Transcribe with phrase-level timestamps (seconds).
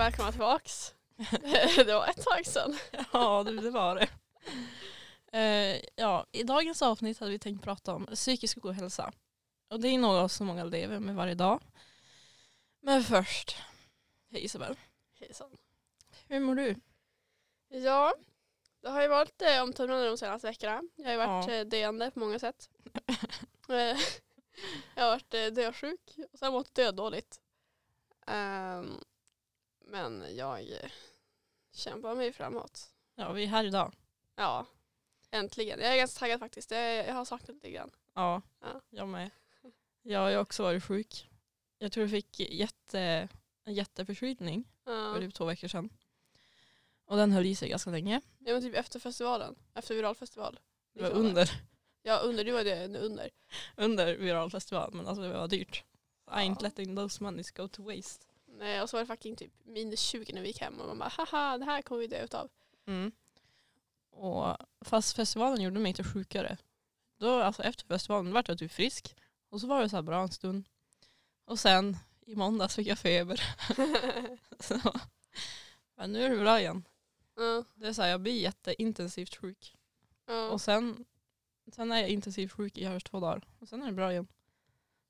[0.00, 0.94] välkomna tillbaks.
[1.76, 2.76] det var ett tag sedan.
[3.12, 4.08] Ja, det, var det.
[5.38, 9.12] Eh, ja, I dagens avsnitt hade vi tänkt prata om psykisk ohälsa.
[9.70, 11.60] Och det är något som många lever med varje dag.
[12.82, 13.56] Men först,
[14.30, 14.76] hej Isabel.
[15.20, 15.50] Hejsan.
[16.28, 16.74] Hur mår du?
[17.68, 18.14] Ja,
[18.82, 20.82] det har ju varit eh, omtumlande de senaste veckorna.
[20.96, 21.54] Jag har ju varit Ja.
[21.54, 22.70] eh, döende på många sätt.
[24.94, 26.00] Jag har varit dösjuk
[26.32, 27.40] och sen mått dödåligt.
[28.26, 29.00] Ehm,
[29.90, 30.68] men jag
[31.72, 32.90] kämpar mig framåt.
[33.14, 33.92] Ja, vi är här idag.
[34.36, 34.66] Ja,
[35.30, 35.80] äntligen.
[35.80, 36.70] Jag är ganska taggad faktiskt.
[36.70, 37.90] Jag, jag har saknat lite grann.
[38.14, 38.80] Ja, Ja.
[38.90, 39.30] jag med.
[40.02, 41.28] Jag har också varit sjuk.
[41.78, 43.28] Jag tror jag fick jätte,
[43.64, 45.12] en jätteförkylning Ja.
[45.14, 45.90] för typ två veckor sedan.
[47.04, 48.20] Och den höll i sig ganska länge.
[48.38, 49.56] Ja men typ efter festivalen.
[49.74, 50.60] Efter viralfestival.
[50.94, 51.26] Det var Liksom.
[51.26, 51.50] under,
[52.02, 53.30] Ja under, det var det under.
[53.76, 55.84] under viralfestival men alltså det var dyrt.
[56.26, 58.26] I ain't letting those monies go to waste.
[58.60, 60.98] Nej, och så var det fucking typ minus 20 när vi gick hem och man
[60.98, 62.48] bara haha det här kommer vi dö utav.
[62.86, 63.12] Mm.
[64.10, 66.56] Och fast festivalen gjorde mig inte sjukare.
[67.18, 69.16] Då, alltså efter festivalen vart jag typ frisk.
[69.48, 70.68] Och så var det så bra en stund.
[71.44, 73.42] Och sen i måndags fick jag feber.
[74.60, 74.80] så,
[75.94, 76.84] men nu är det bra igen.
[77.36, 79.76] ja, Det är så här, jag blir jätteintensivt sjuk.
[80.26, 81.04] ja, Och sen,
[81.72, 83.42] sen är jag intensivt sjuk i över två dagar.
[83.58, 84.28] Och sen är det bra igen.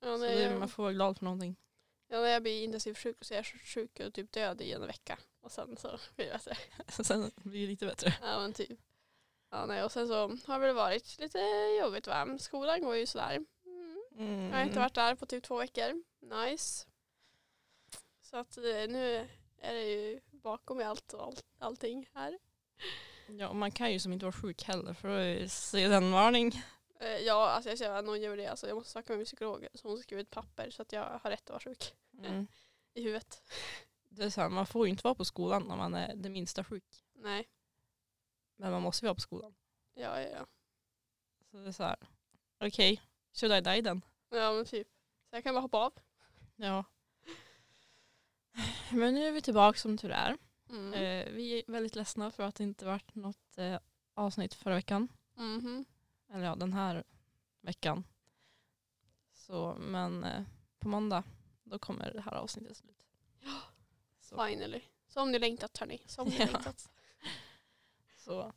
[0.01, 1.57] ja, Så det, man får vara glad för någonting.
[2.11, 4.86] Ja, när jag blir intensivt sjuk så är jag sjuk och typ död i en
[4.86, 5.19] vecka.
[5.41, 6.56] Och sen så blir det bättre.
[7.05, 8.14] sen blir det lite bättre.
[8.22, 8.78] Ja men typ.
[9.50, 10.14] Ja, nej, och sen så
[10.47, 11.39] har det väl varit lite
[11.80, 12.39] jobbigt va.
[12.39, 13.44] Skolan går ju sådär.
[13.64, 14.02] Mm.
[14.19, 14.50] Mm.
[14.50, 16.02] Jag har inte varit där på typ två veckor.
[16.20, 16.86] Nice.
[18.22, 19.28] Så att eh, nu
[19.61, 22.39] är det ju bakom mig allt och all, allting här.
[23.27, 26.62] Ja, och man kan ju som inte vara sjuk heller för att se den varning.
[27.00, 28.46] Eh, Ja, alltså jag ser att någon gör det.
[28.46, 31.18] Alltså jag måste snacka med min psykolog så hon skriver ett papper så att jag
[31.22, 32.46] har rätt att vara sjuk Mm.
[32.94, 33.42] i huvudet.
[34.08, 36.28] Det är så här, man får ju inte vara på skolan när man är det
[36.28, 37.05] minsta sjuk.
[37.14, 37.48] Nej,
[38.56, 39.55] Men man måste ju vara på skolan.
[39.94, 40.46] ja, ja, ja.
[41.50, 41.96] Så det är så här,
[42.61, 44.05] okej, should I die then?
[44.30, 44.88] Ja men typ.
[45.30, 45.92] Så jag kan bara hoppa av.
[46.56, 46.84] Ja.
[48.92, 50.36] Men nu är vi tillbaka som tur är.
[50.68, 50.92] Mm.
[50.94, 53.78] Eh, vi är väldigt ledsna för att det inte varit något eh,
[54.14, 55.08] avsnitt förra veckan.
[55.34, 55.84] Mhm.
[56.33, 57.05] Eller ja, den här
[57.61, 58.05] veckan.
[59.33, 60.42] Så, men eh,
[60.79, 61.24] på måndag
[61.64, 63.07] då kommer det här avsnittet slut.
[64.20, 64.80] Så, Finally.
[65.08, 66.02] Som ni längtat hörni.
[66.07, 66.45] Som ni Ja.
[66.46, 66.91] längtat.
[68.24, 68.52] så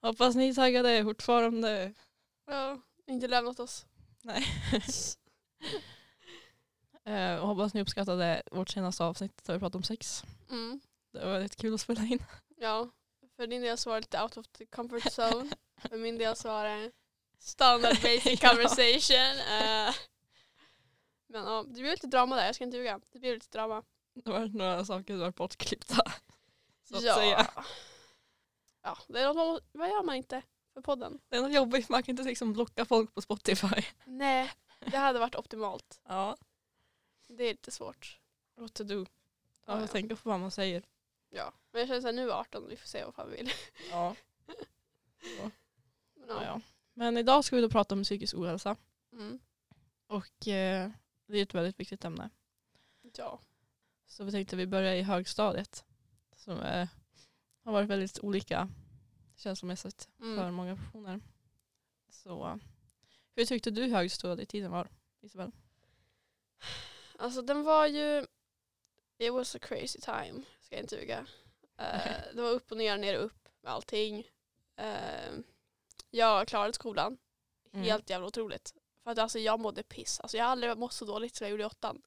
[0.00, 1.94] hoppas ni är taggade fortfarande.
[2.46, 3.86] Ja, inte lämnat oss.
[4.22, 4.44] Nej.
[7.04, 10.24] Eh, och hoppas ni uppskattade vårt senaste avsnitt där vi pratade om sex.
[10.50, 10.80] Mm.
[11.12, 12.22] Det var väldigt kul att spela in.
[12.56, 12.88] Ja,
[13.36, 15.50] för din del så var det lite out of the comfort zone.
[15.76, 16.92] För min del så var det
[17.38, 19.38] standard basic conversation.
[19.38, 19.94] Eh,
[21.26, 23.00] men ja, det blev lite drama där, jag ska inte ljuga.
[23.12, 23.82] Det blev lite drama.
[24.14, 26.12] Det var några saker som var bortklippta.
[26.84, 27.14] Så att ja.
[27.14, 27.50] säga.
[28.82, 30.42] ja, det är något man, vad gör man inte
[30.74, 31.20] för podden?
[31.28, 33.82] Det är något jobbigt, man kan inte liksom blocka folk på Spotify.
[34.04, 36.00] Nej, det hade varit optimalt.
[36.08, 36.36] Ja,
[37.28, 38.20] Det är lite svårt.
[38.56, 39.06] what to do.
[39.66, 39.86] Ja, Ja, ja.
[39.86, 40.82] tänka på vad man säger.
[41.30, 41.52] Ja.
[41.70, 43.50] Men jag känner såhär, nu är 18, vi får se vad fan vi vill.
[43.90, 44.14] Ja.
[45.38, 45.50] Ja,
[46.28, 46.44] ja.
[46.44, 46.60] ja.
[46.94, 48.76] Men idag ska vi då prata om psykisk ohälsa.
[49.12, 49.38] Mm.
[50.06, 50.90] Och eh,
[51.26, 52.30] det är ett väldigt viktigt ämne.
[53.16, 53.40] ja.
[54.06, 55.84] Så vi tänkte vi börjar i högstadiet.
[56.36, 56.88] Som eh,
[57.64, 58.68] har varit väldigt olika
[59.36, 60.54] känslomässigt för Mm.
[60.54, 61.20] många personer.
[62.08, 62.58] Så
[63.34, 64.88] hur tyckte du högstadietiden var,
[65.20, 65.52] Isabel?
[67.18, 68.26] Alltså den var ju,
[69.18, 71.26] it was a crazy time, ska jag inte ljuga.
[71.76, 74.24] Eh, det var upp och ner, ner och upp med allting.
[74.76, 75.32] Eh,
[76.10, 77.18] jag klarade skolan,
[77.72, 77.84] Mm.
[77.84, 78.74] helt jävla otroligt.
[79.02, 81.50] För att alltså jag mådde piss, alltså jag har aldrig mått så dåligt som jag
[81.50, 82.02] gjorde i åttan.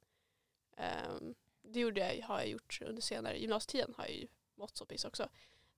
[0.78, 1.16] Eh,
[1.62, 5.06] det gjorde jag, har jag gjort under senare, gymnasietiden har jag ju mått så piss
[5.06, 5.30] också.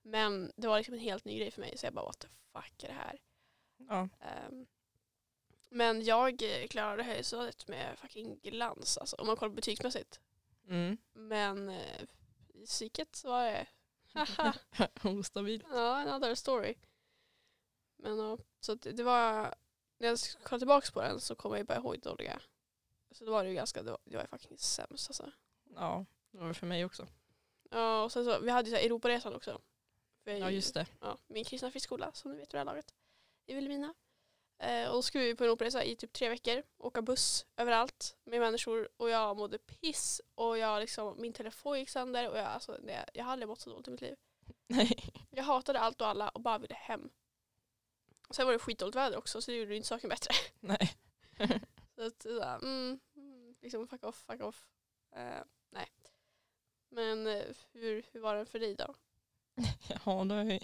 [0.02, 2.28] Men det var liksom en helt ny grej för mig så jag bara what the
[2.52, 3.20] fuck är det här?
[3.76, 4.08] Ja.
[4.20, 4.66] Ehm,
[5.68, 10.20] men jag eh, klarade högstadiet med fucking glans alltså, om man kollar betygsmässigt.
[10.68, 10.96] Mm.
[11.12, 12.02] Men eh,
[12.54, 13.66] i psyket så var det
[14.12, 14.52] haha,
[15.02, 15.64] Ostabil.
[15.70, 16.74] ja another story.
[18.02, 19.54] Men ja, så det var,
[19.98, 22.40] när jag kollar tillbaka på den så kommer jag bara ihåg dåliga.
[23.10, 25.32] Så då var det ju ganska, det var, det var ju fucking sämst alltså.
[25.74, 27.06] Ja, det var det för mig också.
[27.70, 29.60] Ja och sen så, vi hade ju så här Europaresan också.
[30.24, 30.86] Är Ja, ju- just det.
[31.00, 32.94] ja, min kristna friskola som ni vet vid det här laget
[33.46, 33.94] i Vilhelmina.
[34.58, 38.16] Eh, och då skulle vi på en operaresa i typ tre veckor, åka buss överallt
[38.24, 42.46] med människor och jag mådde piss och jag liksom, min telefon gick sönder och jag,
[42.46, 44.16] alltså, det, jag har aldrig mått så dåligt i mitt liv.
[44.66, 45.12] Nej.
[45.30, 47.10] Jag hatade allt och alla och bara ville hem.
[48.32, 50.34] Och sen var det skitdåligt väder också så det gjorde ju inte saken bättre.
[50.60, 50.96] Nej.
[51.94, 54.66] Så att, såhär, mm, mm, liksom fuck off, fuck off.
[55.16, 55.86] Eh, nej.
[56.88, 58.94] Men eh, hur, hur var den för dig då?
[60.04, 60.62] Ja, det är...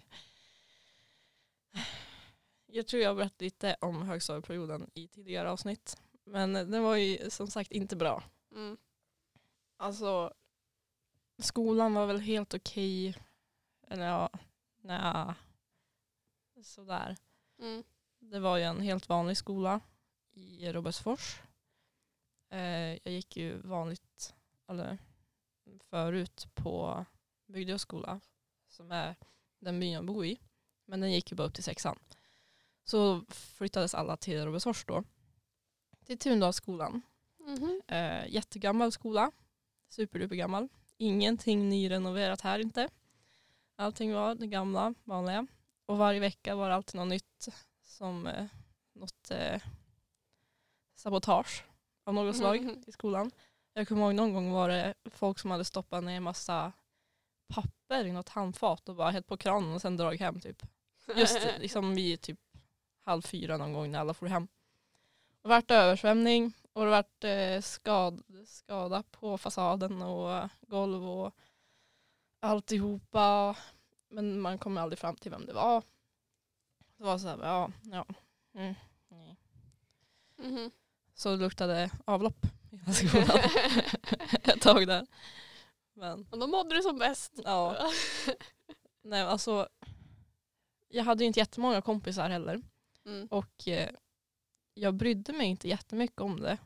[2.66, 6.00] Jag tror jag har berättat lite om högstadieperioden i tidigare avsnitt.
[6.24, 8.22] Men den var ju som sagt inte bra.
[8.52, 8.76] Mm.
[9.76, 10.34] Alltså,
[11.38, 13.16] skolan var väl helt okej.
[13.88, 14.30] Eller ja,
[14.82, 15.34] nja,
[16.62, 17.16] sådär.
[17.58, 17.84] Mm.
[18.18, 19.80] Det var ju en helt vanlig skola
[20.32, 21.40] i Robertsfors.
[22.50, 22.60] Eh,
[23.04, 24.34] jag gick ju vanligt,
[24.68, 24.98] eller
[25.90, 27.04] förut på
[27.46, 28.20] Bygdeå skola
[28.68, 29.16] som är
[29.58, 30.38] den byn jag bor i.
[30.84, 31.98] Men den gick ju bara upp till sexan.
[32.84, 35.04] Så flyttades alla till Robertsfors då.
[36.04, 37.02] Till Tundalsskolan.
[37.38, 37.82] Mhm.
[37.86, 39.32] Eh, jättegammal skola.
[39.88, 40.68] Superduper gammal.
[40.96, 42.88] Ingenting nyrenoverat här inte.
[43.76, 45.46] Allting var det gamla, vanliga.
[45.88, 47.48] Och varje vecka var det alltid något nytt
[47.84, 48.46] som eh,
[48.92, 49.62] något eh,
[50.94, 51.64] sabotage
[52.04, 52.82] av något slag Mhm.
[52.82, 53.30] till skolan.
[53.72, 56.72] Jag kommer ihåg någon gång var det folk som hade stoppat ner massa
[57.48, 60.62] papper i något handfat och bara hett på kranen och sen dragit hem typ.
[61.16, 62.40] Just liksom vid typ
[63.04, 64.48] halv fyra någon gång när alla får hem.
[65.42, 71.34] Det vart översvämning och det vart eh, skad, skada på fasaden och golv och
[72.40, 73.56] alltihopa.
[74.08, 75.82] Men man kom aldrig fram till vem det var.
[76.96, 78.06] Det var så här, ja, ja.
[78.54, 78.74] Mm,
[79.08, 79.36] nej.
[80.36, 80.70] Mhm.
[81.14, 83.38] Så det luktade avlopp i hela skolan
[84.42, 85.06] ett tag där.
[85.94, 87.32] Men Och då mådde du som bäst.
[87.44, 87.90] ja,
[89.02, 89.68] nej alltså.
[90.88, 92.62] Jag hade ju inte jättemånga kompisar heller.
[93.04, 93.26] Mm.
[93.30, 93.90] Och eh,
[94.74, 96.58] jag brydde mig inte jättemycket om det.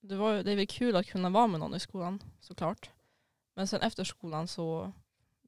[0.00, 2.90] Det, var, det är väl kul att kunna vara med någon i skolan såklart.
[3.54, 4.92] Men sen efter skolan så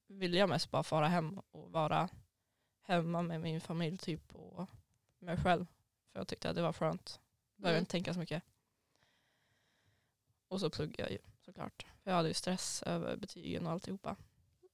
[0.07, 2.09] ville jag mest bara fara hem och vara
[2.83, 4.69] hemma med min familj typ och
[5.19, 5.67] mig själv.
[6.13, 7.21] För jag tyckte att det var skönt.
[7.57, 7.83] Behöver Mm.
[7.83, 8.43] inte tänka så mycket.
[10.49, 11.87] Och så pluggade jag ju såklart.
[12.03, 14.17] För jag hade ju stress över betygen och alltihopa.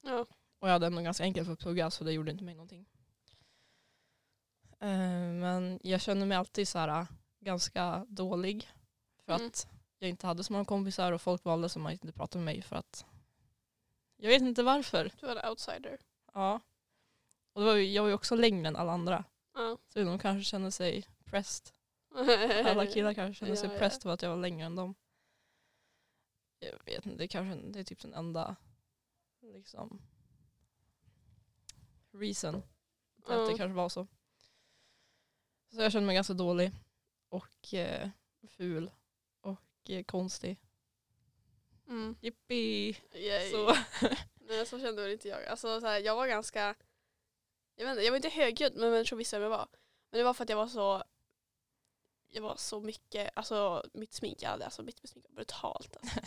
[0.01, 0.27] Ja.
[0.59, 2.87] Och jag hade ändå ganska enkelt för att plugga så det gjorde inte mig någonting.
[4.81, 4.89] Eh,
[5.43, 7.07] Men jag kände mig alltid så här,
[7.41, 8.71] ganska dålig.
[9.25, 9.47] För Mm.
[9.47, 9.69] att
[9.99, 12.63] jag inte hade så många kompisar och folk valde som att inte prata med mig
[12.63, 13.07] för att
[14.23, 15.13] jag vet inte varför.
[15.21, 15.99] Du var en outsider.
[16.35, 16.61] Ja.
[17.53, 19.25] Och det var ju, jag var ju också längre än alla andra.
[19.55, 19.79] Ja.
[19.89, 21.71] Så de kanske kände sig pressed.
[22.67, 23.79] Alla killar kanske kände sig Ja, ja.
[23.79, 24.95] pressed för att jag var längre än dem.
[26.59, 28.57] Jag vet inte, det, kanske, det är typ den enda
[29.41, 30.03] liksom
[32.13, 32.63] reason
[33.23, 33.47] till att Ja.
[33.47, 34.07] det kanske var så.
[35.71, 36.73] Så jag kände mig ganska dålig
[37.29, 38.11] och eh,
[38.49, 38.91] ful
[39.41, 39.61] och
[39.91, 40.59] eh, konstig.
[41.93, 42.17] Mm.
[42.21, 42.97] Yippee!
[43.15, 43.51] Yay.
[43.51, 43.77] Så.
[44.35, 45.47] Nej så kände väl inte jag.
[45.47, 46.75] Alltså, så här, jag var ganska,
[47.77, 49.69] jag vet inte, jag var inte högljudd men människor visste vem jag var.
[50.11, 51.03] Men det var för att jag var så,
[52.29, 55.97] jag var så mycket, alltså mitt smink, jag hade alltså mitt smink var brutalt.
[55.97, 56.21] Alltså.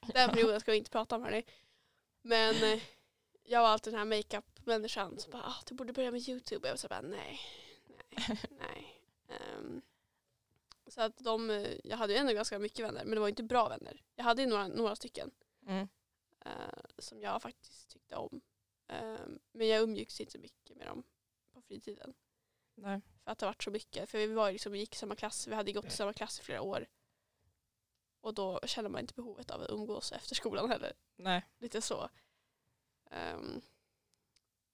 [0.12, 1.44] Den perioden ska vi inte prata om hörni.
[2.22, 2.82] Men eh,
[3.44, 6.68] jag var alltid den här makeup-människan som bara, ah, du borde börja med YouTube.
[6.68, 7.40] Jag var så bara, nej,
[7.86, 9.02] nej, nej.
[9.28, 9.82] Ehm,
[10.92, 13.42] så att de, eh, jag hade ju ändå ganska mycket vänner, men det var inte
[13.42, 14.02] bra vänner.
[14.14, 15.30] Jag hade ju några, några stycken
[15.66, 15.88] Mm.
[16.40, 16.50] eh,
[16.98, 18.40] som jag faktiskt tyckte om.
[18.86, 21.02] Ehm, men jag umgicks inte så mycket med dem
[21.52, 22.14] på fritiden.
[22.74, 23.00] Nej.
[23.24, 24.10] För att det varit så mycket.
[24.10, 26.12] För vi, var ju liksom, vi gick i samma klass, vi hade gått i samma
[26.12, 26.86] klass i flera år.
[28.20, 30.92] Och då kände man inte behovet av att umgås efter skolan heller.
[31.16, 31.46] Nej.
[31.58, 32.10] Lite så.
[33.10, 33.60] Ehm,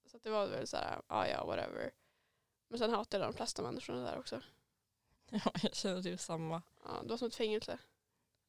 [0.05, 1.91] så det var väl såhär, ja ja whatever.
[2.69, 4.43] Men sen hatade jag de flesta människorna där också.
[5.45, 6.63] Ja, jag känner typ samma.
[6.85, 7.79] Ja, det var som ett fängelse.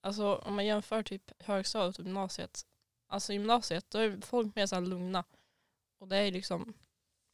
[0.02, 2.66] Alltså om man jämför typ högstadiet och gymnasiet.
[3.08, 5.24] Alltså gymnasiet då är folk mer så här lugna.
[5.98, 6.74] Och det är liksom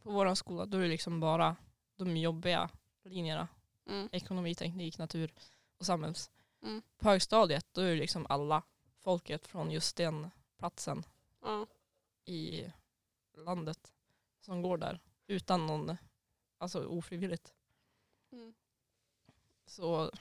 [0.03, 1.55] på våran skola då är det liksom bara
[1.95, 2.69] de jobbiga
[3.03, 3.47] linjerna.
[3.87, 4.09] Mm.
[4.11, 5.33] Ekonomi, teknik, natur
[5.77, 6.31] och samhälls.
[6.61, 6.81] Mm.
[6.97, 8.63] På högstadiet då är det liksom alla
[8.99, 11.03] folket från just den platsen
[11.41, 11.67] Ja.
[12.25, 12.65] i
[13.33, 13.93] landet
[14.39, 14.99] som går där.
[15.27, 15.97] Utan någon,
[16.57, 17.53] alltså ofrivilligt.
[18.31, 18.53] Mm.
[19.65, 20.12] Så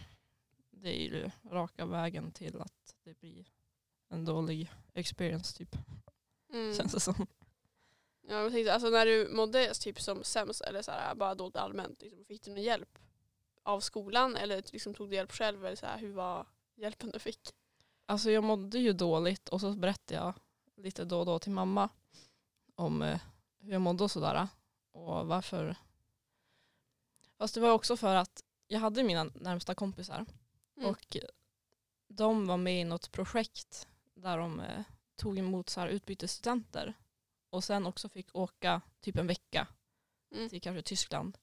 [0.70, 3.46] det är ju raka vägen till att det blir
[4.08, 5.76] en dålig experience typ.
[6.52, 6.74] Mm.
[6.74, 7.26] Känns det som.
[8.28, 11.56] Ja, jag tänkte, alltså när du mådde typ som sämst eller så här, bara dåligt
[11.56, 12.98] allmänt, liksom, fick du någon hjälp
[13.62, 15.66] av skolan eller liksom, tog du hjälp själv?
[15.66, 17.54] Eller så här, hur var hjälpen du fick?
[18.06, 20.34] Alltså jag mådde ju dåligt och så berättade jag
[20.76, 21.88] lite då och då till mamma
[22.74, 23.20] om eh,
[23.58, 24.48] hur jag mådde och sådär.
[24.92, 25.76] Och varför.
[27.38, 28.43] Fast det var också för att
[28.74, 30.26] jag hade mina närmsta kompisar
[30.76, 30.88] Mm.
[30.90, 31.16] och
[32.08, 34.82] de var med i något projekt där de eh,
[35.16, 36.94] tog emot så här utbytesstudenter
[37.50, 39.66] och sen också fick åka typ en vecka
[40.30, 40.48] Mm.
[40.48, 41.38] till kanske Tyskland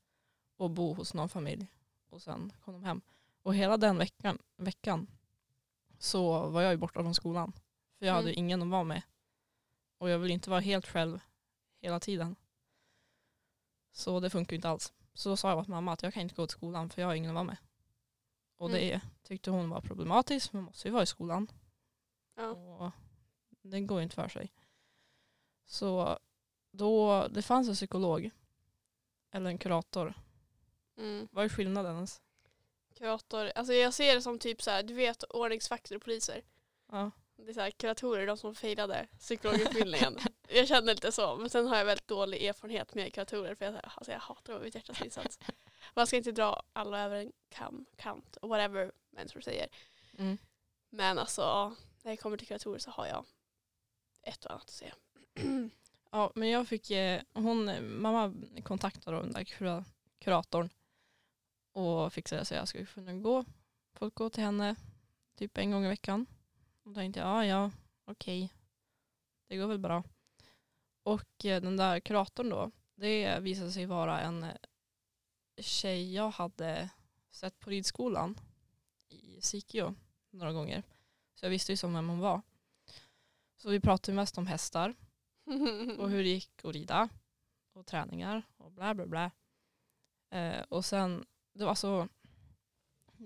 [0.58, 1.68] och bo hos någon familj
[2.10, 3.02] och sen kom de hem.
[3.42, 5.08] Och hela den veckan, veckan
[6.00, 7.54] så var jag ju borta från skolan.
[8.00, 8.40] För jag hade Mm.
[8.40, 9.02] ingen att vara med.
[9.98, 11.20] Och jag vill inte vara helt själv
[11.82, 12.36] hela tiden.
[13.92, 14.94] Så det funkar ju inte alls.
[15.14, 17.10] Så då sa jag till mamma att jag kan inte gå till skolan för jag
[17.10, 17.58] har ingen att vara med.
[18.58, 18.82] Och Mm.
[18.82, 20.54] det tyckte hon var problematiskt.
[20.54, 21.52] Man måste ju vara i skolan.
[22.36, 22.92] Ja.
[23.50, 24.54] Och det går inte för sig.
[25.66, 26.20] Så
[26.72, 28.30] då, det fanns en psykolog.
[29.32, 30.14] Eller en kurator.
[30.98, 31.28] Mm.
[31.32, 32.22] Vad är skillnaden ens?
[32.96, 36.42] Kurator, alltså jag ser det som typ så här, du vet ordningsvakter och poliser.
[36.92, 37.12] Ja.
[37.46, 40.18] Det är så här, kuratorer, de som failade psykologutbildningen.
[40.48, 43.76] jag känner lite så, men sen har jag väldigt dålig erfarenhet med kuratorer för jag,
[43.84, 45.40] alltså jag hatar att mitt hjärtas insats.
[45.94, 49.68] Man ska inte dra alla över en kam, kant, whatever människor säger.
[50.18, 50.38] Mm.
[50.90, 53.26] Men alltså, när det kommer till kuratorer så har jag
[54.22, 54.96] ett och annat att säga.
[56.14, 57.72] Ja, men jag fick, eh, hon,
[58.02, 58.34] mamma
[58.64, 59.86] kontaktade den där kura,
[60.20, 60.70] kuratorn
[61.72, 63.46] och fick säga så jag skulle kunna gå,
[63.94, 64.76] få gå till henne
[65.36, 66.26] typ en gång i veckan.
[66.84, 67.72] Och då tänkte jag, ja ja,
[68.06, 68.54] okej,
[69.48, 70.04] det går väl bra.
[71.04, 74.56] Och eh, den där kuratorn då, det visade sig vara en eh,
[75.58, 76.90] tjej jag hade
[77.32, 78.40] sett på ridskolan
[79.10, 79.96] i Sikio
[80.30, 80.84] några gånger.
[81.36, 82.42] Så jag visste ju som vem hon var.
[83.58, 84.96] Så vi pratade mest om hästar
[85.98, 87.10] och hur det gick att rida
[87.74, 89.32] och träningar och bla bla bla.
[90.30, 92.08] Eh, och sen, det var så,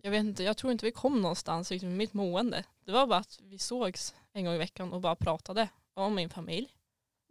[0.03, 2.63] jag vet inte, jag tror inte vi kom någonstans liksom, med mitt mående.
[2.85, 6.29] Det var bara att vi sågs en gång i veckan och bara pratade om min
[6.29, 6.71] familj,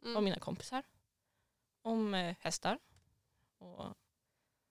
[0.02, 0.16] Mm.
[0.16, 0.83] om mina kompisar,
[1.83, 2.78] om eh, hästar
[3.59, 3.94] och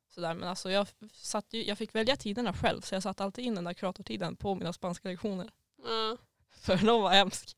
[0.10, 0.34] sådär.
[0.34, 3.56] Men alltså jag, satt ju, jag fick välja tiderna själv så jag satt alltid in
[3.56, 5.52] den där kuratortiden på mina spanska lektioner.
[5.84, 6.18] Ja.
[6.52, 7.58] För de var hemsk.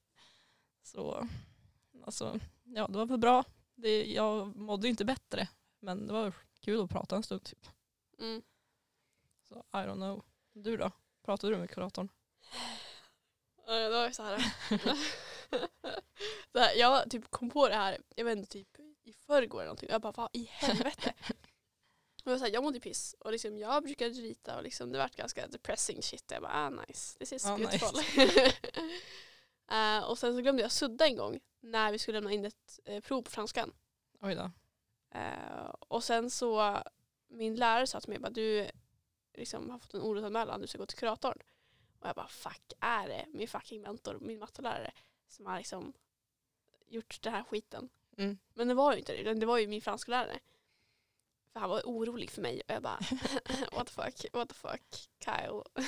[0.83, 1.27] Så
[2.05, 3.43] alltså, ja det var väl bra.
[3.75, 5.47] Det, jag mådde inte bättre.
[5.79, 7.67] Men det var kul att prata en stund typ.
[8.19, 8.41] Mm.
[9.55, 10.25] Så I don't know.
[10.53, 10.91] Du då?
[11.25, 12.09] Pratade du med kuratorn?
[13.67, 14.39] Det var så här.
[16.51, 16.75] så här.
[16.75, 19.89] Jag typ kom på det här, jag vet inte, typ i förrgår eller någonting.
[19.91, 21.13] Jag bara, vad i helvete?
[22.25, 24.97] Och jag, så här, jag mådde piss och liksom, jag brukade rita och liksom, det
[24.97, 26.31] vart ganska depressing shit.
[26.31, 27.99] Jag bara, ah nice, this is Ah, beautiful.
[29.71, 32.79] Eh, och sen så glömde jag sudda en gång när vi skulle lämna in ett
[32.85, 33.73] eh, prov på franskan.
[34.21, 34.51] Oj då.
[35.19, 36.83] Eh, och sen så,
[37.27, 38.69] min lärare sa till mig, bara, du
[39.37, 41.37] liksom, har fått en orosanmälan, du ska gå till kuratorn.
[41.99, 44.91] Och jag bara, fuck är det min fucking mentor, min mattelärare,
[45.27, 45.93] som har liksom
[46.87, 47.89] gjort den här skiten.
[48.17, 48.37] Mm.
[48.53, 50.39] Men det var ju inte det, det var ju min fransklärare.
[51.53, 52.99] För han var orolig för mig och jag bara,
[53.71, 55.63] what the fuck, what the fuck, Kyle.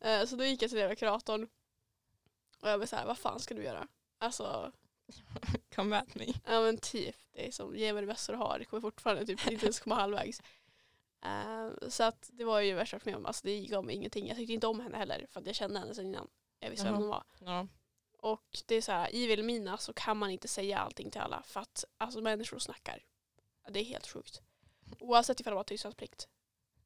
[0.00, 1.48] Eh, så då gick jag till den kuratorn
[2.60, 3.88] och jag var så här, vad fan ska du göra?
[4.18, 4.72] Alltså,
[5.74, 6.26] Come at me.
[6.44, 9.26] Ja men typ, det är som ge mig det bästa du har, det kommer fortfarande
[9.26, 10.42] typ inte ens komma halvvägs.
[11.24, 13.94] Eh, så att det var ju värsta jag varit med om, alltså det gav mig
[13.94, 14.28] ingenting.
[14.28, 16.28] Jag tyckte inte om henne heller för att jag kände henne sedan innan.
[16.60, 17.24] Jag visste vem hon var.
[17.38, 17.66] Ja.
[18.18, 21.42] Och det är så här, i Vilhelmina så kan man inte säga allting till alla
[21.42, 23.04] för att alltså, människor snackar.
[23.68, 24.42] Det är helt sjukt.
[25.00, 26.28] Oavsett ifall de har tystnadsplikt.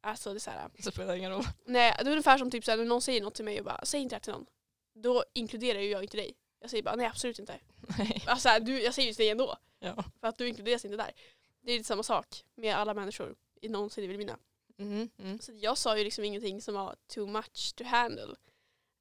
[0.01, 1.45] Alltså det är så här, Det spelar ingen roll.
[1.65, 3.65] nej det är ungefär som typ så här, när någon säger något till mig och
[3.65, 4.47] bara säg inte det till någon.
[4.95, 6.37] Då inkluderar ju jag inte dig.
[6.61, 7.61] Jag säger bara nej absolut inte.
[7.99, 8.23] Nej.
[8.27, 9.57] Alltså, så här, du, jag säger ju till dig ändå.
[9.79, 10.05] Ja.
[10.21, 11.13] För att du inkluderas inte där.
[11.61, 13.37] Det är lite samma sak med alla människor
[13.69, 14.39] någonsin i Vilhelmina.
[14.79, 15.39] Mm, mm.
[15.39, 18.35] Så jag sa ju liksom ingenting som var too much to handle.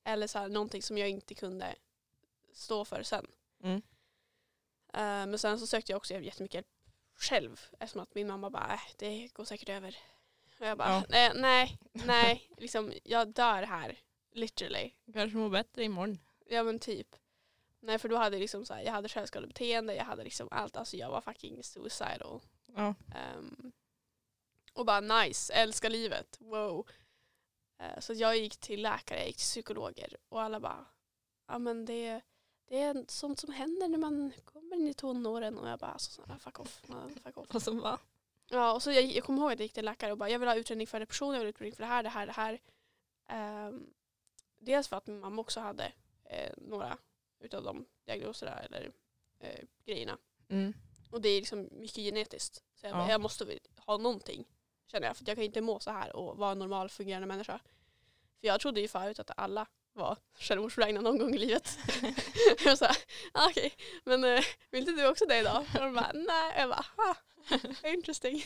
[0.03, 1.75] Eller så här, någonting som jag inte kunde
[2.53, 3.27] stå för sen.
[3.63, 3.81] Mm.
[4.93, 6.67] Eh, men sen så sökte jag också jättemycket hjälp
[7.15, 7.61] själv.
[7.79, 9.97] Eftersom att min mamma bara, äh, det går säkert över.
[10.59, 11.03] Och jag bara, Ja.
[11.09, 13.99] nej, nej, nej, liksom, jag dör här.
[14.31, 14.91] Literally.
[15.13, 16.19] Kanske mår bättre imorgon.
[16.45, 17.15] Ja men typ.
[17.79, 20.77] Nej för då hade jag liksom så här, jag hade självskadebeteende, jag hade liksom allt,
[20.77, 22.41] alltså jag var fucking suicidal.
[22.75, 22.95] Ja.
[23.15, 23.71] Ehm,
[24.79, 26.87] och bara nice, älskar livet, wow.
[27.79, 30.85] Eh, så jag gick till läkare, jag gick till psykologer och alla bara,
[31.47, 32.21] ja men det,
[32.65, 36.11] det är sånt som händer när man kommer in i tonåren och jag bara, alltså,
[36.11, 36.81] så- fuck off,
[37.23, 37.55] fuck off.
[37.55, 37.99] Och så va?
[38.49, 40.39] Ja, och så jag, jag kommer ihåg att jag gick till läkare och bara, jag
[40.39, 42.31] vill ha utredning för depression, jag vill ha utredning för det här, det här, det
[42.31, 42.59] här.
[43.27, 43.93] Ehm,
[44.59, 45.91] dels för att min mamma också hade
[46.23, 46.97] eh, några
[47.39, 48.91] utav de diagnoserna eller
[49.39, 50.17] eh, grejerna.
[50.49, 50.73] Mm.
[51.11, 52.63] Och det är liksom mycket genetiskt.
[52.75, 53.11] Så jag, bara, Ja.
[53.11, 54.45] jag måste ha någonting.
[54.91, 55.17] Känner jag.
[55.17, 57.59] För jag kan inte må så här och vara en normal fungerande människa.
[58.39, 61.79] För jag trodde ju förut att alla var självmordsbenägna någon gång i livet.
[62.65, 62.97] jag såhär,
[63.33, 65.65] ah, okej, men eh, vill inte du också det idag?
[65.73, 66.53] Och de bara, nej.
[66.57, 67.15] Jag bara, ah,
[67.87, 68.43] interesting.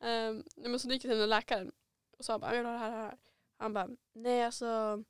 [0.00, 1.72] Um, men så gick jag till den läkaren
[2.18, 3.18] och sa bara, jag vill ha det här, det här.
[3.56, 5.02] Han bara, nej alltså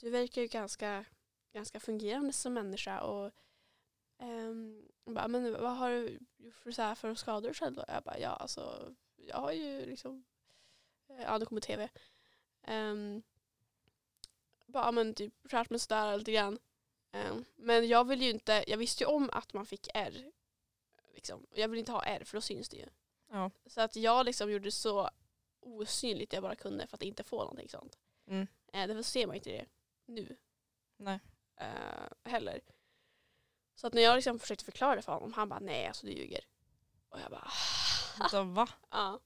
[0.00, 1.04] du verkar ju ganska,
[1.52, 3.32] ganska fungerande som människa och
[4.18, 7.84] um, bara, men vad har du gjort för, så här för att dig själv då?
[7.88, 8.94] Jag bara, ja alltså
[9.26, 10.24] jag har ju liksom,
[11.08, 11.88] eh, ja det kommer tv.
[12.66, 13.22] Um,
[14.66, 16.58] bara men typ skärt mig sådär lite grann.
[17.12, 20.30] Ehm, men jag vill ju inte, jag visste ju om att man fick R.
[21.14, 21.46] Liksom.
[21.54, 22.86] Jag vill inte ha R för då syns det ju.
[23.30, 23.50] Ja.
[23.66, 25.10] Så att jag liksom gjorde så
[25.60, 27.98] osynligt jag bara kunde för att inte få någonting sånt.
[28.26, 28.46] Mm.
[28.72, 29.66] Eh, därför ser man inte det
[30.06, 30.36] nu
[30.96, 31.20] Nej.
[31.56, 32.60] eh, heller.
[33.74, 36.12] Så att när jag liksom försökte förklara det för honom, han bara nej alltså du
[36.12, 36.44] ljuger.
[37.08, 37.50] Och jag bara
[38.30, 38.68] Så, va?
[38.90, 39.20] ja.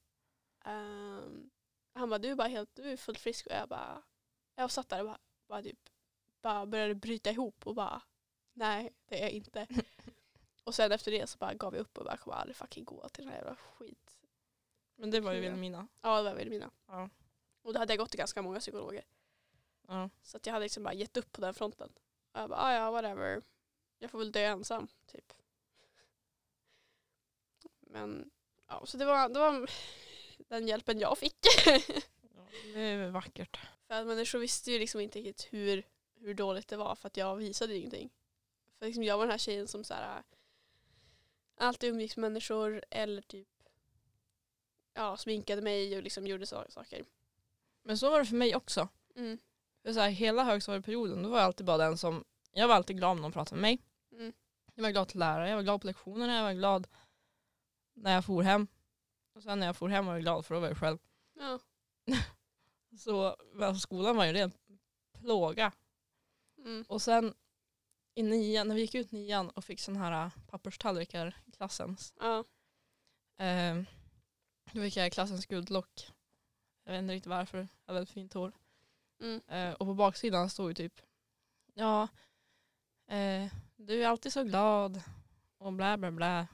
[0.65, 1.51] Ehm,
[1.93, 4.03] han bara du är bara helt, du är fullt frisk och jag bara,
[4.55, 5.91] jag satt där och bara, bara typ
[6.43, 8.03] bara började bryta ihop och bara
[8.53, 9.67] nej det är jag inte.
[10.65, 12.85] och sen efter det så bara gav jag upp och bara jag kommer aldrig fucking
[12.85, 14.17] gå till den här jävla skit.
[14.97, 15.41] Men det var ju.
[15.41, 15.89] Vilhelmina.
[16.01, 16.71] Ja det var Vilhelmina.
[16.87, 17.11] Ja.
[17.63, 19.05] Och då hade jag gått till ganska många psykologer.
[19.89, 20.11] Ja.
[20.23, 21.93] Så att jag hade liksom bara gett upp på den fronten.
[22.33, 23.43] Och jag bara, ah, ja whatever.
[23.99, 25.33] Jag får väl dö ensam, typ.
[27.81, 28.31] Men,
[28.69, 29.71] ja, så det var, det var
[30.49, 31.37] den hjälpen jag fick.
[31.67, 31.81] Ja,
[32.75, 33.59] Det är vackert.
[33.87, 35.83] för att människor visste ju liksom inte riktigt hur,
[36.21, 38.11] hur dåligt det var för att jag visade ingenting.
[38.79, 40.23] För liksom jag var den här tjejen som så här,
[41.57, 43.49] alltid umgicks med människor eller typ
[44.95, 47.05] ja, sminkade mig och liksom gjorde så saker.
[47.83, 48.89] Men så var det för mig också.
[49.17, 49.39] Mm.
[49.83, 52.97] För så här, hela högstadieperioden då var jag alltid bara den som, jag var alltid
[52.97, 53.83] glad om någon pratade med mig.
[54.13, 54.33] Mm.
[54.75, 56.87] Jag var glad till lärare, jag var glad på lektionerna, jag var glad
[57.97, 58.67] när jag for hem.
[59.35, 60.99] Och sen när jag for hem var jag glad för då var jag själv.
[61.35, 61.59] Ja.
[62.99, 64.53] Så alltså, skolan var ju en ren
[65.13, 65.73] plåga.
[66.59, 66.85] Mm.
[66.89, 67.35] Och sen
[68.15, 71.97] i nian, när vi gick ut nian och fick sådana här äh, papperstallrikar i klassen.
[72.21, 72.45] Ja.
[73.45, 73.83] Eh,
[74.73, 76.13] då fick jag klassens guldlock.
[76.85, 78.53] Jag vet inte riktigt varför, jag hade väldigt fint hår.
[79.21, 79.41] Mm.
[79.49, 81.01] Eh, och på baksidan stod ju typ
[81.75, 82.09] Ja,
[83.09, 85.03] eh, du är alltid så glad
[85.59, 86.47] och bla bla bla.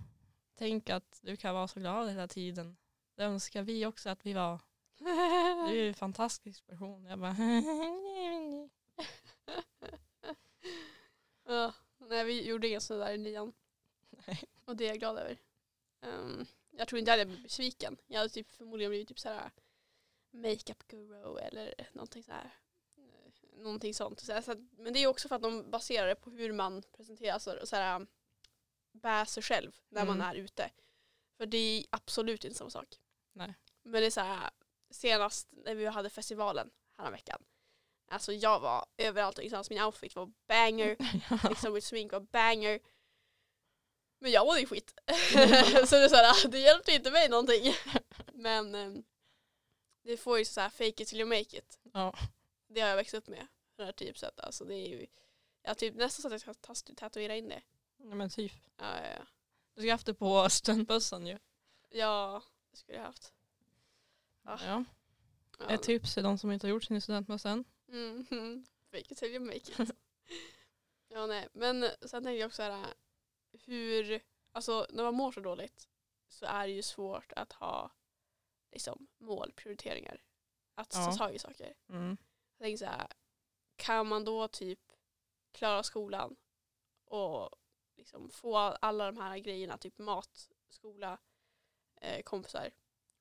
[0.63, 2.77] Tänk att du kan vara så glad hela tiden.
[3.15, 4.61] Det önskar vi också att vi var.
[5.69, 7.05] Du är en fantastisk person.
[7.05, 7.37] Jag bara
[11.45, 11.75] ja.
[11.99, 13.53] Nej, vi gjorde inga sådana där i nian.
[14.27, 14.45] Nej.
[14.65, 15.39] Och det är jag glad över.
[16.01, 17.97] Ehm, jag tror inte jag hade blivit besviken.
[18.07, 19.51] Jag hade typ förmodligen blivit typ såhär
[20.31, 22.57] makeup guru eller någonting så här.
[22.97, 24.21] eh, Någonting sånt.
[24.21, 24.43] Så
[24.79, 27.77] men det är också för att de baserar det på hur man presenterar, alltså så
[28.93, 30.29] bär sig själv när man Mm.
[30.31, 30.71] är ute.
[31.37, 32.89] För det är absolut inte samma sak.
[33.33, 33.55] Nej.
[33.83, 34.51] Men det är så här,
[34.91, 37.45] senast när vi hade festivalen här veckan.
[38.09, 40.97] Alltså jag var överallt och liksom, min outfit var banger,
[41.49, 42.81] liksom mitt smink var banger.
[44.19, 44.95] Men jag mådde ju skit.
[45.07, 47.75] så det, är så här, det hjälpte inte mig någonting.
[48.33, 49.05] Men ehm,
[50.03, 51.81] det får ju så här fake it till you make it.
[51.93, 52.15] Ja.
[52.69, 53.47] Det har jag växt upp med.
[53.77, 54.41] Det här typ sätt.
[54.41, 55.07] Alltså det är ju,
[55.63, 57.63] jag typ nästan så att jag ska tatuera in det.
[58.03, 58.53] Ja men typ.
[58.77, 59.27] Ja, ja, ja.
[59.75, 61.39] Du ska haft det på studentbussen ju.
[61.91, 63.33] ja det skulle jag haft.
[64.43, 64.59] Ja.
[64.67, 64.85] Ja.
[65.59, 65.69] Ja.
[65.69, 67.65] Ett tips till de som inte har gjort sin studentbuss än.
[67.89, 68.65] Mm.
[68.91, 69.79] Fake it till you make it.
[71.09, 71.49] ja, nej.
[71.53, 72.95] Men sen tänkte jag också här,
[73.53, 74.21] hur,
[74.53, 75.89] alltså när man mår så dåligt
[76.29, 77.91] så är det ju svårt att ha
[78.73, 80.23] liksom, mål, prioriteringar.
[80.75, 81.05] Att Ja.
[81.05, 81.75] ta tag i saker.
[81.89, 82.17] Mm.
[82.57, 83.07] Jag tänker så här,
[83.77, 84.93] kan man då typ
[85.53, 86.37] klara skolan
[87.05, 87.51] och
[88.03, 91.19] liksom få alla de här grejerna, typ mat, skola,
[92.01, 92.71] eh, kompisar,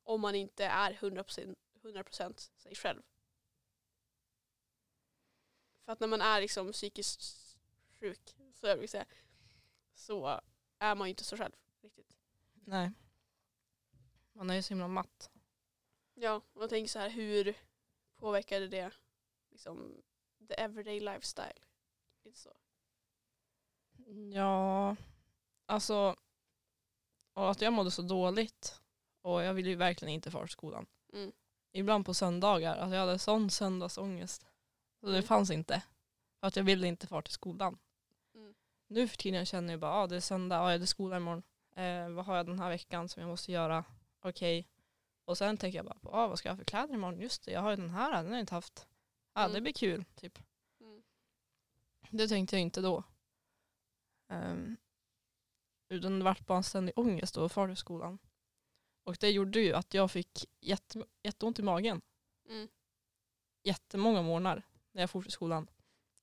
[0.04, 3.02] om man inte är 100%, 100% sig själv.
[5.82, 7.22] För att när man är liksom psykiskt
[8.00, 9.06] sjuk så, jag vill säga,
[9.94, 10.42] så
[10.78, 12.18] är man ju inte så själv riktigt.
[12.54, 12.92] Nej.
[14.34, 15.32] Man är ju så himla matt.
[16.14, 17.58] Ja, och jag tänker så här, hur
[18.16, 18.94] påverkade det
[19.50, 20.04] liksom
[20.48, 21.60] the everyday lifestyle?
[22.24, 22.54] Lite så.
[24.34, 24.96] Ja,
[25.66, 26.16] alltså
[27.34, 28.82] och att jag mådde så dåligt
[29.22, 30.86] och jag ville ju verkligen inte fara till skolan.
[31.14, 31.32] Mm.
[31.72, 34.46] Ibland på söndagar, alltså jag hade sån söndagsångest.
[35.00, 35.24] Så det Mm.
[35.24, 35.84] fanns inte.
[36.40, 37.78] För att jag ville inte fara till skolan.
[38.36, 38.54] Mm.
[38.88, 41.44] Nu för tiden känner jag bara, ah, det är söndag, ah, det är skola imorgon.
[41.76, 43.84] Eh, vad har jag den här veckan som jag måste göra?
[44.22, 44.68] Okej.
[45.26, 47.20] Och sen tänker jag bara, på, ah, vad ska jag ha för kläder imorgon?
[47.20, 48.88] Just det, jag har ju den här, den har jag inte haft.
[49.34, 49.54] Ja, Mm.
[49.54, 50.40] det blir kul, typ.
[50.80, 51.04] Mm.
[52.10, 53.04] Det tänkte jag inte då.
[54.32, 54.78] Um,
[55.90, 58.20] utan det vart bara en ständig ångest att fara till skolan.
[59.04, 62.02] Och det gjorde ju att jag fick jätte, jätteont i magen.
[62.50, 62.68] Mm.
[63.64, 65.70] Jättemånga morgnar när jag for till skolan.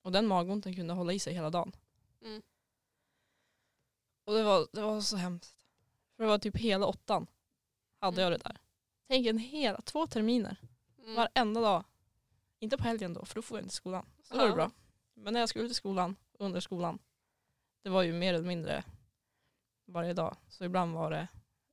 [0.01, 1.71] Och den magonten kunde hålla i sig hela dagen.
[2.21, 2.41] Mm.
[4.23, 5.65] Och det var, det var så hemskt.
[6.15, 7.27] För det var typ hela åttan
[7.99, 8.31] hade Mm.
[8.31, 8.57] jag det där.
[9.07, 10.57] Tänk en hel, två terminer.
[10.97, 11.15] Mm.
[11.15, 11.83] Varenda dag.
[12.59, 14.05] Inte på helgen då, för då får jag inte skolan.
[14.23, 14.55] Så då var det Ja.
[14.55, 14.71] bra.
[15.13, 16.99] Men när jag skulle till skolan, under skolan,
[17.81, 18.83] det var ju mer eller mindre
[19.85, 20.37] varje dag.
[20.47, 21.27] Så ibland var det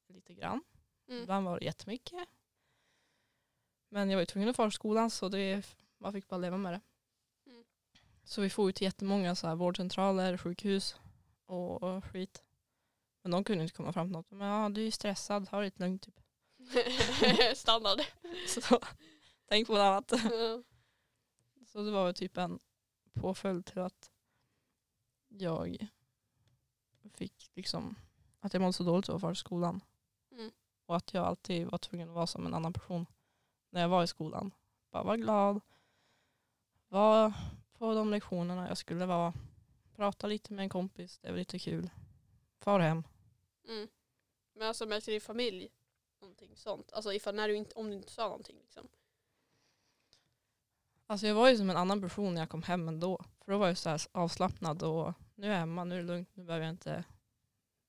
[0.09, 0.63] lite grann,
[1.09, 1.23] Mm.
[1.23, 2.29] ibland var det jättemycket.
[3.89, 5.67] Men jag var ju tvungen att fara till skolan så det,
[5.99, 6.81] man fick bara leva med det.
[7.51, 7.65] Mm.
[8.25, 10.97] Så vi får ju till jättemånga så här vårdcentraler, sjukhus
[11.47, 12.45] och, och skit.
[13.23, 14.31] Men de kunde inte komma fram till något.
[14.31, 16.21] Men ja, du är ju stressad, ha det lugnt typ.
[17.57, 18.01] Standard.
[18.49, 18.81] Så
[19.49, 20.13] tänk på något annat.
[20.13, 20.63] Ja.
[21.67, 22.59] Så det var väl typ en
[23.13, 24.11] påföljd till att
[25.29, 25.89] jag
[27.17, 27.95] fick liksom
[28.41, 29.81] att jag mådde så dåligt av vara i skolan.
[30.33, 30.51] Mm.
[30.87, 33.07] Och att jag alltid var tvungen att vara som en annan person
[33.71, 34.51] när jag var i skolan.
[34.91, 35.61] Bara vara glad,
[36.89, 37.35] vara
[37.73, 39.33] på de lektionerna jag skulle vara,
[39.95, 41.91] prata lite med en kompis, det var lite kul.
[42.59, 43.03] Far hem.
[43.69, 43.89] Mm.
[44.53, 45.69] Men alltså märkte din familj
[46.21, 46.93] någonting sånt?
[46.93, 48.89] Alltså ifall när du inte, om du inte sa någonting liksom.
[51.07, 53.25] Alltså jag var ju som en annan person när jag kom hem ändå.
[53.45, 56.07] För då var jag så här avslappnad och nu är jag hemma, nu är det
[56.07, 57.05] lugnt, nu behöver jag inte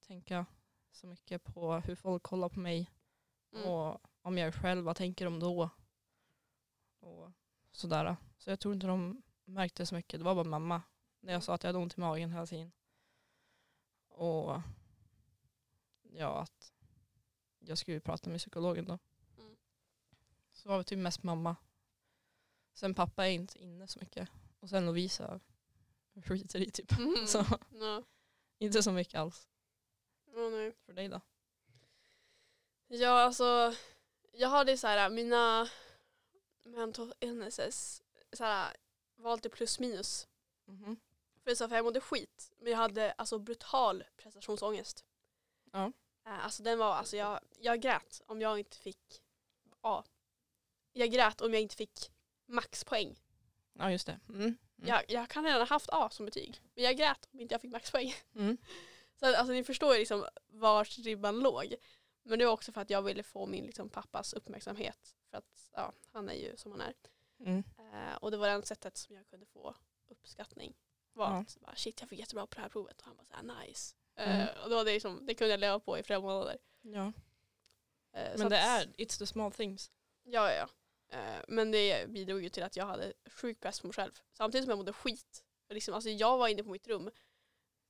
[0.07, 0.45] tänka
[0.91, 2.91] så mycket på hur folk kollar på mig.
[3.53, 3.69] Mm.
[3.69, 5.69] Och om jag är själv, vad tänker de då?
[6.99, 7.31] Och
[7.71, 8.15] sådär.
[8.37, 10.19] Så jag tror inte de märkte så mycket.
[10.19, 10.81] Det var bara mamma.
[11.19, 12.71] När jag sa att jag hade ont i magen hela tiden.
[14.07, 14.61] Och
[16.01, 16.73] ja, att
[17.59, 18.99] jag skulle prata med psykologen då.
[19.37, 19.55] Mm.
[20.51, 21.55] Så var det typ mest mamma.
[22.73, 24.29] Sen pappa är inte inne så mycket.
[24.59, 25.39] Och sen Lovisa
[26.25, 26.91] skiter i typ.
[26.97, 27.27] Mm.
[27.27, 28.03] Så Ja.
[28.59, 29.47] inte så mycket alls.
[30.33, 30.75] Ja, nej.
[30.85, 31.21] För dig då?
[32.87, 33.75] Ja, alltså
[34.31, 35.69] jag hade så här mina
[36.63, 38.03] mental illnesses
[38.33, 38.75] så här,
[39.15, 40.27] var alltid plus minus.
[41.43, 45.05] För, så här, för jag mådde skit, men jag hade alltså brutal prestationsångest.
[45.71, 45.85] Ja.
[46.25, 49.21] Eh, Alltså den var, alltså jag, jag grät om jag inte fick
[49.81, 50.03] A.
[50.93, 52.11] Jag grät om jag inte fick
[52.45, 53.19] maxpoäng.
[53.73, 54.19] Ja just det.
[54.29, 54.57] Mm.
[54.77, 54.89] Mm.
[54.89, 57.61] Jag, jag kan redan ha haft A som betyg, men jag grät om inte jag
[57.61, 58.13] fick maxpoäng.
[58.35, 58.57] Mm.
[59.19, 61.75] Så alltså ni förstår ju liksom vart ribban låg.
[62.23, 65.15] Men det var också för att jag ville få min liksom, pappas uppmärksamhet.
[65.29, 66.93] För att ja, han är ju som han är.
[67.39, 67.63] Mm.
[67.77, 69.75] Eh, och det var det sättet som jag kunde få
[70.07, 70.75] uppskattning.
[71.13, 71.37] Var Ja.
[71.37, 73.01] att bara, shit jag fick jättebra på det här provet.
[73.01, 73.95] Och han bara såhär nice.
[74.15, 76.57] Eh, och då var det, liksom, det kunde jag leva på i flera månader.
[76.81, 77.11] Ja.
[78.35, 79.91] Så Men det att- är, it's the small things.
[80.23, 80.67] Ja, ja,
[81.47, 84.11] men det bidrog ju till att jag hade sjuk press på mig själv.
[84.33, 85.43] Samtidigt som jag mådde skit.
[85.69, 87.09] Liksom, alltså, jag var inne på mitt rum.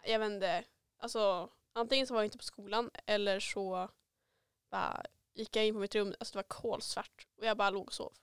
[0.03, 0.63] Jag inte,
[0.97, 3.89] alltså, antingen så var jag inte på skolan eller så
[4.69, 7.87] bara gick jag in på mitt rum, alltså det var kolsvart och jag bara låg
[7.87, 8.13] och sov.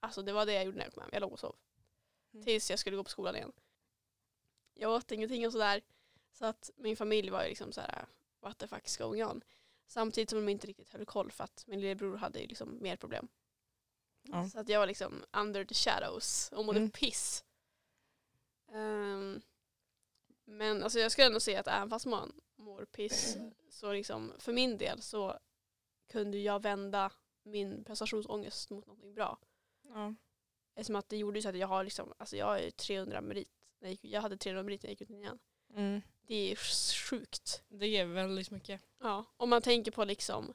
[0.00, 1.56] Alltså det var det jag gjorde när jag kom hem, jag låg och sov.
[2.32, 2.44] Mm.
[2.44, 3.52] Tills jag skulle gå på skolan igen.
[4.74, 5.80] Jag åt ingenting och sådär.
[6.32, 8.06] Så att min familj var ju liksom såhär,
[8.40, 9.44] what the fuck is going on?
[9.86, 12.96] Samtidigt som de inte riktigt höll koll för att min lillebror hade ju liksom mer
[12.96, 13.28] problem.
[14.32, 14.48] Ja.
[14.48, 16.90] Så att jag var liksom under the shadows och mådde Mm.
[16.90, 17.44] piss.
[18.72, 19.40] Ehm,
[20.44, 23.36] men alltså jag skulle ändå säga att även fast man mår piss
[23.70, 25.38] så liksom för min del så
[26.10, 27.12] kunde jag vända
[27.42, 29.38] min prestationsångest mot någonting bra.
[29.88, 30.14] Ja.
[30.74, 33.48] Eftersom att det gjorde så att jag har liksom, alltså jag är 300 merit.
[33.78, 35.38] Jag, gick, jag hade 300 merit när jag gick ut nian.
[35.74, 36.00] Mm.
[36.26, 36.56] Det är
[37.08, 37.62] sjukt.
[37.68, 38.80] Det ger väldigt mycket.
[39.00, 40.54] Ja, om man tänker på liksom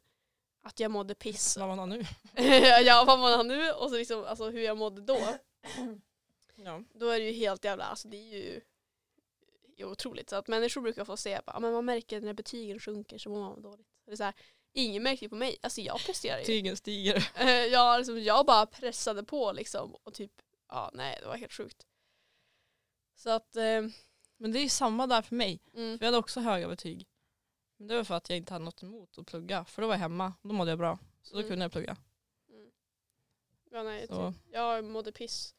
[0.62, 1.58] att jag mådde piss.
[1.58, 2.04] Vad man har nu.
[2.86, 5.20] ja, vad man har nu och så liksom, alltså hur jag mådde då.
[6.64, 6.84] Ja.
[6.94, 8.62] Då är det ju helt jävla, alltså det är ju
[9.82, 10.30] är otroligt.
[10.30, 13.62] Så att människor brukar få säga att man märker när betygen sjunker så mår man
[13.62, 13.88] dåligt.
[14.06, 14.34] Det är så här,
[14.74, 15.58] ingen märker det på mig.
[15.62, 16.46] Alltså jag presterar ju.
[16.46, 17.32] Tygen stiger.
[17.36, 20.32] Eh, jag, liksom, jag bara pressade på liksom och typ,
[20.70, 21.88] ja nej det var helt sjukt.
[23.16, 23.82] Så att, eh,
[24.38, 25.60] Men det är samma där för mig.
[25.74, 27.08] mm, För jag hade också höga betyg.
[27.82, 29.66] Men det var för att jag inte hade något emot att plugga.
[29.66, 30.34] För då var jag hemma.
[30.42, 30.98] Då mådde jag bra.
[31.22, 31.50] Så då Mm.
[31.50, 31.98] kunde jag plugga.
[32.50, 32.72] mm.
[33.72, 34.32] ja, nej, Så.
[34.32, 35.56] typ, jag mådde piss.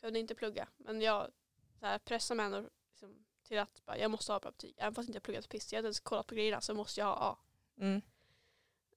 [0.00, 0.68] Kunde inte plugga.
[0.76, 1.30] Men jag
[1.80, 4.74] så här, pressade mig ändå liksom, till att bara, jag måste ha bra betyg.
[4.78, 5.72] Även fast inte jag pluggat piss.
[5.72, 7.38] Jag hade ens kollat på grejerna så måste jag ha A.
[7.80, 8.02] Mm.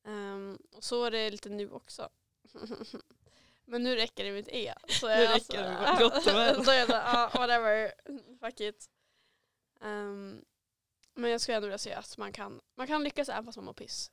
[0.06, 2.10] Ehm, och så är det lite nu också.
[3.66, 4.74] Men nu räcker det med ett E.
[4.88, 6.66] Så Nu jag, räcker det, gott och väl.
[6.66, 7.94] så jag ah, whatever,
[8.40, 8.90] fuck it.
[9.82, 10.46] Ehm,
[11.16, 13.66] men jag skulle ändå vilja säga att man kan, man kan lyckas även fast man
[13.66, 14.12] mår piss.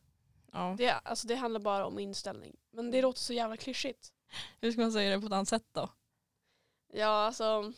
[0.52, 0.74] Ja.
[0.78, 2.56] Det, alltså, det handlar bara om inställning.
[2.70, 4.12] Men det låter så jävla klyschigt.
[4.60, 5.88] Hur ska man säga det på ett annat sätt då?
[6.92, 7.72] Ja, alltså,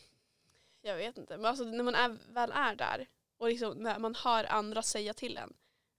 [0.81, 1.37] jag vet inte.
[1.37, 3.07] Men alltså, när man är, väl är där
[3.37, 5.53] och liksom, när man hör andra säga till en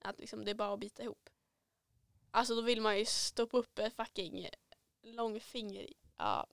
[0.05, 1.31] att liksom, det är bara att bita ihop.
[2.31, 4.49] Alltså då vill man ju stoppa upp ett fucking
[5.03, 5.95] långfinger i.
[6.17, 6.47] Ja.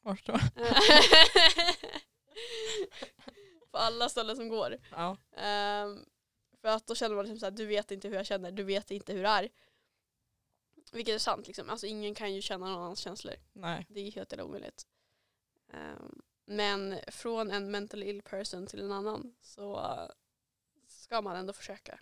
[0.00, 0.32] Vart då?
[3.72, 4.78] På alla ställen som går.
[4.90, 5.16] Ja.
[5.36, 6.04] Ehm,
[6.60, 8.90] för att då känner man liksom såhär, du vet inte hur jag känner, du vet
[8.90, 9.48] inte hur det är.
[10.92, 11.70] Vilket är sant liksom.
[11.70, 13.34] Alltså ingen kan ju känna någon annans känslor.
[13.52, 13.86] Nej.
[13.88, 14.86] Det är helt jävla omöjligt.
[15.72, 19.96] Ehm, men från en mentally ill person till en annan så
[20.88, 22.00] ska man ändå försöka.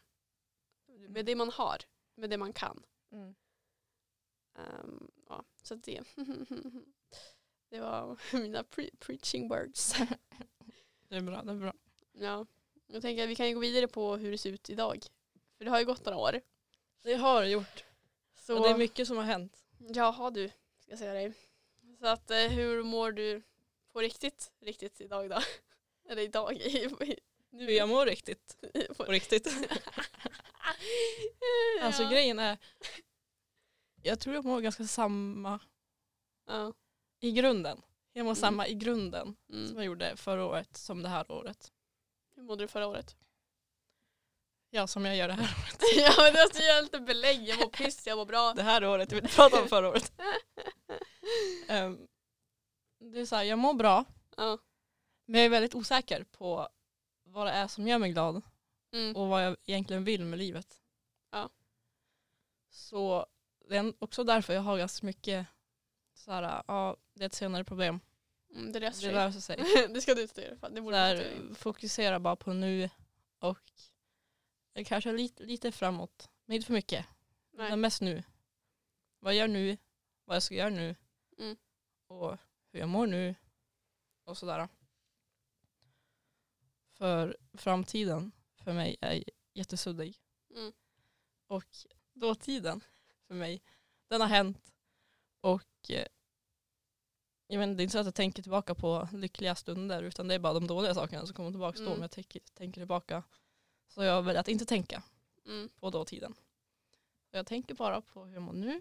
[0.86, 1.78] Med det man har,
[2.14, 2.82] med det man kan.
[3.12, 3.34] Mm.
[4.54, 6.02] Ehm, ja, så det,
[7.68, 9.94] det var mina pre- preaching words.
[11.10, 11.72] Det är bra, det är bra.
[12.12, 12.46] Ja,
[12.86, 15.04] jag tänker att vi kan ju gå vidare på hur det ser ut idag.
[15.58, 16.40] För det har ju gått några år.
[17.02, 17.84] Det har det gjort.
[18.34, 19.64] Så, Och det är mycket som har hänt.
[19.78, 21.32] Jaha du, ska jag säga dig.
[21.98, 23.42] Så att eh, hur mår du
[23.92, 25.38] på riktigt, riktigt idag då?
[26.08, 26.58] Eller idag,
[26.90, 27.16] nu.
[27.50, 28.56] Hur jag mår riktigt.
[28.96, 29.48] på riktigt.
[31.80, 32.10] Alltså ja.
[32.10, 32.58] grejen är,
[34.02, 35.60] jag tror jag mår ganska samma
[36.46, 36.72] Ja.
[37.20, 37.82] i grunden.
[38.12, 38.36] Jag mår Mm.
[38.40, 39.76] samma i grunden som Mm.
[39.76, 41.72] jag gjorde förra året som det här året.
[42.34, 43.16] Hur mådde du förra året?
[44.70, 45.80] Ja, som jag gör det här året.
[45.96, 48.52] ja men du måste göra lite belägg, jag mår piss, jag mår bra.
[48.54, 50.12] Det här året, jag vill inte prata om förra året.
[51.68, 52.08] Ehm,
[53.00, 54.04] det är så här, jag mår bra,
[54.36, 54.58] Ja.
[55.26, 56.68] men jag är väldigt osäker på
[57.24, 58.42] vad det är som gör mig glad
[58.92, 59.16] Mm.
[59.16, 60.80] och vad jag egentligen vill med livet.
[61.30, 61.50] Ja.
[62.70, 63.26] Så
[63.68, 65.46] det är också därför jag har ganska mycket
[66.20, 68.00] så här, ja, det är ett senare problem.
[68.54, 69.14] Mm, det löser Det sig.
[69.14, 69.88] löser sig.
[69.94, 70.56] det ska du inte göra.
[70.56, 71.54] fan, Det borde du.
[71.54, 72.90] fokusera bara på nu
[73.38, 73.58] och
[74.86, 76.30] kanske lite, lite framåt.
[76.44, 77.06] Men inte för mycket.
[77.52, 77.70] Nej.
[77.70, 78.22] Men mest nu.
[79.18, 79.76] Vad jag gör nu,
[80.24, 80.96] vad jag ska göra nu
[81.38, 81.56] Mm.
[82.06, 82.36] och
[82.72, 83.34] hur jag mår nu
[84.24, 84.68] och sådär.
[86.92, 88.32] För framtiden
[88.64, 90.18] för mig är jättesuddig.
[90.56, 90.72] Mm.
[91.46, 91.64] Och
[92.12, 92.84] dåtiden
[93.26, 93.62] för mig,
[94.08, 94.72] den har hänt.
[95.40, 96.06] Och eh,
[97.46, 100.34] jag menar, det är inte så att jag tänker tillbaka på lyckliga stunder utan det
[100.34, 101.82] är bara de dåliga sakerna som kommer tillbaka då.
[101.84, 101.94] Mm.
[101.94, 103.22] Om jag tänker, tänker tillbaka.
[103.88, 105.02] Så jag väljer att inte tänka
[105.46, 105.68] Mm.
[105.80, 106.34] på dåtiden.
[107.30, 108.80] Jag tänker bara på hur jag mår nu,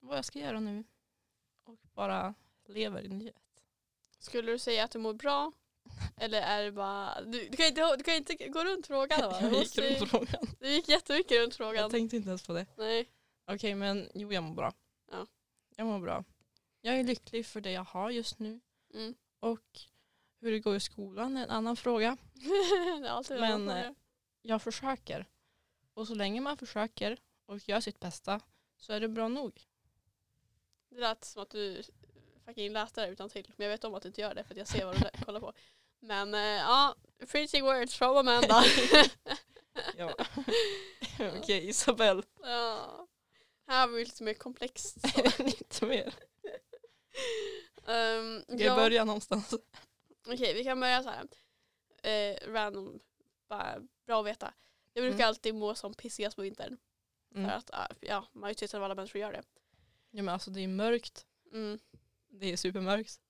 [0.00, 0.84] vad jag ska göra nu
[1.64, 2.34] och bara
[2.66, 3.34] lever i nuet.
[4.18, 5.52] Skulle du säga att du mår bra?
[6.16, 7.20] Eller är det bara...
[7.24, 9.38] Du, du, kan, inte, du kan inte gå runt frågan va?
[9.42, 10.46] Jag gick runt frågan.
[10.60, 11.90] du gick jättemycket runt Jag frågan.
[11.90, 12.66] tänkte inte ens på det.
[12.76, 13.08] Nej.
[13.46, 14.72] Okej men jo jag mår bra.
[15.10, 15.26] Ja.
[15.78, 16.24] Jag mår bra.
[16.80, 18.60] Jag är lycklig för det jag har just nu.
[18.94, 19.14] Mm.
[19.40, 19.80] Och
[20.40, 22.16] hur det går i skolan är en annan fråga.
[23.28, 23.92] Men, eh,
[24.42, 25.26] Jag försöker.
[25.94, 28.40] Och så länge man försöker och gör sitt bästa
[28.76, 29.66] så är det bra nog.
[30.88, 31.82] Det lät som att du
[32.44, 33.52] fucking läste det utan till.
[33.56, 35.40] Men jag vet om att du inte gör det för jag ser vad du kollar
[35.40, 35.52] på.
[36.00, 36.94] Men eh, ja,
[37.30, 38.62] preaching words from Amanda.
[39.96, 40.14] Ja.
[41.38, 42.22] Okej Isabel.
[42.42, 43.06] ja.
[43.68, 44.96] Här har vi lite mer komplext.
[45.38, 46.14] Lite mer.
[47.84, 49.54] Um, Ska jag börja någonstans?
[50.26, 51.26] Okej, vi kan börja så här.
[52.02, 53.00] Eh, random,
[53.48, 54.54] bara bra att veta.
[54.92, 55.28] Jag brukar Mm.
[55.28, 56.76] alltid må som pissigast på vintern.
[57.32, 57.50] För Mm.
[57.50, 59.42] att ah, ja, majoriteten av alla människor gör det.
[60.10, 61.26] Ja, men alltså det är mörkt.
[61.52, 61.78] Mm.
[62.28, 63.20] Det är supermörkt.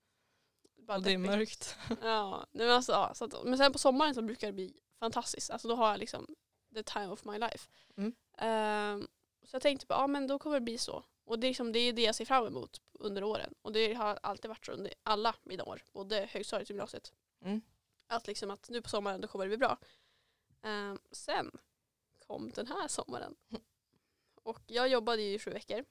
[0.77, 1.77] Bara och det är mörkt.
[2.03, 5.51] Ja, men, alltså, ja, så att, men sen på sommaren så brukar det bli fantastiskt.
[5.51, 6.27] Alltså då har jag liksom
[6.75, 7.69] the time of my life.
[7.97, 8.13] Mm.
[8.39, 9.09] Ehm,
[9.49, 11.05] så jag tänkte på, ja men då kommer det bli så.
[11.25, 13.55] Och det är, liksom, det är det jag ser fram emot under åren.
[13.63, 15.83] Och det har alltid varit så under alla mina år.
[15.93, 17.13] Både högstadiet och gymnasiet.
[17.45, 17.61] Mm.
[18.07, 19.79] Att liksom att nu på sommaren då kommer det bli bra.
[20.63, 21.51] Ehm, sen
[22.27, 23.37] kom den här sommaren.
[24.43, 25.85] Och jag jobbade i sju veckor.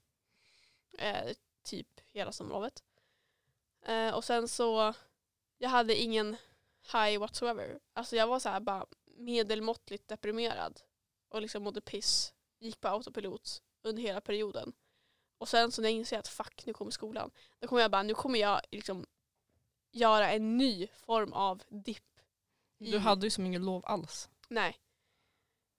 [0.97, 2.83] Eh, typ hela sommarlovet.
[3.81, 4.93] Eh, och sen så,
[5.57, 6.37] jag hade ingen
[6.93, 7.79] high whatsoever.
[7.93, 10.81] Alltså jag var så här bara medelmåttligt deprimerad.
[11.29, 12.33] Och liksom mådde piss.
[12.59, 14.73] Gick på autopilot under hela perioden.
[15.37, 17.31] Och sen så när jag inser att fuck, nu kommer skolan.
[17.59, 19.05] Då kommer jag bara, nu kommer jag liksom
[19.91, 22.03] göra en ny form av dipp.
[22.79, 24.29] i- Du hade ju som ingen lov alls.
[24.47, 24.77] Nej.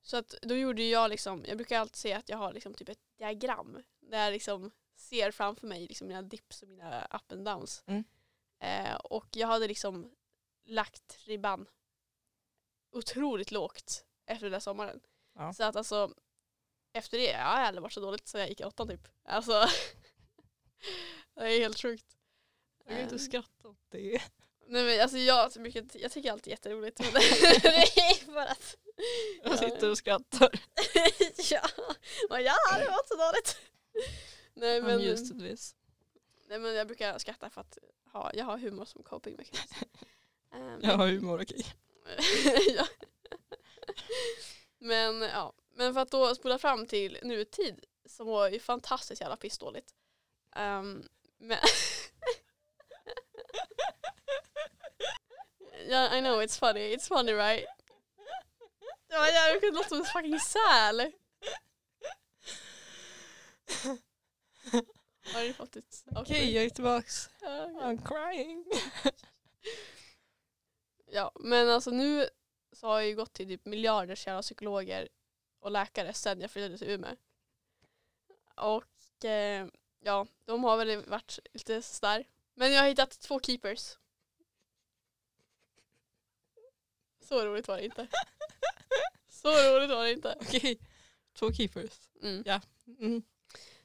[0.03, 2.89] Så att då gjorde jag liksom, jag brukar alltid säga att jag har liksom typ
[2.89, 3.83] ett diagram.
[4.01, 7.85] Där jag liksom ser framför mig liksom mina dips och mina up and downs.
[7.87, 8.05] Mm.
[8.61, 10.15] Eh, och jag hade liksom
[10.65, 11.67] lagt ribban
[12.91, 15.01] otroligt lågt efter den där sommaren.
[15.35, 15.53] Ja.
[15.53, 16.15] Så att alltså
[16.99, 19.09] efter det, jag har aldrig varit så dåligt så jag gick i åttan typ.
[19.25, 19.53] Alltså
[21.35, 22.07] det är helt sjukt.
[22.85, 24.23] Jag kan inte Eh, skratta åt det.
[24.67, 26.99] Nej men alltså jag, brukar, jag tycker alltid jätteroligt.
[27.01, 28.77] Men det är för att
[29.45, 30.51] Jag sitter och skrattar.
[31.51, 31.69] ja,
[32.31, 33.57] men jag har aldrig varit så dåligt.
[34.55, 34.99] Nej men,
[36.49, 37.79] nej men jag brukar skratta för att
[38.13, 39.75] ha, jag har humor som coping mechanism.
[40.55, 41.67] Um, Jag har humor, okej.
[42.77, 42.87] ja.
[44.79, 49.37] Men ja, men för att då spola fram till nutid så var ju fantastiskt jävla
[49.37, 49.95] pissdåligt.
[50.57, 51.59] Um, men
[55.87, 57.67] yeah, I know it's funny, it's funny right?
[59.09, 61.01] Ja, jag kunde låta som en fucking säl.
[65.35, 67.31] Har du fått ett Okej, jag är tillbaks.
[67.41, 68.65] I'm crying.
[71.11, 72.29] Ja, men alltså nu
[72.73, 75.09] så har jag ju gått till typ miljarders jävla psykologer
[75.69, 77.17] och läkare sen jag flyttade till Umeå.
[78.55, 79.67] Och eh,
[80.01, 82.25] ja, de har väl varit lite sådär.
[82.55, 83.97] Men jag har hittat två keepers.
[87.21, 88.09] Så roligt var det inte.
[89.29, 90.37] Så roligt var det inte.
[90.41, 90.79] Okej.
[91.33, 92.09] Två keepers.
[92.23, 92.61] Mm.
[93.01, 93.23] Mm.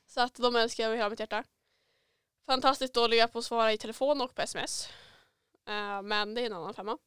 [0.05, 1.43] Så att de älskar jag med hela mitt hjärta.
[2.45, 4.89] Fantastiskt dåliga på att svara i telefon och på sms.
[5.67, 6.97] Eh, men det är en annan femma.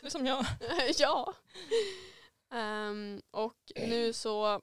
[0.00, 0.46] Det är som jag.
[0.98, 1.34] ja.
[2.52, 4.62] Ehm, och nu så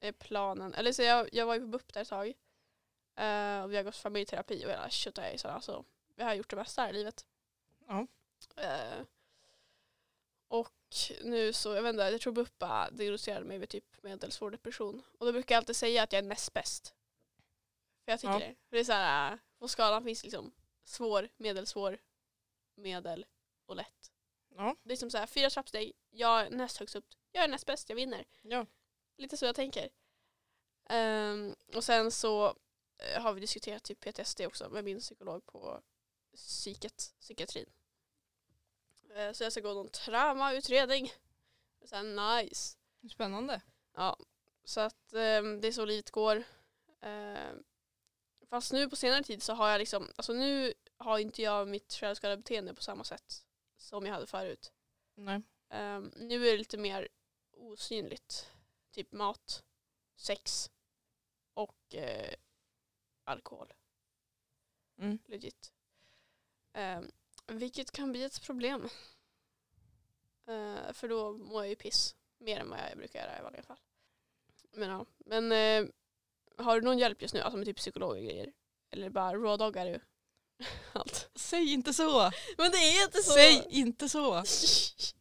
[0.00, 2.26] är planen, eller så jag, jag var ju på BUP där ett tag.
[3.14, 5.50] Eh, och vi har gått familjeterapi och hela tjotahejsan.
[5.54, 7.26] Alltså, vi har gjort det bästa här i livet.
[7.86, 8.06] Ja.
[8.56, 9.04] Eh,
[10.48, 10.72] och
[11.24, 15.02] nu så, jag vet inte, jag tror BUP bara diagnostiserade mig med typ medelsvår depression.
[15.18, 16.94] Och då brukar jag alltid säga att jag är näst bäst.
[18.04, 18.38] För jag tycker Ja.
[18.38, 18.54] det.
[18.68, 20.52] För det är så här, äh, på skalan finns liksom
[20.84, 21.98] svår, medelsvår,
[22.74, 23.26] medel
[23.66, 24.12] och lätt.
[24.56, 24.76] Ja.
[24.82, 27.06] Det är som så här, fyra trappsteg, jag är näst högst upp,
[27.38, 28.24] jag är näst bäst, jag vinner.
[28.42, 28.66] Ja.
[29.16, 29.88] Lite så jag tänker.
[30.88, 32.56] Ehm, och sen så
[32.98, 35.82] eh, har vi diskuterat typ PTSD också med min psykolog på
[36.36, 37.70] psyket, psykiatrin.
[39.14, 41.12] Eh, så jag ska gå någon traumautredning.
[41.84, 42.76] Så här, nice.
[43.10, 43.60] Spännande.
[43.94, 44.16] Ja,
[44.64, 46.44] så att ehm, det är så livet går.
[47.00, 47.64] Ehm,
[48.50, 51.92] fast nu på senare tid så har jag liksom, alltså nu har inte jag mitt
[51.92, 53.46] självskadebeteende på samma sätt
[53.76, 54.72] som jag hade förut.
[55.14, 55.42] Nej.
[55.70, 57.08] Ehm, nu är det lite mer
[57.58, 58.50] osynligt.
[58.90, 59.64] Typ mat,
[60.16, 60.70] sex
[61.54, 62.34] och eh,
[63.24, 63.72] alkohol.
[64.98, 65.18] Mm.
[65.26, 65.72] Legit.
[66.72, 67.10] Ehm,
[67.46, 68.88] vilket kan bli ett problem.
[70.46, 72.16] Eh, för då mår jag ju piss.
[72.38, 73.80] Mer än vad jag brukar göra i vanliga fall.
[74.72, 75.06] Men ja.
[75.18, 75.90] Men eh,
[76.56, 77.40] har du någon hjälp just nu?
[77.40, 78.52] Alltså med typ psykolog och grejer?
[78.90, 80.00] Eller bara rådoggar du?
[80.92, 81.30] Allt.
[81.34, 82.30] Säg inte så!
[82.58, 83.32] Men det är inte så!
[83.32, 84.44] Säg inte så!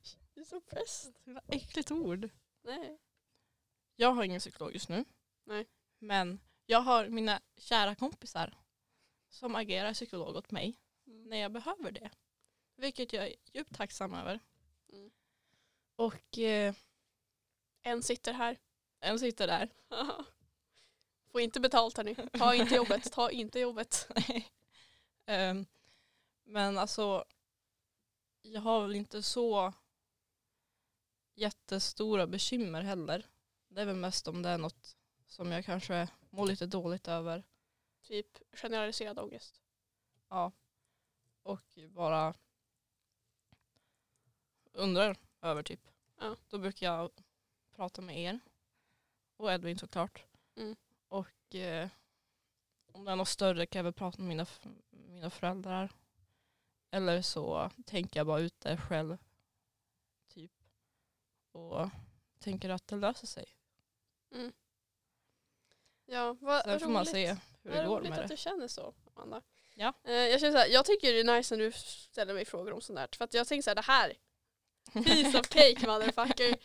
[0.47, 1.13] så pressed.
[1.23, 2.29] Jävla Äckligt ord.
[2.61, 2.97] Nej.
[3.95, 5.05] Jag har ingen psykolog just nu.
[5.43, 5.65] Nej.
[5.99, 8.57] Men jag har mina kära kompisar
[9.29, 12.09] som agerar psykolog åt mig när jag behöver det.
[12.75, 14.39] Vilket jag är djupt tacksam över.
[14.93, 15.11] Mm.
[15.95, 16.75] Och eh,
[17.81, 18.57] En sitter här.
[18.99, 19.69] en sitter där.
[21.31, 22.15] Får inte betalt hörni.
[22.15, 23.11] Ta inte jobbet.
[23.11, 24.07] Ta inte jobbet.
[25.29, 25.65] Ehm,
[26.43, 27.25] men alltså,
[28.41, 29.73] jag har väl inte så
[31.37, 33.25] jättestora bekymmer heller.
[33.67, 34.95] Det är väl mest om det är något
[35.27, 37.43] som jag kanske mår lite dåligt över.
[38.01, 39.61] Typ generaliserad ångest.
[40.29, 40.51] Ja.
[41.43, 42.33] Och bara
[44.73, 45.87] undrar över typ.
[46.19, 46.35] Ja.
[46.49, 47.11] Då brukar jag
[47.75, 48.39] prata med er.
[49.35, 50.25] Och Edvin såklart.
[50.55, 50.75] Mm.
[51.07, 51.89] Och eh,
[52.91, 54.45] om det är något större kan jag väl prata med mina,
[54.91, 55.91] mina föräldrar.
[56.91, 59.17] Eller så tänker jag bara ut det själv.
[61.57, 61.89] Och
[62.39, 63.45] tänker att det löser sig.
[66.05, 67.11] Ja, vad Sen får man roligt.
[67.11, 67.27] se
[67.63, 68.33] hur det Vad går roligt med att det.
[68.33, 69.41] du känner så, Amanda.
[69.75, 69.93] Ja.
[70.03, 72.73] Eh, jag, känner så här, jag tycker det är nice när du ställer mig frågor
[72.73, 73.09] om sånt här.
[73.11, 74.13] För att jag tänker så här, det här,
[74.93, 76.57] piece of cake motherfucker.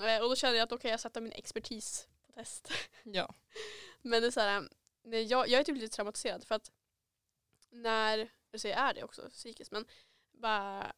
[0.00, 2.72] Eh, och då känner jag att då kan jag sätta min expertis på test.
[3.02, 3.34] Ja.
[4.02, 4.68] Men det är så här,
[5.02, 6.70] nej, jag, jag är typ lite traumatiserad för att
[7.70, 9.84] när, jag säger är det också psykiskt, men
[10.32, 10.92] bara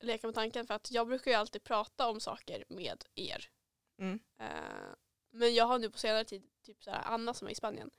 [0.00, 3.50] leka med tanken för att jag brukar ju alltid prata om saker med er.
[3.98, 4.20] Mm.
[4.38, 4.94] Eh,
[5.30, 7.90] men jag har nu på senare tid, typ så här, Anna som är i Spanien,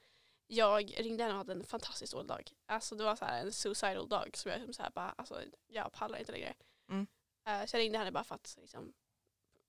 [0.47, 2.51] jag ringde henne och hade en fantastiskt dålig dag.
[2.65, 5.41] Alltså det var så här en suicidal dag som jag liksom så här bara, alltså
[5.67, 6.53] jag pallar inte längre.
[6.89, 7.07] Mm.
[7.45, 8.93] Eh, så jag ringde henne bara för att liksom,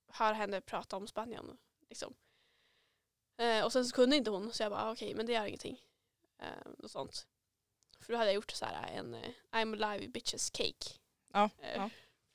[0.07, 1.59] höra henne prata om Spanien.
[1.89, 2.15] Liksom.
[3.37, 5.47] Eh, och sen så kunde inte hon så jag bara ah, okej men det gör
[5.47, 5.81] ingenting.
[6.39, 7.27] Eh, och sånt.
[8.01, 10.99] För då hade jag gjort så här en eh, I'm alive bitches cake.
[11.33, 11.91] Ja, Eh, ja.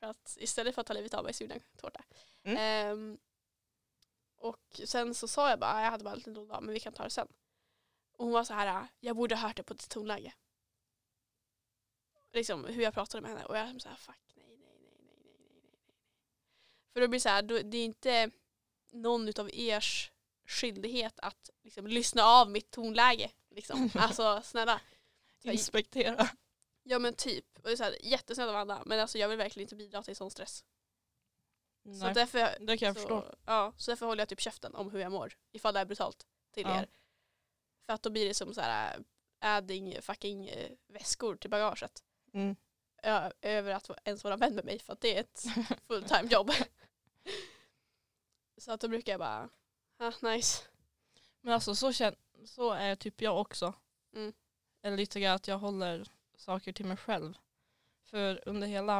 [0.09, 2.03] Att istället för att ta livet av mig så gjorde jag en tårta.
[2.43, 2.57] Mm.
[2.57, 3.17] Ehm,
[4.37, 6.73] och sen så sa jag bara, "Ah, jag hade bara en liten dålig dag men
[6.73, 7.27] vi kan ta det sen.
[8.11, 10.33] Och hon var så här, "Ah, jag borde ha hört det på ditt tonläge.
[12.35, 15.15] Liksom hur jag pratade med henne och jag så här, fuck nej, nej, nej, nej,
[15.23, 15.95] nej, nej, nej.
[16.93, 18.31] För då blir det så här, då, det är inte
[18.91, 20.11] någon utav ers
[20.45, 23.31] skyldighet att liksom, lyssna av mitt tonläge.
[23.49, 23.89] Liksom.
[23.95, 24.81] Alltså snälla.
[25.43, 26.29] Inspektera.
[26.87, 27.45] Ja men typ.
[27.57, 30.03] Och det är så här, jättesnällt av Anna men alltså jag vill verkligen inte bidra
[30.03, 30.65] till sån stress.
[31.83, 33.35] Så Nej, därför, det kan jag så, förstå.
[33.45, 35.33] Ja, så därför håller jag typ käften om hur jag mår.
[35.51, 36.79] Ifall det är brutalt till Ja.
[36.81, 36.87] er.
[37.85, 39.03] För att då blir det som så här
[39.39, 42.03] adding fucking eh, väskor till bagaget.
[42.33, 42.55] Mm.
[43.03, 45.43] Ö- över att ens vara vän med mig för att det är ett
[45.87, 46.51] fulltime jobb.
[48.57, 49.49] så att då brukar jag bara,
[49.97, 50.63] ah, nice.
[51.41, 52.15] Men alltså så, kän-
[52.45, 53.73] så är typ jag också.
[54.15, 54.33] Mm.
[54.81, 57.37] Eller lite grann att jag håller saker till mig själv.
[58.03, 58.99] För under hela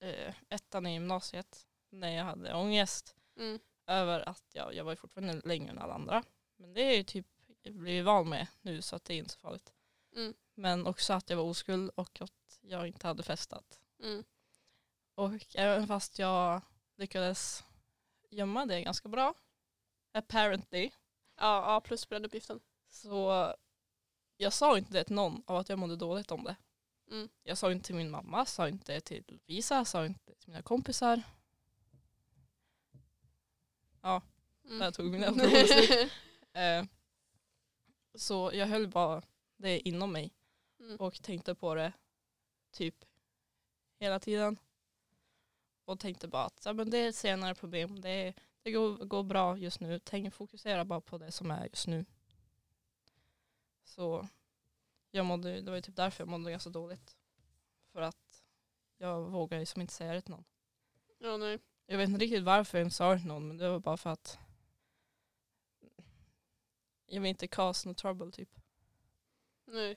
[0.00, 3.58] eh, ettan i gymnasiet när jag hade ångest Mm.
[3.86, 6.24] över att jag, jag var fortfarande längre än alla andra.
[6.56, 7.26] Men det är ju typ
[7.62, 9.72] blivit van med nu så att det är inte så farligt.
[10.16, 10.34] Mm.
[10.54, 13.80] Men också att jag var oskuld och att jag inte hade festat.
[14.02, 14.24] Mm.
[15.14, 16.62] Och även fast jag
[16.96, 17.64] lyckades
[18.30, 19.34] gömma det ganska bra,
[20.12, 20.90] apparently,
[21.36, 22.60] Ja, A plus på den uppgiften.
[22.88, 23.54] så
[24.38, 26.56] jag sa inte det till någon av att jag mådde dåligt om det.
[27.10, 27.28] Mm.
[27.42, 31.22] Jag sa inte till min mamma, sa inte till Lovisa, sa inte till mina kompisar.
[34.68, 34.78] Mm.
[34.78, 36.12] Där tog mina prover slut.
[36.52, 36.84] Eh,
[38.14, 39.22] så jag höll bara
[39.56, 40.32] det inom mig
[40.80, 40.96] mm.
[40.96, 41.92] och tänkte på det
[42.72, 43.04] typ
[44.00, 44.58] hela tiden.
[45.84, 49.22] Och tänkte bara att ja, men det är ett senare problem, det, det går, går
[49.22, 49.98] bra just nu.
[49.98, 52.04] Tänk fokusera bara på det som är just nu.
[53.88, 54.28] Så
[55.10, 57.16] jag mådde, det var ju typ därför jag mådde ganska dåligt.
[57.92, 58.42] För att
[58.96, 60.44] jag vågade liksom inte säga det till någon.
[61.18, 61.58] Ja, nej.
[61.86, 63.96] Jag vet inte riktigt varför jag inte sa det till någon men det var bara
[63.96, 64.38] för att
[67.06, 68.50] jag vill inte cause no trouble typ.
[69.64, 69.86] nej.
[69.86, 69.96] Nej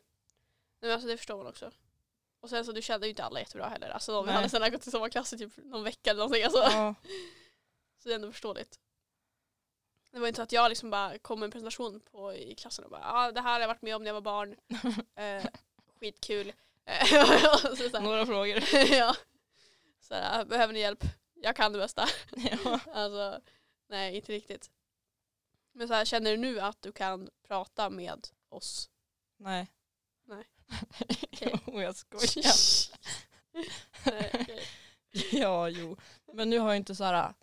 [0.80, 1.72] men alltså det förstår man också.
[2.39, 3.89] Och sen så du kände ju inte alla jättebra heller.
[3.89, 4.36] Alltså vi Nej.
[4.36, 6.44] hade sen gått i samma klass i typ någon vecka eller någonting.
[6.44, 6.60] Alltså.
[6.60, 6.96] Ja,
[7.98, 8.80] Så det är ändå förståeligt.
[10.12, 12.86] Det var inte så att jag liksom bara kom med en presentation på, i klassen
[12.86, 14.55] och bara ah, det här har jag varit med om när jag var barn.
[15.16, 15.45] Eh,
[15.99, 16.53] skitkul.
[16.86, 18.64] Eh, några frågor.
[18.91, 19.16] ja.
[20.01, 21.03] så här, behöver ni hjälp?
[21.34, 22.07] Jag kan det bästa.
[22.36, 22.80] ja.
[22.93, 23.41] Alltså,
[23.88, 24.72] nej inte riktigt.
[25.72, 28.89] Men så här, känner du nu att du kan prata med oss?
[29.38, 29.68] Nej.
[30.26, 30.43] Nej.
[31.32, 31.62] Okej.
[31.68, 32.53] jo, jag skojar.
[34.05, 34.68] nej, okej.
[35.32, 35.97] ja, jo.
[36.34, 37.34] Men nu har jag inte så här.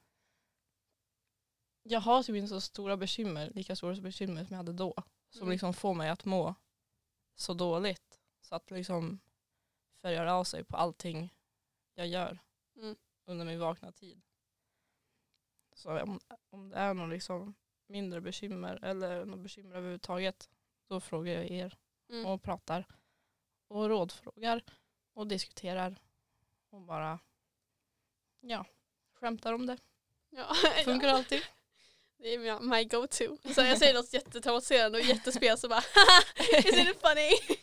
[1.91, 4.95] Jag har typ inte så stora bekymmer, lika stora bekymmer som jag hade då.
[5.31, 5.53] Som Mm.
[5.53, 6.55] liksom får mig att må
[7.35, 8.21] så dåligt.
[8.41, 9.19] Så att liksom
[10.03, 11.35] färgar av sig på allting
[11.95, 12.39] jag gör
[12.77, 12.97] Mm.
[13.25, 14.21] under min vakna tid.
[15.73, 16.21] Så om,
[16.51, 17.55] om det är någon liksom
[17.87, 20.51] mindre bekymmer eller något bekymmer överhuvudtaget
[20.89, 21.79] då frågar jag er
[22.11, 22.27] Mm.
[22.27, 22.85] och pratar
[23.69, 24.65] och rådfrågar
[25.13, 26.01] och diskuterar
[26.71, 27.19] och bara
[28.41, 28.65] ja,
[29.15, 29.79] skämtar om det.
[30.31, 31.43] Ja, Funkar alltid.
[32.19, 33.53] Det är my go-to.
[33.55, 35.83] Så jag säger något jättetraumatiserande och jättespel så bara
[36.59, 37.59] Is it funny?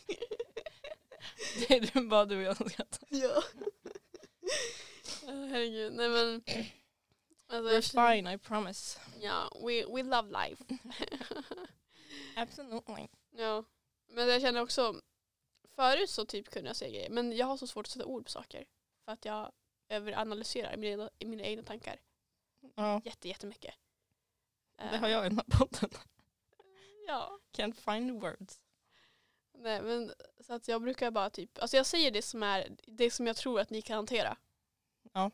[1.67, 3.07] Det är bara du och jag som skrattar.
[3.09, 3.43] ja.
[5.25, 6.43] Ja, Herregud, nej men
[7.47, 8.99] alltså, We're fine, I promise.
[9.21, 10.63] Ja, we, we love life.
[12.35, 13.07] Absolutely.
[13.31, 13.63] ja.
[14.07, 15.01] Men jag känner också
[15.75, 18.23] Förut så typ kunde jag säga grejer men jag har så svårt att sätta ord
[18.23, 18.65] på saker.
[19.05, 19.51] För att jag
[19.89, 21.99] överanalyserar i mina, i mina egna tankar
[22.75, 23.75] Ja, jätte, jättemycket.
[24.77, 25.89] Det har jag i den här podden.
[27.07, 27.39] Ja.
[27.57, 28.61] Can't find words.
[29.53, 33.11] Nej men så att jag brukar bara typ, alltså jag säger det som är det
[33.11, 34.37] som jag tror att ni kan hantera.
[35.13, 35.31] Ja.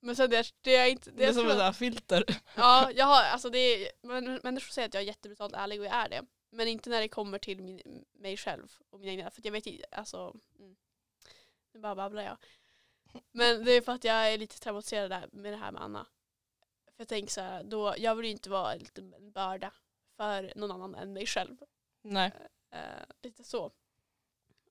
[0.00, 2.24] Men sen det, det är inte, det Det är som ett filter.
[2.56, 5.86] Ja, jag har, alltså det är, men, människor säger att jag är jättebrutalt ärlig och
[5.86, 6.22] jag är det.
[6.50, 9.66] Men inte när det kommer till min, mig själv och mina egna, för jag vet
[9.66, 10.76] inte, alltså, mm.
[11.72, 12.36] nu bara babblar jag.
[13.32, 16.06] Men det är för att jag är lite traumatiserad där med det här med Anna.
[16.96, 19.72] För jag tänker så här, då, jag vill ju inte vara lite en börda
[20.16, 21.56] för någon annan än mig själv.
[22.02, 22.32] Nej.
[22.70, 22.80] Eh,
[23.22, 23.64] lite så.
[23.64, 23.72] Och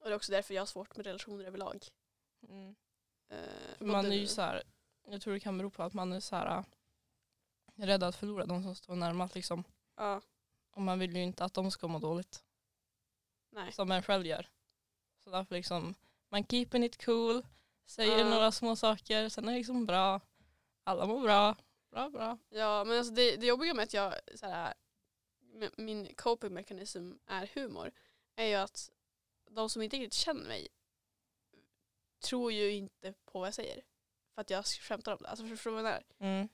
[0.04, 1.88] det är också därför jag har svårt med relationer överlag.
[2.50, 2.76] Mm.
[3.30, 3.38] Eh,
[3.80, 4.64] man är ju så här,
[5.08, 6.66] jag tror det kan bero på att man är så här äh,
[7.86, 9.64] rädd att förlora de som står närmast liksom.
[9.96, 10.22] Ja,
[10.72, 12.44] Och man vill ju inte att de ska må dåligt.
[13.50, 13.72] nej.
[13.72, 14.50] Som en själv gör.
[15.24, 15.96] Så därför liksom,
[16.30, 17.46] man keeping it cool,
[17.86, 18.30] säger Ja.
[18.30, 20.22] några små saker, sen är det liksom bra.
[20.84, 21.56] Alla mår bra.
[21.96, 22.38] Bra, bra.
[22.50, 24.74] Ja men alltså det, det jobbiga med att jag, så här,
[25.78, 27.92] min coping mechanism är humor
[28.36, 28.90] är ju att
[29.50, 30.68] de som inte riktigt känner mig
[32.20, 33.84] tror ju inte på vad jag säger.
[34.34, 35.30] För att jag skämtar om det.
[35.30, 36.04] Alltså förstår du vad jag menar?
[36.20, 36.50] Mm.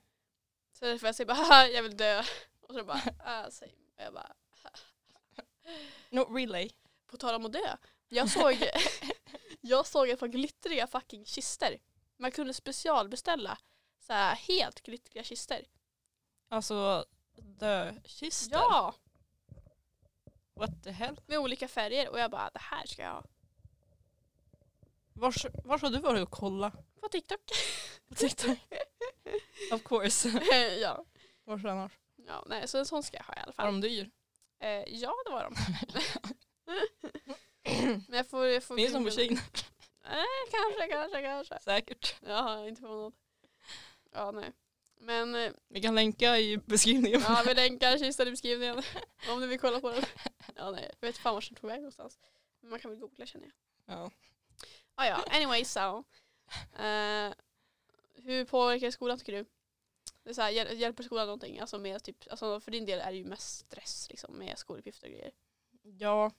[0.72, 2.22] Så därför jag säger bara haha jag vill dö.
[2.60, 3.46] Och så bara ah.
[3.46, 4.32] Och jag bara
[6.10, 6.70] Not really.
[7.06, 7.76] på tal om att dö.
[8.08, 8.70] Jag såg,
[9.60, 11.78] jag såg ett par glittriga fucking kister.
[12.16, 13.58] Man kunde specialbeställa
[14.06, 15.64] så här helt glittriga kister.
[16.48, 17.04] Alltså
[17.36, 18.56] dökister.
[18.56, 18.94] Ja!
[20.54, 21.20] What the hell?
[21.26, 23.24] Med olika färger och jag bara det här ska jag ha.
[25.12, 26.70] Vars, vars har du varit och kolla?
[27.00, 27.40] På TikTok.
[28.08, 28.58] På TikTok?
[29.72, 30.28] of course.
[30.80, 31.04] ja.
[31.44, 31.92] Vars annars?
[32.26, 32.44] ja.
[32.46, 33.66] Nej, så en sån ska jag ha i alla Var fall.
[33.66, 34.10] de dyr?
[34.60, 35.54] Eh, ja, det var de.
[38.08, 38.46] Men jag får...
[38.46, 39.10] Jag får Finns de på.
[39.10, 39.40] Kina?
[40.04, 41.58] Eh, kanske, kanske, kanske.
[41.60, 42.16] Säkert.
[42.26, 43.12] Ja, inte förvånad.
[44.12, 44.52] Ja, nej.
[45.00, 47.20] Men eh, Vi kan länka i beskrivningen.
[47.20, 48.82] ja, vi länkar kistan i beskrivningen
[49.30, 50.04] om ni vill kolla på den.
[50.56, 50.90] Ja, nej.
[51.00, 52.18] Jag vet fan vart den tog väg någonstans.
[52.60, 53.54] Men man kan väl googla känner jag.
[53.96, 54.10] Ja.
[54.94, 56.04] Ah, ja, anyway so.
[56.82, 57.32] Eh,
[58.14, 59.44] hur påverkar skolan tycker du?
[60.22, 61.60] Det är så här, hjäl- hjälper skolan någonting?
[61.60, 65.06] Alltså med typ, alltså för din del är det ju mest stress liksom, med skoluppgifter
[65.06, 65.32] och grejer.
[65.82, 66.30] Ja.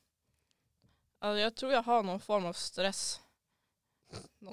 [1.19, 3.19] Alltså, jag tror jag har någon form av stress.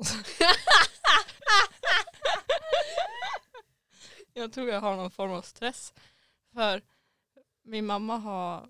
[4.34, 5.94] Jag tror jag har någon form av stress.
[6.52, 6.82] För
[7.62, 8.68] min mamma har,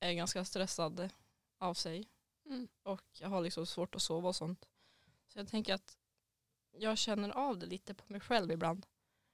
[0.00, 1.10] är ganska stressad
[1.58, 2.08] av sig.
[2.46, 2.68] Mm.
[2.82, 4.68] Och jag har liksom svårt att sova och sånt.
[5.26, 5.96] Så jag tänker att
[6.72, 8.86] jag känner av det lite på mig själv ibland.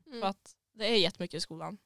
[0.07, 0.20] Mm.
[0.20, 1.78] För att det är jättemycket i skolan.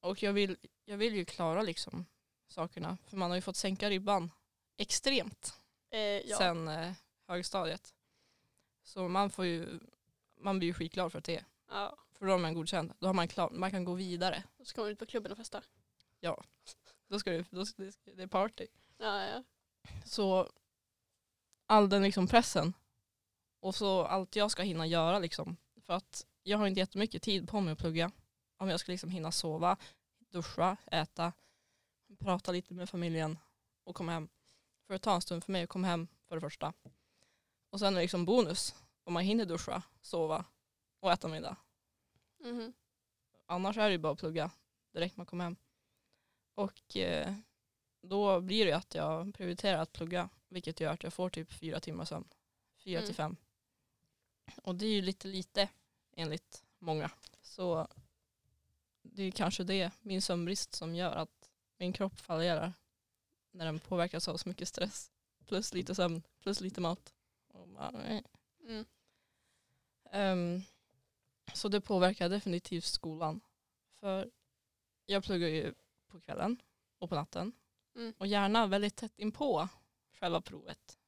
[0.00, 2.06] Och jag vill, jag vill ju klara liksom
[2.48, 2.98] sakerna.
[3.06, 4.30] För man har ju fått sänka ribban
[4.76, 5.54] extremt
[5.94, 6.36] Eh, ja.
[6.36, 6.92] sen eh,
[7.26, 7.94] högstadiet.
[8.82, 9.80] Så man får ju,
[10.40, 11.44] man blir ju skitglad för att det.
[11.70, 11.96] ja.
[12.18, 12.92] För då är man godkänd.
[12.98, 14.42] Då har man klar, man kan gå vidare.
[14.58, 15.62] Då ska man ut på klubben och festa.
[17.08, 18.66] Då ska det, då ska det, det är party.
[18.98, 19.42] Ja, ja.
[20.04, 20.48] Så
[21.66, 22.72] all den liksom pressen
[23.60, 25.56] och så allt jag ska hinna göra liksom.
[25.82, 28.10] För att jag har inte jättemycket tid på mig att plugga.
[28.56, 29.76] Om jag ska liksom hinna sova,
[30.18, 31.32] duscha, äta,
[32.18, 33.38] prata lite med familjen
[33.84, 34.28] och komma hem.
[34.86, 36.72] För det tar en stund för mig att komma hem för det första.
[37.70, 40.44] Och sen är det liksom bonus om man hinner duscha, sova
[41.00, 41.56] och äta middag.
[42.44, 42.72] Mhm.
[43.46, 44.50] Annars är det ju bara att plugga
[44.92, 45.56] direkt man kommer hem.
[46.54, 47.34] Och eh,
[48.00, 50.28] då blir det ju att jag prioriterar att plugga.
[50.48, 52.28] Vilket gör att jag får typ fyra timmar sömn.
[52.76, 53.06] Fyra Mm.
[53.06, 53.36] till fem.
[54.62, 55.68] Och det är ju lite lite
[56.12, 57.10] enligt många.
[57.42, 57.88] Så
[59.02, 62.72] det är kanske det, min sömnbrist som gör att min kropp fallerar.
[63.50, 65.10] När den påverkas av så mycket stress.
[65.46, 67.14] Plus lite sömn, plus lite mat.
[67.48, 68.22] Och bara.
[68.60, 68.84] Mm.
[70.10, 70.62] Ehm,
[71.52, 73.40] så det påverkar definitivt skolan.
[74.00, 74.30] För
[75.06, 75.74] jag pluggar ju
[76.06, 76.62] på kvällen
[76.98, 77.52] och på natten.
[77.96, 78.14] Mm.
[78.18, 79.68] Och gärna väldigt tätt inpå
[80.12, 80.98] själva provet.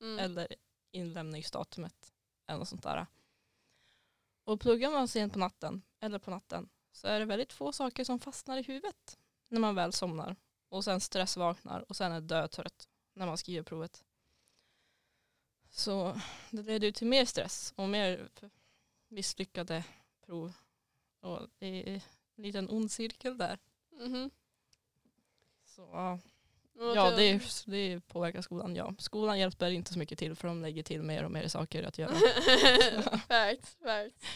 [0.00, 0.18] Mm.
[0.18, 0.48] Eller
[0.90, 2.12] inlämningsdatumet.
[2.46, 3.06] Eller något sånt där.
[4.44, 8.04] Och pluggar man sent på natten eller på natten så är det väldigt få saker
[8.04, 9.18] som fastnar i huvudet
[9.48, 10.36] när man väl somnar.
[10.68, 14.04] Och sen stressvaknar och sen är dödtrött när man skriver provet.
[15.70, 16.20] Så
[16.50, 18.28] det leder ju till mer stress och mer
[19.12, 19.84] misslyckade
[20.26, 20.52] prov.
[21.20, 22.02] Och det är
[22.36, 23.58] en liten ond cirkel där.
[23.90, 24.30] Mhm.
[25.64, 26.18] Så
[26.74, 28.76] ja, det, det påverkar skolan.
[28.76, 28.94] Ja.
[28.98, 31.98] Skolan hjälper inte så mycket till för de lägger till mer och mer saker att
[31.98, 32.14] göra.
[33.28, 34.26] Facts, facts.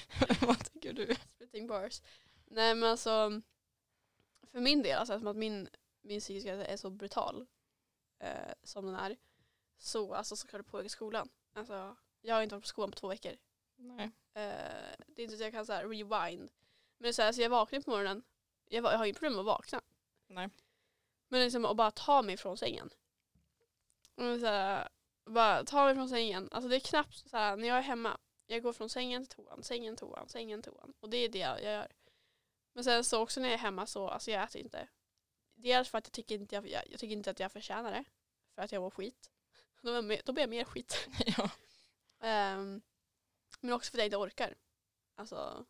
[0.47, 1.17] Vad tycker du?
[1.35, 2.03] Spitting bars.
[2.45, 3.43] Nej men alltså,
[4.53, 5.69] för min del, alltså, eftersom att min,
[6.03, 7.47] min psykiska hälsa är så brutal
[8.19, 9.17] eh, som den är,
[9.79, 11.29] så, alltså, så kan det påverka skolan.
[11.53, 13.33] Alltså, jag har inte varit på skolan på två veckor.
[13.77, 14.05] Nej.
[14.35, 16.51] Eh, det är inte så jag kan så här, rewind.
[16.99, 18.23] Men det är så här, alltså, jag vaknar på morgonen,
[18.69, 19.81] jag, va- jag har inget problem med att vakna.
[20.27, 20.49] Nej.
[21.29, 22.91] Men liksom att bara ta mig från sängen.
[24.15, 24.89] Och så här,
[25.25, 26.49] bara ta mig från sängen.
[26.53, 28.19] Alltså det är knappt så här, när jag är hemma.
[28.47, 30.95] Jag går från sängen till toan, sängen, toan, sängen, toan.
[31.01, 31.93] Och det är det jag gör.
[32.73, 34.89] Men sen så också när jag är hemma så, alltså jag äter inte.
[35.55, 38.05] Dels för att jag tycker inte, jag, jag, jag tycker inte att jag förtjänar det.
[38.55, 39.31] För att jag mår skit.
[39.75, 41.09] Då blir jag mer, då blir jag mer skit.
[41.39, 41.51] ja.
[42.21, 42.83] Ehm,
[43.61, 44.55] men också för att jag inte orkar.
[45.15, 45.67] Alltså,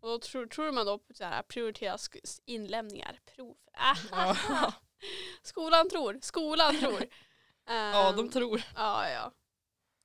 [0.00, 1.98] och då tror, tror man då på så här, prioritera
[2.44, 3.56] inlämningar, prov.
[3.72, 4.72] Ja.
[5.42, 7.02] skolan tror, skolan tror.
[7.66, 8.62] ja, de Ehm, tror.
[8.74, 9.32] Ja, ja.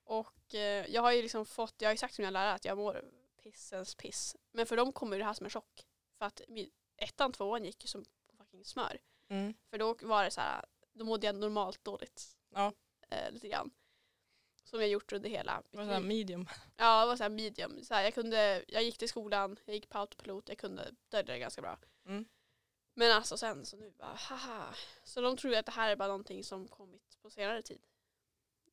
[0.03, 2.65] Och eh, jag har ju liksom fått, jag har ju sagt till mina lärare att
[2.65, 3.05] jag mår
[3.43, 4.35] pissens piss.
[4.51, 5.85] Men för dem kommer det här som en chock.
[6.17, 6.41] För att
[6.97, 8.05] ettan, tvåan gick ju som
[8.37, 8.99] fucking smör.
[9.29, 9.53] Mm.
[9.69, 12.37] För då var det så här, då mådde jag normalt dåligt.
[12.53, 12.73] Ja.
[13.09, 13.71] Eh, lite grann.
[14.71, 16.01] Som jag gjort under hela mitt liv.
[16.01, 16.47] medium.
[16.77, 17.83] Ja, det var så här medium.
[17.83, 21.33] Så här, jag, kunde, jag gick till skolan, jag gick på autopilot, jag kunde dölja
[21.33, 21.77] det ganska bra.
[22.05, 22.25] Mm.
[22.93, 24.75] Men alltså sen så nu bara, haha.
[25.03, 27.81] Så de tror att det här är bara någonting som kommit på senare tid.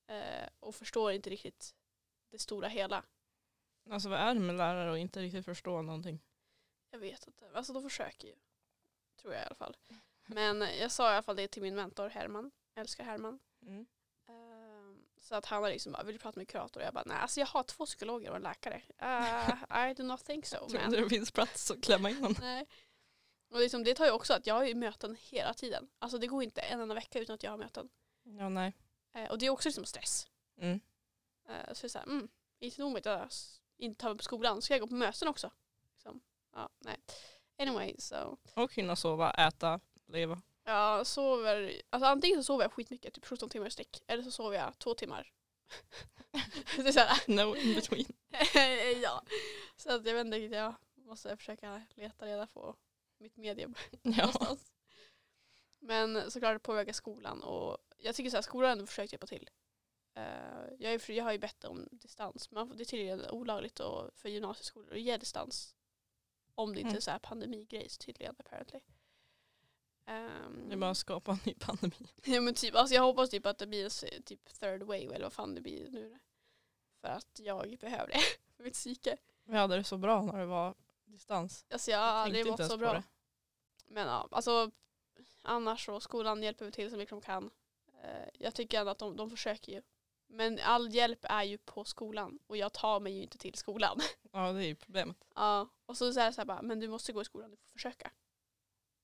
[0.06, 1.74] Eh, och förstår inte riktigt
[2.30, 3.04] det stora hela.
[3.90, 6.20] Alltså vad är det med lärare och inte riktigt förstå någonting?
[6.90, 7.50] Jag vet inte.
[7.54, 8.34] Alltså de försöker ju.
[9.20, 9.76] Tror jag i alla fall.
[10.26, 12.50] Men jag sa i alla fall det till min mentor Herman.
[12.74, 13.38] Jag älskar Herman.
[13.62, 13.86] Mm.
[15.20, 16.80] Så att han var liksom bara, vill du prata med kurator?
[16.80, 18.82] Och jag bara, nej alltså jag har två psykologer och en läkare.
[19.02, 20.84] Uh, I do not think so Tror man.
[20.84, 22.34] inte det finns plats att klämma in någon.
[22.40, 22.66] Nej.
[23.50, 25.88] Och liksom, det tar ju också att jag har ju möten hela tiden.
[25.98, 27.88] Alltså det går inte en enda vecka utan att jag har möten.
[28.22, 28.72] Ja, nej.
[29.14, 30.28] Eh, och det är också liksom stress.
[30.60, 30.80] Mm.
[31.48, 33.28] Eh, så det är såhär, mm, inte nog med att jag
[33.78, 35.50] inte tar mig på skolan, ska jag gå på möten också?
[35.92, 36.20] Liksom.
[36.54, 36.96] Ja, nej.
[37.58, 38.38] Anyway, så.
[38.54, 40.42] Och hinna sova, äta, leva.
[40.68, 44.02] Jag sover, alltså antingen så sover jag skitmycket, typ 17 timmar i sträck.
[44.06, 45.32] Eller så sover jag två timmar.
[46.76, 48.06] det är såhär, No in between.
[49.02, 49.24] ja.
[49.76, 52.76] Så att jag vet inte jag måste försöka leta reda på
[53.18, 53.74] mitt medium.
[54.02, 54.56] Ja.
[55.80, 59.26] Men såklart det påverkar skolan och jag tycker så här, skolan har ändå försökt hjälpa
[59.26, 59.50] till.
[60.14, 64.10] Eh, jag, är, jag har ju bett om distans men det är tydligen olagligt och,
[64.14, 65.74] för gymnasieskolor att ge distans
[66.54, 66.96] Om det inte Mm.
[66.96, 68.80] är så här pandemigrejs tydligen apparently.
[70.08, 72.08] Ehm, Det är bara att skapa en ny pandemi.
[72.24, 75.32] ja, men typ, alltså jag hoppas typ att det blir typ third wave eller vad
[75.32, 76.18] fan det blir nu.
[77.00, 78.20] För att jag behöver det
[78.56, 79.16] för mitt psyke.
[79.44, 81.66] Vi hade det så bra när det var distans.
[81.70, 83.02] Alltså jag har aldrig mått så bra.
[83.86, 84.70] Men ja, alltså
[85.42, 87.50] annars så skolan hjälper vi till så mycket de kan.
[88.02, 89.82] Eh, jag tycker ändå att de, de försöker ju.
[90.26, 94.00] Men all hjälp är ju på skolan och jag tar mig ju inte till skolan.
[94.32, 95.16] Ja det är ju problemet.
[95.34, 97.56] ja, och så säger jag så här bara, men du måste gå i skolan, du
[97.56, 98.10] får försöka.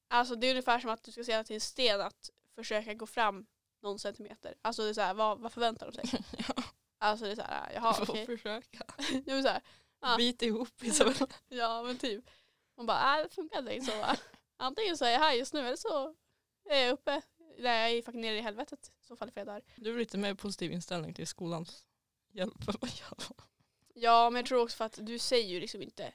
[0.08, 3.06] Alltså det är ungefär som att du ska säga till en sten att försöka gå
[3.06, 3.46] fram
[3.82, 4.54] någon centimeter.
[4.62, 6.24] Alltså det är så här, vad, vad förväntar de sig?
[6.48, 6.62] ja,
[6.98, 8.26] Alltså det är så här, jaha okej.
[8.26, 8.84] försöka.
[9.26, 9.62] Jag så här,
[10.00, 10.16] Ja.
[10.16, 11.28] Bit ihop Isabella.
[11.48, 12.30] Ja men typ.
[12.76, 14.16] Man bara, äh, det funkar inte så va.
[14.56, 16.14] Antingen så är jag här just nu eller så
[16.70, 17.22] är jag uppe.
[17.58, 19.62] Nej jag är fucking nere i helvetet i så fall för jag där.
[19.76, 21.86] Du har lite mer positiv inställning till skolans
[22.32, 23.36] hjälp än vad jag har.
[23.94, 26.12] Ja men jag tror också för att du säger ju liksom inte.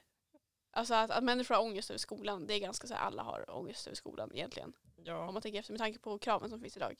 [0.70, 3.50] Alltså att, att människor har ångest över skolan, det är ganska så här, alla har
[3.50, 4.72] ångest över skolan egentligen.
[4.96, 5.30] Om Ja.
[5.30, 6.96] man tänker efter med tanke på kraven som finns idag.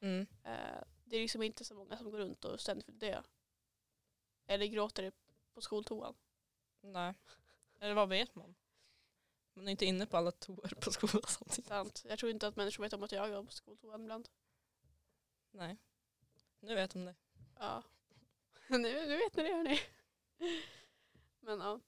[0.00, 0.26] Mm.
[0.44, 3.22] Eh, det är liksom inte så många som går runt och ständigt vill dö.
[4.46, 5.12] Eller gråter
[5.54, 6.14] på skoltoan.
[6.80, 7.14] Nej.
[7.80, 8.54] Eller vad vet man?
[9.54, 11.66] Man är inte inne på alla toor på skolan samtidigt.
[11.68, 12.04] Sant.
[12.08, 14.28] Jag tror inte att människor vet om att jag går på skoltoan ibland.
[15.50, 15.76] Nej.
[16.60, 17.14] Nu vet de det.
[17.58, 17.82] Ja.
[18.68, 19.80] Nu, nu vet ni det hörni.
[21.40, 21.80] Men ja.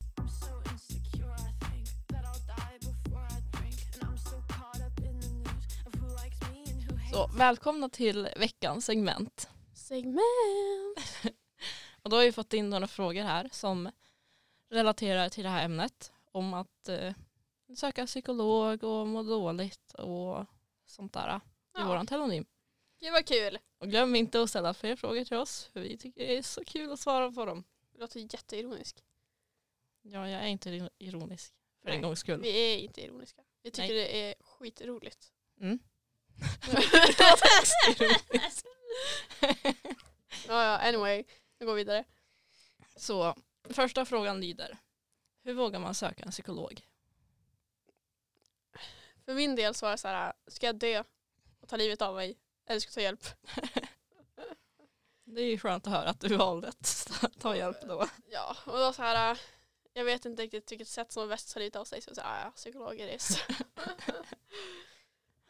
[7.13, 9.49] Så välkomna till veckans segment.
[9.75, 10.21] Segment.
[12.03, 13.91] Och då har vi fått in några frågor här som
[14.71, 16.13] relaterar till det här ämnet.
[16.33, 17.15] Om att eh,
[17.77, 20.47] söka psykolog och må dåligt och
[20.87, 21.41] sånt där i
[21.75, 21.87] Ja.
[21.87, 22.45] våran telonym.
[23.01, 23.59] Gud vad kul.
[23.79, 26.65] Och glöm inte att ställa fler frågor till oss för vi tycker det är så
[26.65, 27.65] kul att svara på dem.
[27.93, 29.05] Det låter jätteironisk.
[30.03, 32.41] Ja, jag är inte ir- ironisk för Nej, en gångs skull.
[32.41, 33.43] Vi är inte ironiska.
[33.63, 34.05] Vi tycker Nej.
[34.05, 35.33] det är skitroligt.
[35.61, 35.79] Mm.
[40.49, 41.25] ja, ja, anyway.
[41.59, 42.05] Nu går vi vidare.
[42.97, 44.79] Så första frågan lyder.
[45.45, 46.87] Hur vågar man söka en psykolog?
[49.25, 51.05] För min del så var det så här, ska jag dö
[51.61, 53.25] och ta livet av mig eller ska jag ta hjälp?
[55.25, 58.09] Det är ju skönt att höra att du valde att ta hjälp då.
[58.31, 59.39] Ja, och då så här,
[59.93, 62.11] jag vet inte riktigt vilket sätt som är bäst att ta livet av sig så
[62.11, 63.39] jag sa, ja, psykologer är så.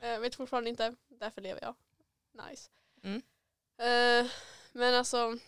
[0.09, 1.75] Jag vet fortfarande inte, därför lever jag.
[2.49, 2.71] Nice.
[3.03, 3.23] Mm.
[3.77, 4.31] Eh,
[4.73, 5.39] men alltså,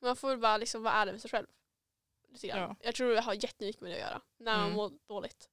[0.00, 1.46] man får bara liksom vara ärlig med sig själv.
[2.28, 2.58] Lite grann.
[2.60, 2.76] Ja.
[2.80, 4.76] Jag tror det har jättemycket med det att göra, när man Mm.
[4.76, 5.48] mår dåligt.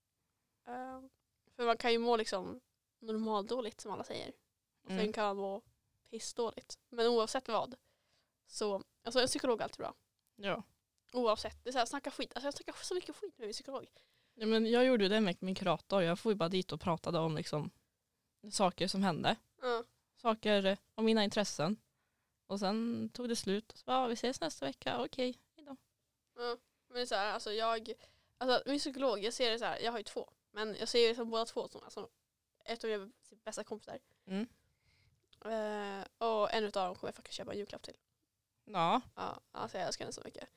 [0.68, 1.02] Eh,
[1.56, 2.62] för man kan ju må liksom
[3.00, 4.28] normaldåligt som alla säger.
[4.82, 5.14] Och sen Mm.
[5.14, 5.62] kan man må
[6.10, 6.80] pissdåligt.
[6.90, 7.76] Men oavsett vad.
[8.48, 9.94] Så, alltså en psykolog är alltid bra.
[10.36, 10.64] Ja.
[11.14, 11.64] Oavsett.
[11.64, 12.32] Det är så här, snacka skit.
[12.36, 13.88] Alltså jag snackar så mycket skit med min psykolog.
[14.34, 16.02] ja, men jag gjorde det med min kurator.
[16.04, 17.70] Jag får ju bara dit och pratade om liksom
[18.52, 19.36] saker som hände.
[19.62, 19.84] Ja.
[20.16, 21.78] Saker om mina intressen.
[22.48, 23.74] Och sen tog det slut.
[23.76, 25.04] Så bara, vi ses nästa vecka.
[25.04, 25.76] Okej, hejdå.
[26.36, 26.58] Ja.
[26.88, 27.94] Men så här, alltså jag,
[28.38, 30.30] alltså min psykolog, jag ser det så här, jag har ju två.
[30.52, 32.10] Men jag ser det som båda två som alltså,
[32.66, 33.12] ett av mina
[33.44, 34.00] bästa kompisar.
[34.26, 34.48] Mm.
[35.46, 37.98] Eh, och en av dem kommer jag faktiskt köpa en julklapp till.
[38.66, 39.02] Ja.
[39.16, 40.50] Ja, alltså jag älskar henne så mycket.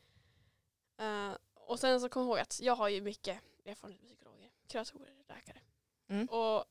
[0.97, 4.51] Eh, och sen så kom jag ihåg att jag har ju mycket erfarenhet med psykologer,
[4.67, 5.61] kuratorer, läkare.
[6.09, 6.27] Mm.
[6.27, 6.65] Och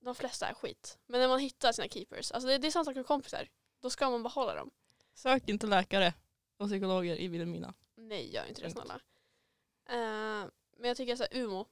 [0.00, 0.98] de flesta är skit.
[1.06, 3.48] Men när man hittar sina keepers, alltså det, det är samma sak med kompisar.
[3.80, 4.70] Då ska man behålla dem.
[5.14, 6.14] Sök inte läkare
[6.56, 7.74] och psykologer i Vilhelmina.
[7.94, 9.00] Nej, gör inte det snälla.
[9.88, 11.66] Eh, men jag tycker så här, Umo.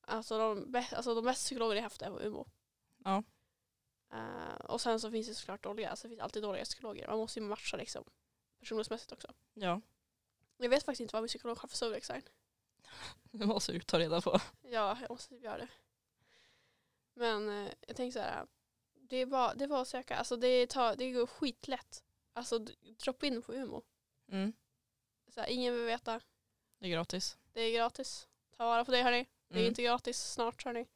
[0.00, 2.46] Alltså de, alltså de bästa psykologer jag haft är på Umo.
[3.04, 3.22] Ja.
[4.12, 7.08] Eh, och sen så finns det såklart dåliga, alltså det finns alltid dåliga psykologer.
[7.08, 8.04] Man måste ju matcha liksom
[8.60, 9.32] personlighetsmässigt också.
[9.54, 9.80] Ja,
[10.56, 12.10] Jag vet faktiskt inte vad min psykolog har för zodiac
[13.30, 14.40] det måste du ta reda på.
[14.62, 15.68] Ja, jag måste typ göra det.
[17.14, 18.46] Men eh, jag tänker så här.
[18.94, 20.16] Det är bara, det är bara att söka.
[20.16, 22.04] Alltså det, tar, det går skitlätt.
[22.32, 22.58] Alltså
[23.04, 23.82] droppa in på Umo.
[24.28, 24.52] Mm.
[25.28, 26.20] Så här, ingen vill veta.
[26.78, 27.38] Det är gratis.
[27.52, 28.28] Det är gratis.
[28.56, 29.26] Ta vara på det hörni.
[29.48, 29.68] Det är Mm.
[29.68, 30.86] inte gratis snart hörni.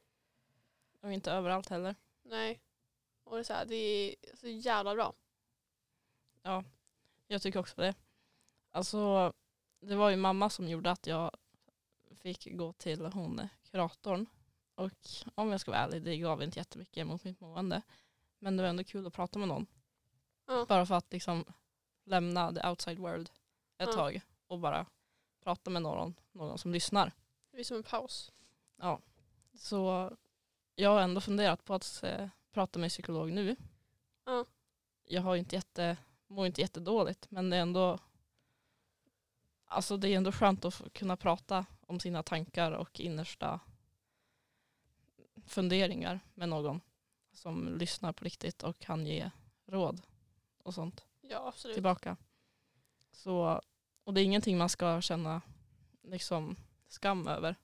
[1.01, 1.95] Och inte överallt heller.
[2.23, 2.59] Nej.
[3.23, 5.13] Och det är så, här, det är så jävla bra.
[7.27, 7.95] Jag tycker också det.
[8.71, 9.33] Alltså,
[9.79, 11.37] det var ju mamma som gjorde att jag
[12.21, 14.25] fick gå till hon kuratorn.
[14.79, 14.91] Och
[15.35, 17.81] om jag ska vara ärlig, det gav inte jättemycket mot mitt mående.
[18.39, 19.67] Men det var ändå kul att prata med någon.
[20.47, 20.65] Ja.
[20.69, 21.45] Bara för att liksom
[22.03, 23.29] lämna the outside world
[23.77, 23.93] ett Ja.
[23.93, 24.85] tag och bara
[25.43, 27.11] prata med någon, någon som lyssnar.
[27.51, 28.31] Det är som en paus.
[29.53, 30.11] Så
[30.75, 33.55] jag har ändå funderat på att eh, prata med psykolog nu.
[34.25, 34.45] Ja.
[35.03, 37.99] Jag har inte jätte, mår inte jättedåligt men det är ändå
[39.71, 43.59] Alltså det är ändå skönt att kunna prata om sina tankar och innersta
[45.49, 46.81] funderingar med någon
[47.31, 49.31] som lyssnar på riktigt och kan ge
[49.65, 50.01] råd
[50.63, 51.75] och sånt Ja, absolut.
[51.75, 52.17] tillbaka.
[53.11, 53.61] Så,
[54.03, 55.41] och det är ingenting man ska känna
[56.01, 56.55] liksom
[56.87, 57.55] skam över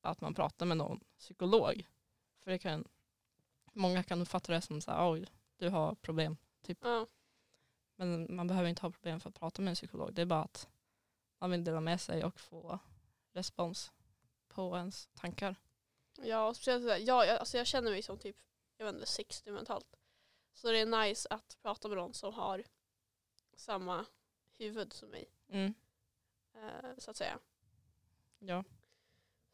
[0.00, 1.86] att man pratar med någon psykolog.
[2.42, 2.84] För det kan,
[3.72, 5.26] många kan uppfatta det som så här, oj,
[5.56, 6.36] du har problem.
[6.80, 7.06] Ja,
[7.96, 10.14] Men man behöver inte ha problem för att prata med en psykolog.
[10.14, 10.68] Det är bara att
[11.38, 12.78] man vill dela med sig och få
[13.32, 13.92] respons
[14.48, 15.56] på ens tankar.
[16.22, 18.36] Ja och speciellt sådär, ja, jag, alltså jag känner mig som typ,
[18.76, 19.96] jag vet inte, 60 mentalt.
[20.52, 22.64] Så det är nice att prata med någon som har
[23.56, 24.06] samma
[24.58, 25.30] huvud som mig.
[25.48, 25.74] Mm.
[26.54, 27.38] Eh, så att säga.
[28.38, 28.64] Ja.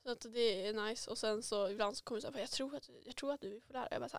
[0.02, 1.10] Så att det är nice.
[1.10, 3.40] Och sen så ibland så kommer det så här, jag tror att, jag tror att
[3.40, 3.88] du är polär.
[3.90, 4.18] Jag bara så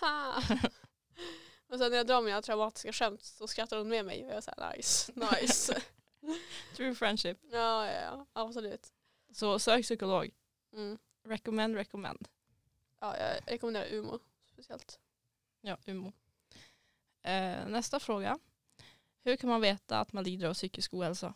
[0.00, 0.70] här,
[1.68, 4.44] Och sen när jag drar mina traumatiska skämt så skrattar hon med mig och jag
[4.44, 5.82] säger nice, nice.
[6.76, 7.38] True friendship.
[7.42, 8.92] ja, ja, ja, absolut.
[9.32, 10.30] Så sök psykolog.
[10.72, 10.98] Mm.
[11.28, 12.28] Recommend, recommend.
[13.00, 15.00] Ja, jag rekommenderar Umo speciellt.
[15.60, 16.12] Ja, Umo.
[17.22, 18.38] Eh, nästa fråga.
[19.24, 21.34] Hur kan man veta att man lider av psykisk ohälsa?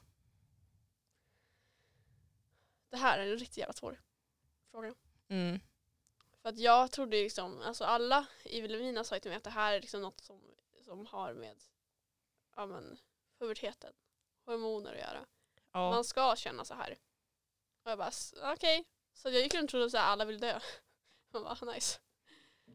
[2.89, 4.01] Det här är en riktigt jävla svår
[4.71, 4.95] fråga.
[5.29, 5.61] Mm.
[6.43, 9.73] För att jag trodde liksom, alltså alla i Vilhelmina sa till mig att det här
[9.73, 10.41] är liksom något som,
[10.85, 11.57] som har med
[12.57, 12.99] ja, men,
[13.39, 13.93] puberteten,
[14.45, 15.27] hormoner att göra.
[15.73, 15.91] Ja.
[15.91, 16.99] Man ska känna så här.
[17.83, 18.11] Och jag bara,
[18.53, 18.85] okej.
[19.15, 20.61] Så jag gick runt och trodde att alla vill dö.
[21.31, 22.01] Man bara, nice.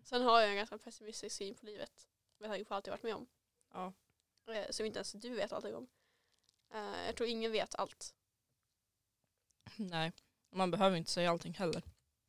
[0.03, 2.07] Sen har jag en ganska pessimistisk syn på livet.
[2.37, 3.27] Med tanke på allt jag varit med om.
[3.73, 3.93] Ja.
[4.53, 5.87] Eh, Som inte ens du vet allting om.
[6.73, 8.13] Eh, Jag tror ingen vet allt.
[9.75, 10.11] Nej,
[10.49, 11.83] man behöver inte säga allting heller.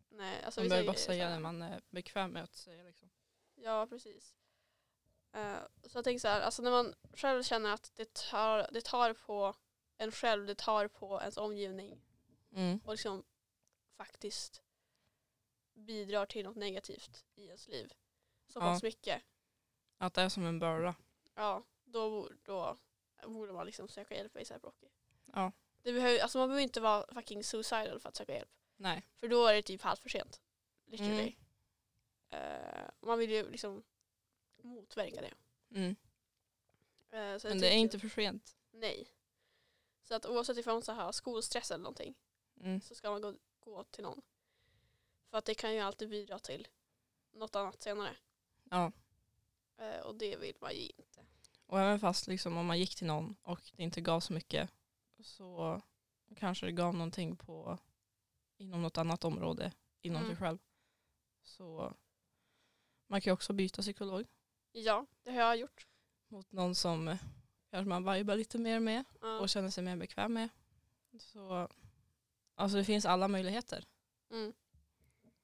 [0.09, 2.83] Nej, alltså Man vi behöver bara säga det man är bekväm med att säga.
[2.83, 3.11] Liksom.
[3.55, 4.35] Ja, precis.
[5.33, 5.57] Eh,
[5.87, 9.13] så jag tänker så här, alltså när man själv känner att det tar, det tar
[9.15, 9.55] på
[9.99, 12.03] en själv, det tar på ens omgivning
[12.53, 12.81] Mm.
[12.85, 13.25] och liksom
[13.99, 14.63] faktiskt
[15.75, 17.93] bidrar till något negativt i ens liv
[18.47, 18.61] så Ja.
[18.61, 19.23] pass mycket,
[19.99, 20.95] Att det är som en börda.
[21.35, 22.77] ja, då, då
[23.27, 24.87] borde man liksom söka hjälp i Rocky.
[25.33, 25.53] Ja.
[25.83, 28.51] Det behöver, alltså man behöver inte vara fucking suicidal för att söka hjälp.
[28.77, 29.03] Nej.
[29.17, 30.41] För då är det typ halvt för sent.
[30.87, 31.37] Literally.
[32.31, 32.75] Mm.
[32.83, 33.85] Eh, man vill ju liksom
[34.63, 35.35] motverka det.
[35.79, 35.97] Mm.
[37.11, 38.57] Jag Men det är inte för sent.
[38.71, 39.09] Nej.
[40.03, 42.15] Så att oavsett ifall man så har skolstress eller någonting
[42.61, 42.81] Mm.
[42.81, 43.35] så ska man gå,
[43.69, 44.23] gå till någon.
[45.31, 46.69] För att det kan ju alltid bidra till
[47.33, 48.17] något annat senare.
[48.71, 48.93] Ja.
[49.77, 51.25] Eh, och det vill man ju inte.
[51.67, 54.71] Och även fast liksom, om man gick till någon och det inte gav så mycket
[55.21, 55.83] så
[56.37, 57.79] kanske det gav någonting på
[58.57, 60.29] inom något annat område inom Mm.
[60.31, 60.59] sig själv.
[61.43, 61.95] Så
[63.07, 64.27] man kan ju också byta psykolog
[64.73, 65.87] Ja, det har jag gjort.
[66.29, 67.17] mot någon som
[67.71, 69.39] kanske man vibar lite mer med Ja.
[69.41, 70.49] och känner sig mer bekväm med.
[71.19, 71.69] Så
[72.59, 73.85] alltså det finns alla möjligheter.
[74.31, 74.53] Mm.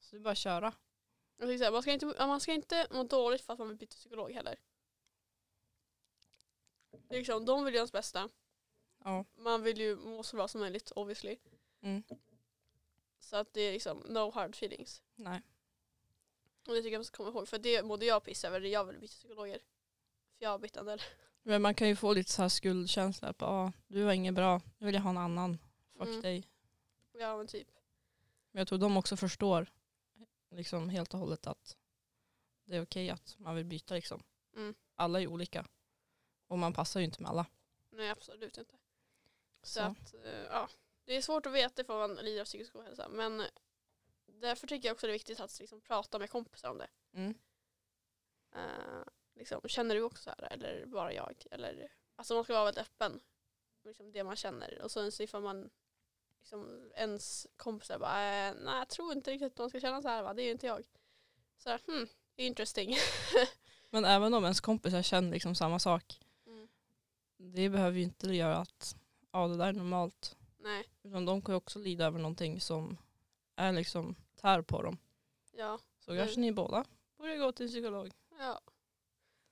[0.01, 0.73] Så det är bara att köra.
[1.37, 3.95] Jag här, man, ska inte, man ska inte må dåligt för att man vill byta
[3.95, 4.57] psykolog heller.
[6.91, 8.29] Det är liksom, de vill ju ens bästa.
[9.05, 9.25] Ja.
[9.37, 11.37] Man vill ju må så bra som möjligt obviously.
[11.81, 12.03] Mm.
[13.19, 15.03] Så att det är liksom no hard feelings.
[15.15, 15.43] Nej.
[16.67, 17.49] Och det tycker jag man ska komma ihåg.
[17.49, 19.59] För det mådde jag piss över jag ville byta psykologer.
[20.39, 21.03] För jag har bytt en del.
[21.43, 23.33] Men man kan ju få lite så här skuldkänsla.
[23.33, 25.59] På, ah, du var inget bra, nu vill jag ha en annan.
[25.99, 26.21] Fuck Mm.
[26.21, 26.49] dig.
[27.19, 27.69] Ja men typ.
[28.51, 29.67] Men jag tror de också förstår
[30.51, 31.77] liksom helt och hållet att
[32.65, 33.95] det är okej att man vill byta.
[33.95, 34.23] Liksom.
[34.57, 34.75] Mm.
[34.95, 35.67] Alla är olika.
[36.47, 37.47] Och man passar ju inte med alla.
[37.91, 38.77] Nej absolut inte.
[39.63, 39.81] Så, Så.
[39.81, 40.69] att eh, ja.
[41.05, 43.09] Det är svårt att veta ifall man lider av psykisk ohälsa.
[43.09, 43.43] Men
[44.27, 46.89] därför tycker jag också det är viktigt att liksom prata med kompisar om det.
[47.13, 47.35] Mm.
[48.53, 49.05] Eh,
[49.35, 51.47] liksom, känner du också så här eller bara jag?
[51.51, 53.21] Eller, alltså man ska vara väldigt öppen.
[53.85, 54.83] Liksom det man känner.
[54.83, 55.71] Och sen så ifall man
[56.45, 60.09] liksom, ens kompisar bara eh, nej jag tror inte riktigt att man ska känna så
[60.09, 60.35] här va?
[60.35, 60.85] Det är ju inte jag.
[61.59, 62.97] Så här, hmm, interesting.
[63.91, 66.21] Men även om ens kompisar känner liksom samma sak.
[66.47, 66.69] Mm.
[67.37, 68.97] Det behöver ju inte göra att
[69.33, 70.37] ja, det där är normalt.
[70.59, 72.97] Nej, Utan de kan ju också lida över någonting som
[73.57, 74.99] är liksom tär på dem.
[75.53, 75.79] ja.
[76.01, 76.25] Så Mm.
[76.25, 76.85] kanske ni båda
[77.17, 78.13] borde gå till en psykolog.
[78.39, 78.61] Ja,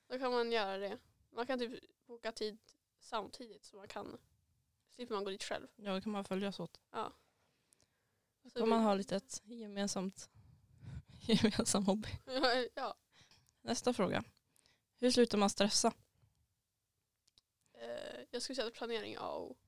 [0.09, 0.99] då kan man göra det.
[1.31, 2.59] Man kan typ boka tid
[3.01, 4.19] samtidigt så man kan
[4.95, 5.67] slipper man gå dit själv.
[5.77, 6.81] Ja, då kan man följas åt.
[6.91, 7.13] Ja.
[8.53, 10.31] Så kan man ha lite ett gemensamt
[11.21, 12.09] gemensam hobby.
[12.75, 12.97] ja.
[13.61, 14.25] Nästa fråga.
[14.99, 15.93] Hur slutar man stressa?
[17.73, 19.59] Eh, jag skulle säga att planering A och.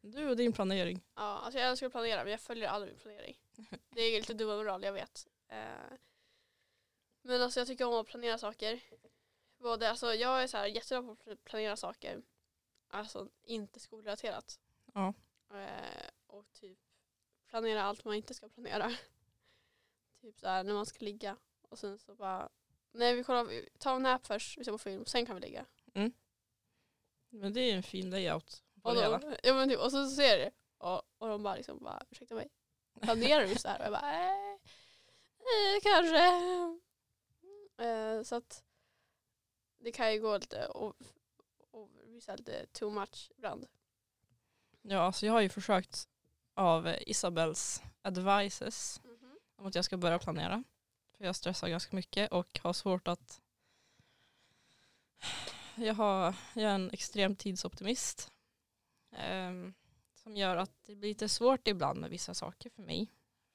[0.00, 1.04] Du och din planering.
[1.14, 3.38] Ja, alltså jag älskar att planera men jag följer aldrig min planering.
[3.90, 5.26] Det är lite dubbelmoral, jag vet.
[5.48, 5.92] Eh,
[7.22, 8.80] men alltså jag tycker om att planera saker.
[9.58, 12.22] Både, alltså jag är så här jättebra på att planera saker.
[12.88, 14.60] Alltså inte skolrelaterat.
[14.94, 15.14] Ja.
[15.50, 16.78] Eh, och typ
[17.46, 18.92] planera allt man inte ska planera.
[20.20, 21.36] typ så här när man ska ligga.
[21.68, 22.48] Och sen så bara,
[22.92, 25.40] nej vi kollar, vi tar en nap först, vi ser på film, sen kan vi
[25.42, 25.66] ligga.
[27.30, 29.00] Men det är en fin layout Och, då,
[29.42, 32.48] ja, men typ, och så ser det och, och de bara liksom bara, ursäkta mig,
[33.00, 33.78] planerar du så här?
[33.78, 34.52] Och jag bara, eh,
[35.38, 36.24] eh, kanske.
[37.84, 38.64] Eh, så att
[39.78, 40.66] det kan ju gå lite
[42.18, 43.66] visa lite too much ibland.
[44.82, 46.08] Ja, alltså jag har ju försökt
[46.54, 49.00] av eh, Isabels advices
[49.56, 50.64] om att jag ska börja planera.
[51.16, 53.40] För jag stressar ganska mycket och har svårt att...
[55.74, 58.32] Jag, har, jag är en extrem tidsoptimist.
[59.12, 59.74] ehm,
[60.14, 63.08] som gör att det blir lite svårt ibland med vissa saker för mig.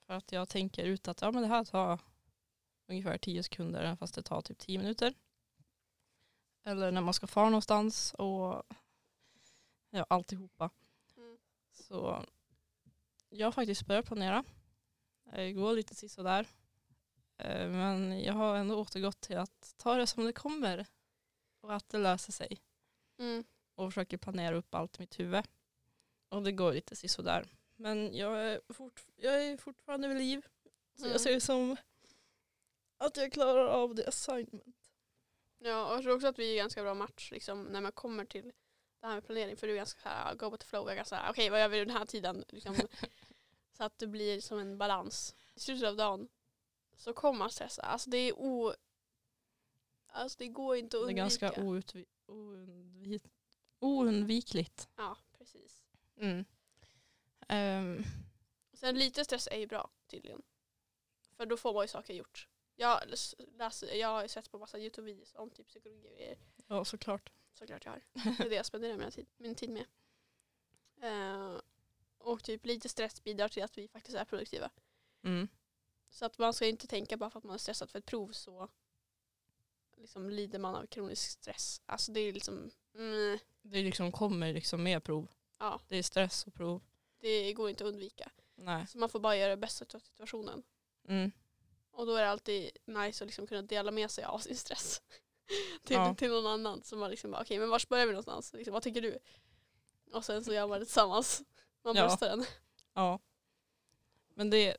[0.08, 2.00] För att jag tänker ut att ja, men det här tar
[2.88, 5.14] ungefär 10 sekunder fast det tar typ 10 minuter.
[6.64, 8.64] Eller när man ska fara någonstans och
[9.90, 10.70] ja, alltihopa.
[11.18, 11.38] Mm.
[11.72, 12.26] Så
[13.30, 14.44] jag har faktiskt börjat planera.
[15.24, 16.48] Det går lite sisådär.
[17.38, 20.86] Eh, Men jag har ändå återgått till att ta det som det kommer.
[21.62, 22.62] Och att det löser sig.
[23.20, 23.44] Mm.
[23.76, 25.44] Och försöker planera upp allt i mitt huvud.
[26.30, 27.48] Och det går lite sisådär.
[27.76, 30.46] Men jag är, fort, jag är fortfarande vid liv.
[30.96, 31.12] Så Mm.
[31.12, 31.76] jag ser det som
[32.98, 34.73] att jag klarar av det assignment.
[35.64, 38.26] Ja, och jag tror också att vi är ganska bra match liksom, när man kommer
[38.26, 38.52] till
[39.00, 39.58] det här med planering.
[39.58, 40.86] För du är ganska så här, go with the flow.
[40.96, 42.44] Ganska okej vad gör vi den här tiden?
[42.50, 42.76] Liksom,
[43.78, 45.36] så att det blir som en balans.
[45.56, 46.28] I slutet av dagen
[46.98, 47.82] så kommer man stressa.
[47.82, 48.74] Alltså det är o...
[50.08, 51.46] Alltså det går inte att Det är undvika.
[51.48, 53.30] ganska outvi- oundvi-
[53.80, 54.90] oundvikligt.
[54.96, 55.84] Ja, precis.
[56.18, 56.46] Mm.
[57.48, 58.04] Ehm,
[58.74, 60.42] Sen lite stress är ju bra tydligen.
[61.38, 62.48] För då får man ju saker gjort.
[62.76, 66.36] Jag, läs, läser, jag har sett på massa Youtube-videos om typ psykologi
[66.68, 67.32] ja, såklart.
[67.54, 68.02] Såklart jag har.
[68.38, 69.86] Det är det jag spenderar min tid, min tid med.
[71.02, 71.62] Eh,
[72.18, 74.72] och typ lite stress bidrar till att vi faktiskt är produktiva.
[75.24, 75.48] Mm.
[76.10, 78.32] Så att man ska inte tänka bara för att man är stressad för ett prov
[78.32, 78.70] så
[79.98, 81.82] liksom lider man av kronisk stress.
[81.86, 85.28] Alltså det är liksom, mm, Det liksom kommer liksom med prov.
[85.58, 86.82] ja, Det är stress och prov.
[87.20, 88.32] det går inte att undvika.
[88.56, 88.88] Nej.
[88.88, 90.64] Så man får bara göra det bästa av situationen.
[91.08, 91.32] Mm.
[91.94, 95.02] Och då är det alltid nice att liksom kunna dela med sig av sin stress.
[95.84, 96.16] till, Ja.
[96.16, 96.84] till någon annan.
[96.84, 98.54] Så man liksom bara, okej men var börjar vi någonstans?
[98.54, 99.20] Liksom, vad tycker du?
[100.14, 101.42] Och sen så gör man det tillsammans.
[101.84, 102.02] Man Ja.
[102.08, 102.46] bröstar den.
[102.94, 103.20] Ja.
[104.34, 104.78] Men det,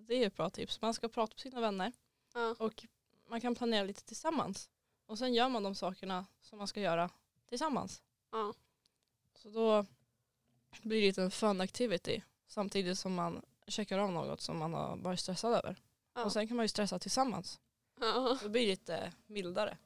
[0.00, 0.80] det är ett bra tips.
[0.80, 1.92] Man ska prata med sina vänner
[2.34, 2.54] Ja.
[2.58, 2.84] och
[3.28, 4.70] man kan planera lite tillsammans.
[5.06, 7.10] Och sen gör man de sakerna som man ska göra
[7.48, 8.02] tillsammans.
[8.32, 8.54] Ja.
[9.34, 9.86] Så då
[10.82, 14.96] blir det lite en fun activity samtidigt som man checkar av något som man har
[14.96, 15.76] varit stressad över.
[16.16, 16.24] Ja.
[16.24, 17.60] Och sen kan man ju stressa tillsammans.
[18.00, 18.38] Ja.
[18.42, 19.78] Då blir det lite mildare.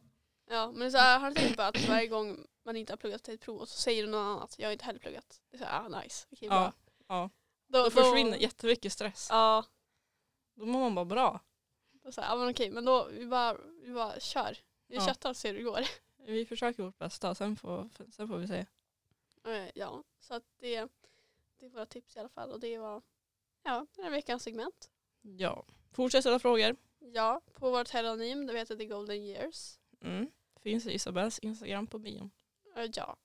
[0.47, 3.23] ja men så här, har du tänkt på att varje gång man inte har pluggat
[3.23, 4.55] till ett prov och så säger du något annat.
[4.59, 5.41] Jag har inte heller pluggat.
[5.51, 6.27] Det är så här, ah, nice.
[6.33, 6.73] Okej, Ja,
[7.09, 7.31] ja.
[7.67, 9.27] Då, Då försvinner jättemycket stress.
[9.31, 9.65] Ja.
[10.55, 11.41] Då mår man bara bra.
[11.93, 14.59] Då så här, ja men okej men då vi bara, vi bara kör.
[14.87, 15.07] Vi Ja.
[15.07, 15.81] köttar och ser hur det går.
[16.27, 18.67] Vi försöker vårt bästa, sen får, sen får vi se.
[19.45, 20.89] Eh, Ja, så att det,
[21.59, 22.51] det är våra tips i alla fall.
[22.51, 23.03] Och det var
[23.63, 24.91] ja, den här veckans segment.
[25.23, 25.65] Ja.
[25.93, 26.77] Fortsätt ställa frågor.
[26.99, 29.79] Ja, på vårt heteronym, det heter The Golden Years.
[30.03, 30.31] Mm.
[30.63, 32.31] Finns i Isabels Instagram på bion.
[32.77, 33.17] Eh, Ja.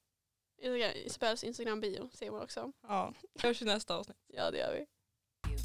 [0.62, 2.72] Instagram- Isabells Instagram bio ser man också.
[2.82, 4.18] Ja, hörs i nästa avsnitt.
[4.28, 4.82] Ja, det gör vi.
[5.50, 5.56] I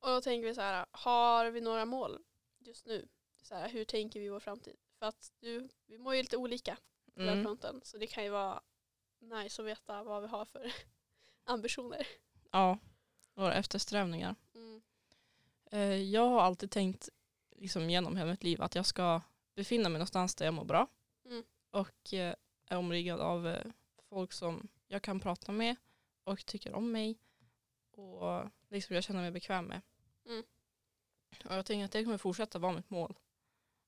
[0.00, 2.18] Och då tänker vi så här, har vi några mål
[2.58, 3.08] just nu?
[3.42, 4.76] Så här, hur tänker vi vår framtid?
[4.98, 6.76] För att du, vi mår ju lite olika
[7.14, 7.44] på den här Mm.
[7.44, 7.80] fronten.
[7.84, 8.62] Så det kan ju vara
[9.28, 10.72] nice att veta vad vi har för
[11.44, 12.06] ambitioner.
[12.50, 12.78] Ja,
[13.34, 14.34] våra eftersträvningar.
[14.54, 14.82] Mm.
[15.70, 17.08] Eh, Jag har alltid tänkt
[17.56, 19.20] liksom, genom hela mitt liv att jag ska
[19.54, 20.86] befinna mig någonstans där jag mår bra.
[21.24, 21.44] Mm.
[21.70, 22.34] Och eh,
[22.66, 23.66] är omringad av eh,
[24.08, 25.76] folk som jag kan prata med
[26.24, 27.18] och tycker om mig.
[27.90, 29.80] Och liksom jag känner mig bekväm med.
[30.26, 30.42] Mm.
[31.44, 33.18] Och jag tänker att det kommer fortsätta vara mitt mål.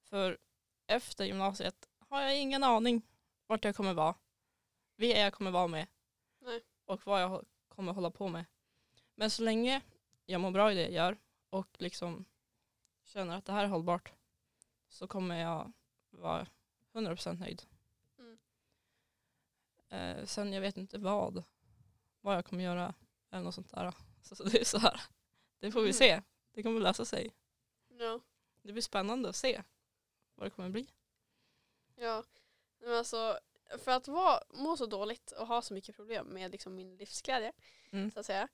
[0.03, 0.39] För
[0.87, 3.03] efter gymnasiet har jag ingen aning
[3.47, 4.15] vart jag kommer vara.
[4.99, 5.87] Vilka jag kommer vara med.
[6.39, 6.61] Nej.
[6.85, 8.45] Och vad jag kommer hålla på med.
[9.15, 9.83] Men så länge
[10.25, 11.17] jag mår bra i det jag gör
[11.51, 12.25] och liksom
[13.05, 14.13] känner att det här är hållbart
[14.89, 15.73] så kommer jag
[16.11, 16.47] vara
[16.93, 17.63] 100% nöjd.
[18.19, 18.39] Mm.
[19.89, 21.45] Eh, sen jag vet inte vad,
[22.21, 22.95] vad jag kommer göra
[23.31, 23.95] eller något sånt där.
[24.23, 25.01] Så, så det är så här,
[25.59, 25.93] det får vi Mm.
[25.93, 26.23] se.
[26.53, 27.35] Det kommer lösa sig.
[27.89, 28.21] Ja.
[28.63, 29.63] Det blir spännande att se
[30.35, 30.89] vad det kommer bli.
[31.97, 32.25] Ja,
[32.79, 33.39] men alltså
[33.79, 37.53] för att vara, må så dåligt och ha så mycket problem med liksom min livsglädje
[37.91, 38.11] Mm.
[38.11, 38.49] så att säga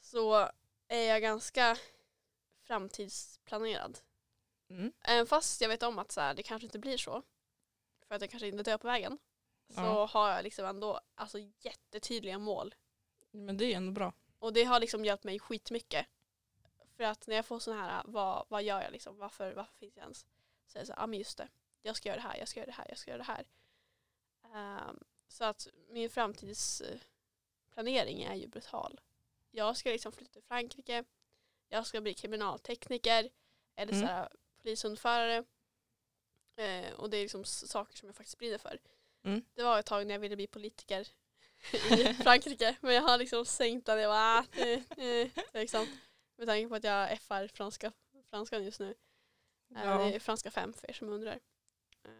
[0.00, 0.50] så
[0.88, 1.76] är jag ganska
[2.62, 3.98] framtidsplanerad.
[4.70, 4.92] Mm.
[5.00, 7.22] Även fast jag vet om att så här, det kanske inte blir så.
[8.08, 9.18] För att jag kanske inte dör på vägen.
[9.68, 10.06] Så Ja.
[10.06, 12.74] har jag liksom ändå alltså, jättetydliga mål.
[13.30, 14.12] Men det är ändå bra.
[14.38, 16.06] Och det har liksom hjälpt mig skitmycket.
[16.96, 19.18] För att när jag får sådana här, vad, vad gör jag liksom?
[19.18, 20.26] Varför, varför finns jag ens?
[20.66, 21.48] Så är det så, ja ah, men just det.
[21.82, 23.44] Jag ska göra det här, jag ska göra det här, jag ska göra det här.
[24.56, 24.98] Ehm,
[25.28, 29.00] så att min framtidsplanering är ju brutal.
[29.50, 31.04] Jag ska liksom flytta till Frankrike.
[31.68, 33.30] Jag ska bli kriminaltekniker.
[33.76, 34.06] Eller Mm.
[34.06, 34.28] så här,
[34.62, 35.44] polishundförare.
[36.56, 38.78] Eh, och det är liksom saker som jag faktiskt brinner för.
[39.24, 39.44] Mm.
[39.54, 41.08] Det var ett tag när jag ville bli politiker
[41.98, 42.76] i Frankrike.
[42.80, 43.98] Men jag har liksom sänkt den.
[44.00, 45.86] Jag bara, eh, eh, liksom.
[46.36, 47.92] Med tanke på att jag effar franska,
[48.30, 48.90] franskan just nu.
[48.90, 48.94] Eh,
[49.84, 49.98] Ja.
[49.98, 51.40] Det är franska 5 för er som undrar.
[52.04, 52.10] Eh,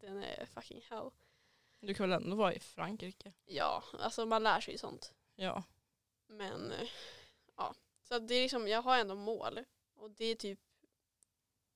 [0.00, 1.10] Den är fucking hell.
[1.86, 3.32] Du kan väl ändå vara i Frankrike?
[3.44, 5.14] Ja, alltså man lär sig ju sånt.
[5.34, 5.62] Ja.
[6.26, 6.88] Men eh,
[7.56, 9.64] ja, så det är liksom, jag har ändå mål.
[9.94, 10.60] Och det är typ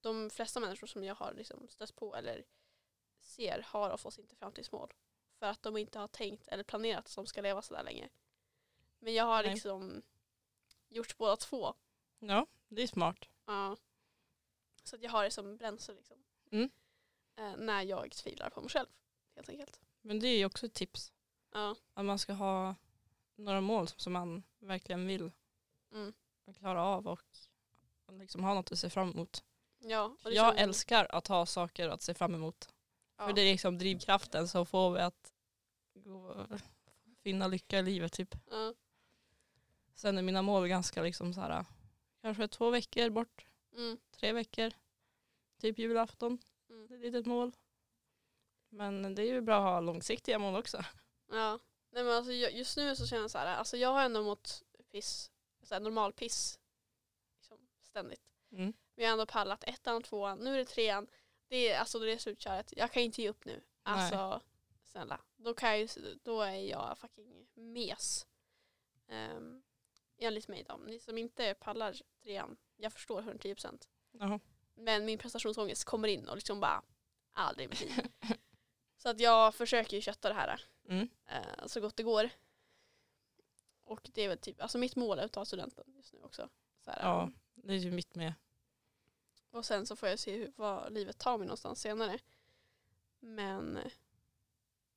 [0.00, 2.44] de flesta människor som jag har liksom stött på eller
[3.20, 4.92] ser har oftast inte framtidsmål.
[5.38, 8.08] För att de inte har tänkt eller planerat att de ska leva sådär länge.
[8.98, 9.52] Men jag har Nej.
[9.52, 10.02] liksom
[10.88, 11.74] gjort båda två.
[12.18, 13.28] Ja, det är smart.
[13.46, 13.76] Ja.
[14.84, 16.24] Så att jag har det som bränsle liksom.
[16.50, 16.70] Mm.
[17.36, 18.88] Eh, när jag tvivlar på mig själv.
[19.34, 19.80] Helt enkelt.
[20.02, 21.12] Men det är ju också ett tips.
[21.52, 21.76] Ja.
[21.94, 22.74] Att man ska ha
[23.36, 25.30] några mål som man verkligen vill
[25.92, 26.12] Mm.
[26.58, 27.20] klara av och
[28.12, 29.44] liksom ha något att se fram emot.
[29.78, 32.68] Ja, Jag älskar att ha saker att se fram emot.
[33.16, 33.26] ja.
[33.26, 35.32] För det är liksom drivkraften som får mig att
[35.94, 36.46] gå,
[37.22, 38.34] finna lycka i livet typ.
[38.50, 38.74] Ja.
[39.94, 41.64] Sen är mina mål ganska liksom så här,
[42.22, 43.46] kanske två veckor bort,
[43.76, 43.98] Mm.
[44.10, 44.72] tre veckor.
[45.60, 46.38] Typ julafton,
[46.70, 46.86] Mm.
[46.88, 47.52] det är ett litet mål.
[48.70, 50.84] Men det är ju bra att ha långsiktiga mål också.
[51.30, 51.58] Ja.
[51.90, 54.62] Nej men alltså just nu så känner jag så här, alltså jag har ändå mått
[54.92, 55.30] piss,
[55.62, 56.58] så här normal piss
[57.36, 58.22] liksom, ständigt.
[58.52, 58.72] Mm.
[58.94, 61.06] Men jag har ändå pallat ettan, tvåan, nu är det trean.
[61.48, 62.72] Det är, alltså det är slutköret.
[62.76, 63.62] Jag kan inte ge upp nu.
[63.82, 64.40] Alltså
[64.84, 65.20] snälla.
[65.36, 65.88] Då, kan jag,
[66.22, 68.26] då är jag fucking mes.
[69.08, 69.62] Um,
[70.18, 70.76] enligt mig då.
[70.76, 73.88] Ni som inte pallar trean, jag förstår 110%.
[74.10, 74.40] Jaha.
[74.74, 76.82] Men min prestationsångest kommer in och liksom bara
[77.32, 78.06] aldrig i mitt liv.
[79.02, 81.08] Så att jag försöker ju kötta det här Mm.
[81.26, 82.30] eh, så gott det går.
[83.84, 86.48] Och det är väl typ, alltså mitt mål är att ta studenten just nu också.
[86.84, 88.34] Så här, Ja, det är ju mitt med.
[89.50, 92.18] Och sen så får jag se hur, vad livet tar mig någonstans senare.
[93.20, 93.92] Men eh,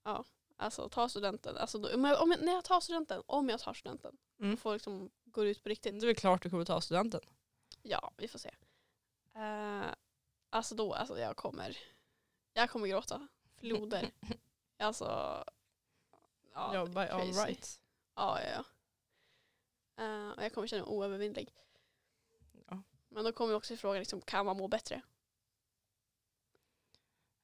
[0.04, 0.26] ja,
[0.58, 1.58] alltså ta studenten.
[1.58, 4.58] Alltså, då, om jag, om jag, när jag tar studenten, om jag tar studenten Mm.
[4.58, 6.00] får liksom gå ut på riktigt.
[6.00, 7.22] Det är väl klart du kommer ta studenten.
[7.82, 8.52] Ja, vi får se.
[9.36, 9.86] Eh,
[10.50, 11.78] alltså då, alltså jag kommer,
[12.54, 13.28] jag kommer gråta.
[13.68, 14.12] Floder.
[14.78, 15.06] alltså,
[16.54, 17.40] ja, Ja, by all crazy.
[17.40, 17.80] right.
[18.16, 18.64] Ja, ja, ja.
[20.04, 21.54] Eh, och jag kommer känna mig oövervinnlig.
[22.68, 22.84] Ja.
[23.10, 25.02] Men då kommer också frågan, liksom, kan man må bättre?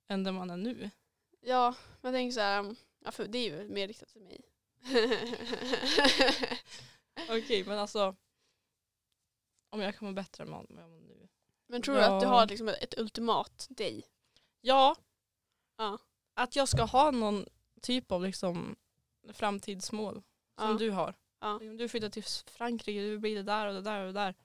[0.08, 0.90] Än där man är nu.
[1.42, 4.22] Ja, men jag tänker så här, um, ja, för det är ju mer riktat till
[4.22, 4.42] mig.
[7.30, 8.16] Okej, men alltså.
[9.70, 11.28] Om jag kommer bättre än vad jag mår nu.
[11.68, 12.30] men tror du att du Ja.
[12.32, 14.08] har liksom ett, ett ultimat dig?
[14.62, 14.96] Ja,
[15.78, 15.98] Ja.
[16.40, 17.46] Att jag ska ha någon
[17.82, 18.76] typ av liksom
[19.34, 20.14] framtidsmål
[20.58, 20.78] som Ja.
[20.78, 21.14] du har.
[21.40, 21.56] Ja.
[21.56, 24.36] Om du flyttar till Frankrike, du blir det där och det där och det där.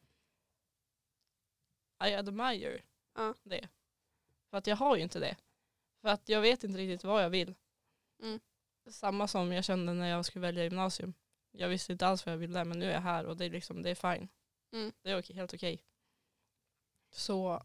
[2.08, 2.82] I admire
[3.14, 3.34] Ja.
[3.42, 3.68] det.
[4.50, 5.36] För att jag har ju inte det.
[6.00, 7.54] För att jag vet inte riktigt vad jag vill.
[8.22, 8.40] Mm.
[8.86, 11.14] Samma som jag kände när jag skulle välja gymnasium.
[11.50, 13.50] Jag visste inte alls vad jag ville men nu är jag här och det är,
[13.50, 14.28] liksom, det är fine.
[14.72, 14.92] Mm.
[15.02, 15.82] Det är okej, helt okej.
[17.10, 17.62] Så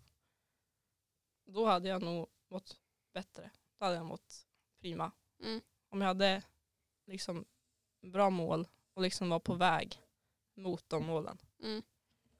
[1.45, 2.79] då hade jag nog mått
[3.13, 3.51] bättre.
[3.79, 4.47] Då hade jag mått
[4.79, 5.11] prima.
[5.39, 5.61] Mm.
[5.89, 6.43] Om jag hade
[7.05, 7.45] liksom
[8.01, 10.01] bra mål och liksom var på väg
[10.53, 11.37] mot de målen.
[11.59, 11.83] Mm.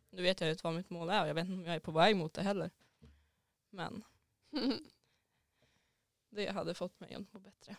[0.09, 1.79] Nu vet jag inte vad mitt mål är och jag vet inte om jag är
[1.79, 2.71] på väg mot det heller.
[3.69, 4.03] Men
[6.29, 7.75] det hade fått mig att må bättre.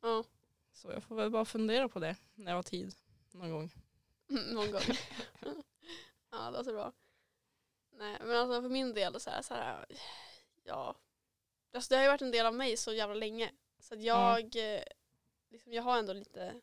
[0.00, 0.24] ja,
[0.72, 2.94] Så jag får väl bara fundera på det när jag har tid
[3.30, 3.72] någon gång.
[4.28, 4.82] någon gång.
[6.30, 6.92] ja, det låter bra.
[7.90, 9.86] Nej, men alltså för min del så här, så här
[10.64, 10.96] ja.
[11.76, 13.52] Alltså det har ju varit en del av mig så jävla länge.
[13.78, 14.82] Så att jag, eh,
[15.50, 16.60] liksom, jag har ändå lite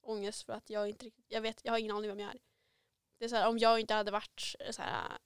[0.00, 2.40] ångest för att jag inte riktigt, jag vet, jag har ingen aning vem jag är.
[3.18, 5.18] Det är så här, om jag inte hade varit eh, så här,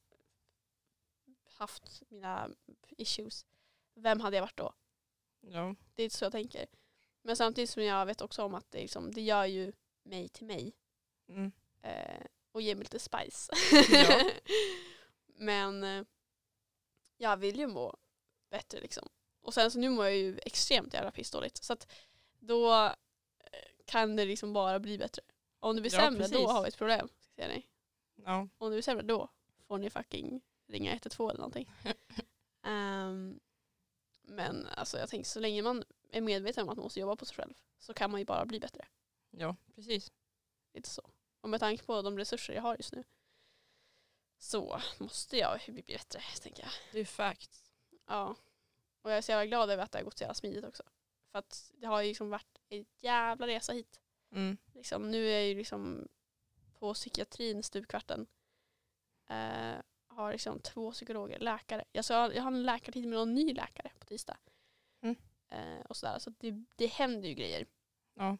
[1.44, 2.50] haft mina
[2.90, 3.46] issues,
[3.94, 4.72] vem hade jag varit då?
[5.40, 6.66] Ja, Det är så jag tänker.
[7.22, 9.72] Men samtidigt som jag vet också om att det, liksom, det gör ju
[10.02, 10.72] mig till mig
[11.28, 11.52] mm.
[11.82, 13.52] eh, och ger mig lite spice.
[13.92, 14.30] Ja.
[15.26, 16.04] Men eh,
[17.16, 17.99] jag vill ju må
[18.50, 19.08] bättre liksom.
[19.40, 21.64] Och sen så nu mår jag ju extremt jävla pissdåligt.
[21.64, 21.92] Så att
[22.38, 22.92] då eh,
[23.84, 25.22] kan det liksom bara bli bättre.
[25.60, 26.46] Om det blir Ja, sämre då precis.
[26.50, 27.08] har vi ett problem.
[27.36, 27.66] Ser ni?
[28.24, 28.48] ja.
[28.58, 29.28] Om det blir sämre då
[29.66, 31.72] får ni fucking ringa 112 eller någonting.
[32.62, 33.40] Ehm,
[34.22, 37.24] men alltså jag tänker så länge man är medveten om att man måste jobba på
[37.24, 38.86] sig själv så kan man ju bara bli bättre.
[39.30, 40.12] Ja, precis.
[40.74, 41.10] Lite så.
[41.40, 43.04] Och med tanke på de resurser jag har just nu
[44.38, 46.72] så måste jag bli bättre, tänker jag.
[46.92, 47.59] Det är facts.
[48.10, 48.36] Ja.
[49.02, 50.82] Och jag är så jävla glad över att det har gått så jävla smidigt också.
[51.32, 54.00] För att det har ju liksom varit en jävla resa hit.
[54.32, 54.56] Mm.
[54.74, 56.08] Liksom, nu är jag ju liksom
[56.74, 58.26] på psykiatrin stupkvarten.
[59.28, 59.74] Eh,
[60.06, 61.84] har liksom två psykologer, läkare.
[61.94, 64.36] Alltså jag, jag har en läkartid med någon ny läkare på tisdag.
[65.00, 65.16] Mm.
[65.48, 66.18] Eh, och sådär.
[66.18, 67.66] Så det, det händer ju grejer.
[68.14, 68.36] Ja.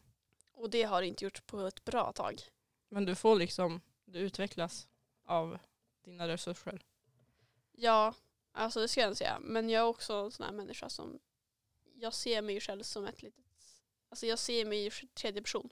[0.53, 2.41] Och det har det inte gjort på ett bra tag.
[2.89, 4.89] Men du får liksom, du utvecklas
[5.25, 5.59] av
[6.05, 6.83] dina resurser.
[7.73, 8.15] Ja,
[8.53, 9.39] alltså det ska jag inte säga.
[9.41, 11.19] Men jag är också en sån här människa som
[11.95, 13.45] jag ser mig själv som ett litet,
[14.09, 15.71] alltså jag ser mig i tredje person.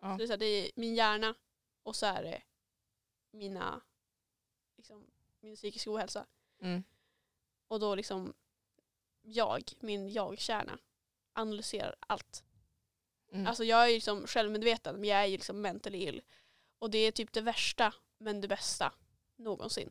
[0.00, 0.12] Ja.
[0.12, 1.34] Så det, är så här, det är min hjärna
[1.82, 2.42] och så är det
[3.30, 3.80] mina,
[4.76, 5.06] liksom,
[5.40, 6.26] min psykiska ohälsa.
[6.60, 6.84] Mm.
[7.68, 8.34] Och då liksom
[9.22, 10.78] jag, min jag-kärna,
[11.32, 12.44] analyserar allt.
[13.32, 13.46] Mm.
[13.46, 16.22] Alltså jag är ju liksom självmedveten men jag är ju liksom mentally ill.
[16.78, 18.94] Och det är typ det värsta men det bästa
[19.36, 19.90] någonsin.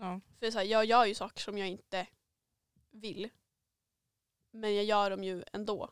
[0.00, 0.20] Ja.
[0.38, 2.06] För så här, jag gör ju saker som jag inte
[2.90, 3.28] vill.
[4.50, 5.90] Men jag gör dem ju ändå.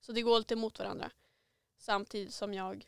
[0.00, 1.10] Så det går lite emot varandra.
[1.76, 2.86] Samtidigt som jag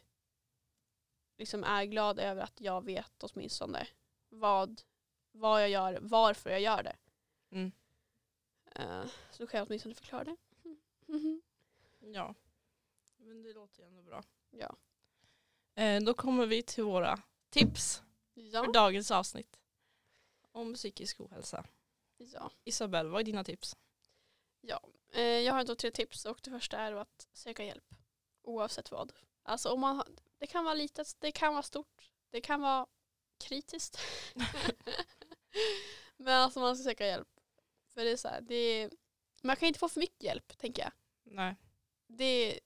[1.39, 3.87] liksom är glad över att jag vet åtminstone
[4.29, 4.83] vad,
[5.33, 6.97] vad jag gör, varför jag gör det.
[7.51, 7.73] Mm.
[8.75, 10.37] Eh, så då kan jag åtminstone förklara det.
[12.01, 12.35] ja.
[13.17, 14.23] Men det låter ju ändå bra.
[14.51, 14.77] Ja.
[15.75, 18.03] Eh, då kommer vi till våra tips
[18.35, 18.65] Ja.
[18.65, 19.61] för dagens avsnitt.
[20.55, 21.65] Om psykisk ohälsa.
[22.17, 22.51] ja.
[22.65, 23.77] Isabelle, vad är dina tips?
[25.13, 27.95] Eh, jag har då tre tips och det första är att söka hjälp.
[28.43, 29.13] Oavsett vad.
[29.43, 30.03] Alltså om man
[30.39, 32.87] det kan vara litet, det kan vara stort, det kan vara
[33.39, 33.99] kritiskt.
[36.17, 37.29] Men alltså man ska söka hjälp.
[37.95, 38.91] För det är så här, det är,
[39.43, 40.93] man kan inte få för mycket hjälp tänker jag.
[41.23, 41.57] Nej.
[42.07, 42.61] Det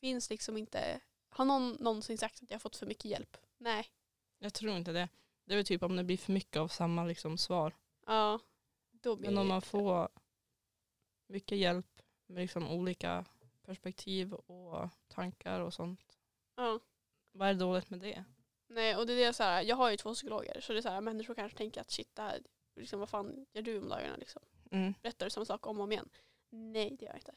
[0.00, 3.36] finns liksom inte, har någon någonsin sagt att jag har fått för mycket hjälp?
[3.58, 3.90] Nej.
[4.38, 5.08] Jag tror inte det.
[5.50, 7.76] Det är väl typ om det blir för mycket av samma liksom, svar.
[8.06, 8.40] Ja.
[8.90, 10.08] Då blir Men om man får
[11.26, 13.24] mycket hjälp med liksom olika
[13.62, 16.18] perspektiv och tankar och sånt.
[16.56, 16.80] Ja.
[17.32, 18.24] Vad är dåligt med det?
[18.66, 20.82] Nej, och det är det så här, jag har ju två psykologer så det är
[20.82, 22.42] så här, människor kanske tänker att shit, det här,
[22.76, 24.42] liksom, vad fan gör du om dagarna liksom?
[24.70, 24.94] Mm.
[25.02, 26.08] Berättar du samma sak om och om igen?
[26.50, 27.34] Nej, det gör jag inte.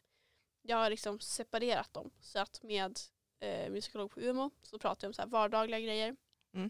[0.61, 2.99] Jag har liksom separerat dem så att med
[3.39, 6.15] eh, min psykolog på UMO så pratar jag om så här vardagliga grejer.
[6.53, 6.69] Mm.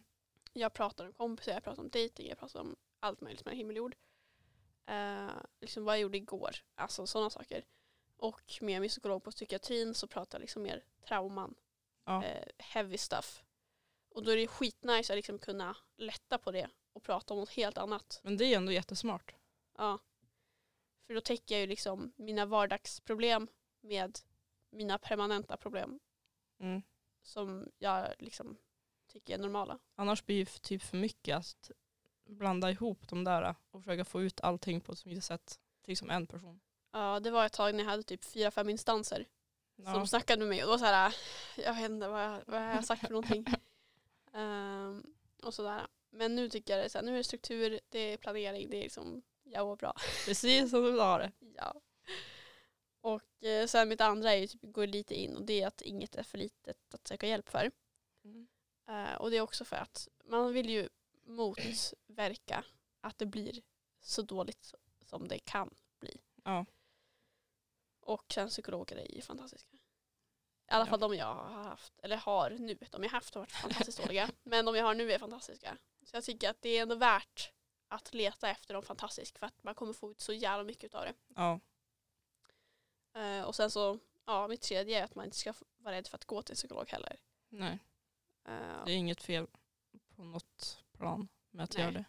[0.54, 3.76] Jag pratar om kompisar, jag pratar om dating, jag pratar om allt möjligt med himmel
[3.76, 3.95] och jord.
[4.86, 5.30] Eh,
[5.62, 7.66] liksom vad jag gjorde igår, alltså sådana saker.
[8.18, 11.56] Och med min psykolog på psykiatrin så pratar jag liksom mer trauman
[12.06, 12.24] Ja.
[12.24, 13.43] eh, heavy stuff.
[14.10, 17.49] Och då är det skitnice att liksom kunna lätta på det och prata om något
[17.49, 18.20] helt annat.
[18.24, 19.36] Men det är ändå jättesmart.
[19.78, 19.99] Ja.
[21.08, 23.47] För då täcker jag ju liksom mina vardagsproblem
[23.82, 24.20] med
[24.70, 25.99] mina permanenta problem
[26.60, 26.82] Mm.
[27.22, 28.58] som jag liksom
[29.14, 29.80] tycker är normala.
[29.95, 31.72] Annars blir det typ för mycket att
[32.26, 36.09] blanda ihop de där och försöka få ut allting på ett smidigt sätt till som
[36.09, 36.59] en person.
[36.91, 39.27] Ja, det var ett tag när jag hade typ fyra, fem instanser
[39.76, 39.94] Ja.
[39.94, 41.15] som snackade med mig och då så här,
[41.57, 43.45] jag vet inte vad jag, vad jag har sagt för någonting.
[44.34, 45.03] Ehm,
[45.44, 45.88] och sådär.
[46.10, 48.69] Men nu tycker jag det är så här, nu är det struktur, det är planering,
[48.69, 49.94] det är liksom, jag mår bra.
[50.26, 51.31] Precis som du vill ha det.
[51.57, 51.73] Ja.
[53.02, 55.81] Och eh, sen mitt andra är ju typ går lite in och det är att
[55.81, 57.72] inget är för litet att söka hjälp för.
[58.88, 60.89] Eh, och det är också för att man vill ju
[61.26, 62.65] motverka
[63.01, 63.61] att det blir
[64.01, 64.73] så dåligt
[65.05, 66.22] som det kan bli.
[66.43, 66.65] Ja.
[67.99, 69.76] Och sen psykologer är ju fantastiska.
[69.76, 69.80] I
[70.68, 70.89] alla Ja.
[70.89, 72.77] fall de jag har haft, eller har nu.
[72.91, 74.30] De jag haft har varit fantastiskt dåliga.
[74.43, 75.77] Men de jag har nu är fantastiska.
[76.05, 77.51] Så jag tycker att det är ändå värt
[77.88, 81.05] att leta efter dem fantastiskt för att man kommer få ut så jävla mycket av
[81.05, 81.14] det.
[81.35, 81.60] Ja.
[83.22, 86.15] Eh, och sen så, ja mitt tredje är att man inte ska vara rädd för
[86.18, 87.19] att gå till en psykolog heller.
[87.49, 87.80] Nej,
[88.86, 89.48] det är inget fel
[90.15, 91.82] på något plan med att Nej.
[91.82, 92.06] göra det.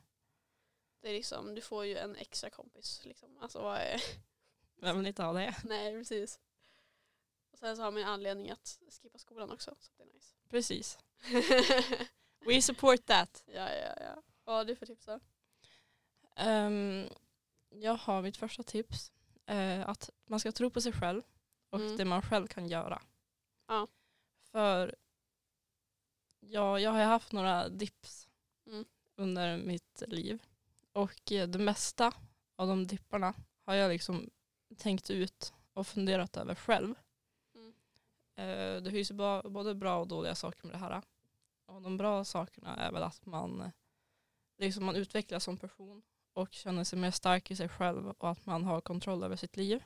[1.01, 3.01] det är liksom, du får ju en extra kompis.
[3.05, 3.39] Liksom.
[3.39, 4.01] Alltså, vad är,
[4.81, 5.56] Vem vill inte ha det?
[5.65, 6.40] nej precis.
[7.52, 9.74] Och sen så har man en anledning att skippa skolan också.
[9.78, 10.35] Så det är nice.
[10.51, 10.98] Precis.
[12.47, 13.43] We support that.
[13.47, 14.23] ja, ja, ja.
[14.44, 15.20] Vad har du för tips då?
[16.36, 17.09] Ehm,
[17.70, 19.12] jag har mitt första tips.
[19.47, 21.23] eh, att man ska tro på sig själv
[21.70, 21.97] och Mm.
[21.97, 23.02] det man själv kan göra.
[23.66, 23.89] Ja.
[24.43, 24.94] För
[26.51, 28.29] ja, jag har ju haft några dips
[28.66, 28.85] Mm.
[29.16, 30.43] under mitt liv.
[30.93, 32.12] Och eh, det mesta
[32.57, 33.35] av de dipparna
[33.65, 34.31] har jag liksom
[34.77, 36.95] tänkt ut och funderat över själv.
[37.55, 37.75] Mm.
[38.37, 39.15] Eh, det finns ju
[39.45, 41.03] både bra och dåliga saker med det här.
[41.66, 43.73] Och de bra sakerna är väl att man
[44.59, 46.03] liksom man utvecklas som person
[46.33, 49.57] och känner sig mer stark i sig själv och att man har kontroll över sitt
[49.57, 49.85] liv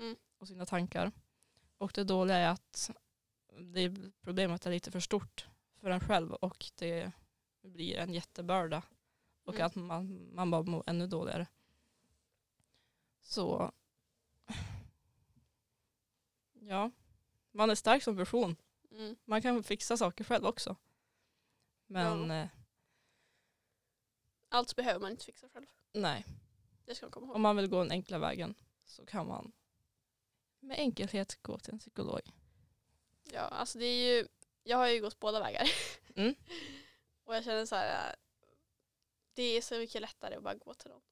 [0.00, 0.16] Mm.
[0.38, 1.12] och sina tankar.
[1.78, 2.90] Och det dåliga är att
[3.60, 5.47] det problemet är lite för stort
[5.80, 7.12] för en själv och det
[7.62, 8.82] blir en jättebörda
[9.44, 9.66] och Mm.
[9.66, 11.46] att man, man bara mår ännu dåligare.
[13.20, 13.72] Så
[16.52, 16.90] ja,
[17.52, 18.56] man är stark som person.
[18.90, 19.16] Mm.
[19.24, 20.76] Man kan fixa saker själv också.
[21.86, 22.34] Men Ja.
[22.42, 22.48] eh,
[24.48, 25.66] Allt behöver man inte fixa själv.
[25.92, 26.24] nej,
[26.84, 27.36] Det ska man komma ihåg.
[27.36, 29.52] om man vill gå den enkla vägen så kan man
[30.60, 32.20] med enkelhet gå till en psykolog.
[33.32, 34.28] Ja, alltså det är ju,
[34.68, 35.70] jag har ju gått båda vägar.
[36.16, 36.34] Mm.
[37.24, 38.14] och jag känner så här, äh,
[39.34, 41.02] det är så mycket lättare att bara gå till någon.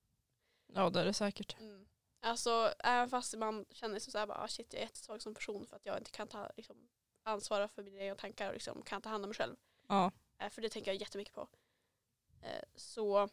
[0.74, 1.60] Ja det är det säkert.
[1.60, 1.86] Mm.
[2.20, 5.34] Alltså även fast man känner sig så här, bara, ah, shit jag är jättesvag som
[5.34, 6.88] person för att jag inte kan ta liksom,
[7.22, 9.56] ansvara för mina egna tankar och liksom, kan ta hand om mig själv.
[9.88, 11.48] Ja, Eh, för det tänker jag jättemycket på.
[12.42, 13.28] Eh, så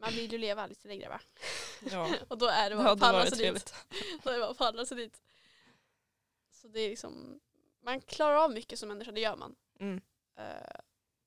[0.00, 1.20] man vill ju leva lite längre va?
[1.90, 2.14] ja.
[2.28, 3.74] och då är det bara att palla varit sig dit.
[4.22, 5.22] Då är det bara att paddla sig dit.
[6.50, 7.40] Så det är liksom,
[7.80, 9.56] man klarar av mycket som människa, det gör man.
[9.78, 10.00] Mm.
[10.34, 10.80] Eh,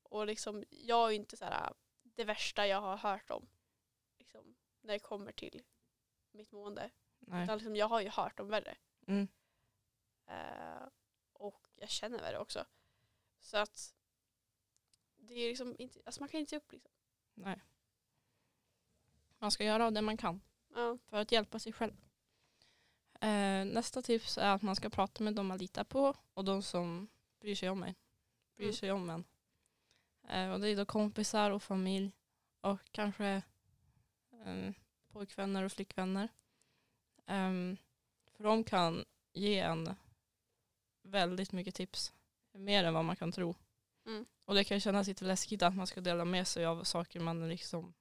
[0.03, 1.73] och liksom, jag är inte så här,
[2.03, 3.47] det värsta jag har hört om.
[4.17, 5.63] Liksom, när det kommer till
[6.31, 6.89] mitt mående.
[7.19, 7.43] Nej.
[7.43, 8.77] Utan liksom, jag har ju hört om värre.
[9.07, 9.27] Mm.
[10.25, 10.87] Eh,
[11.33, 12.65] och jag känner värre också.
[13.39, 13.95] Så att
[15.17, 16.91] det är liksom inte, alltså man kan inte ge upp liksom.
[17.33, 17.61] Nej.
[19.37, 20.41] Man ska göra det man kan
[20.75, 20.97] Ja.
[21.05, 21.95] för att hjälpa sig själv.
[23.23, 26.63] Eh, nästa tips är att man ska prata med de man litar på och de
[26.63, 27.07] som
[27.39, 27.95] bryr sig om en.
[28.55, 28.75] Bryr Mm.
[28.75, 29.23] sig om en.
[30.27, 32.11] Eh, och det är då kompisar och familj
[32.61, 33.41] och kanske
[34.31, 34.73] eh,
[35.11, 36.29] pojkvänner och flickvänner.
[37.25, 37.77] Ehm,
[38.31, 39.95] för de kan ge en
[41.01, 42.13] väldigt mycket tips.
[42.51, 43.55] Mer än vad man kan tro.
[44.05, 44.25] Mm.
[44.45, 47.49] Och det kan kännas lite läskigt att man ska dela med sig av saker man
[47.49, 47.93] liksom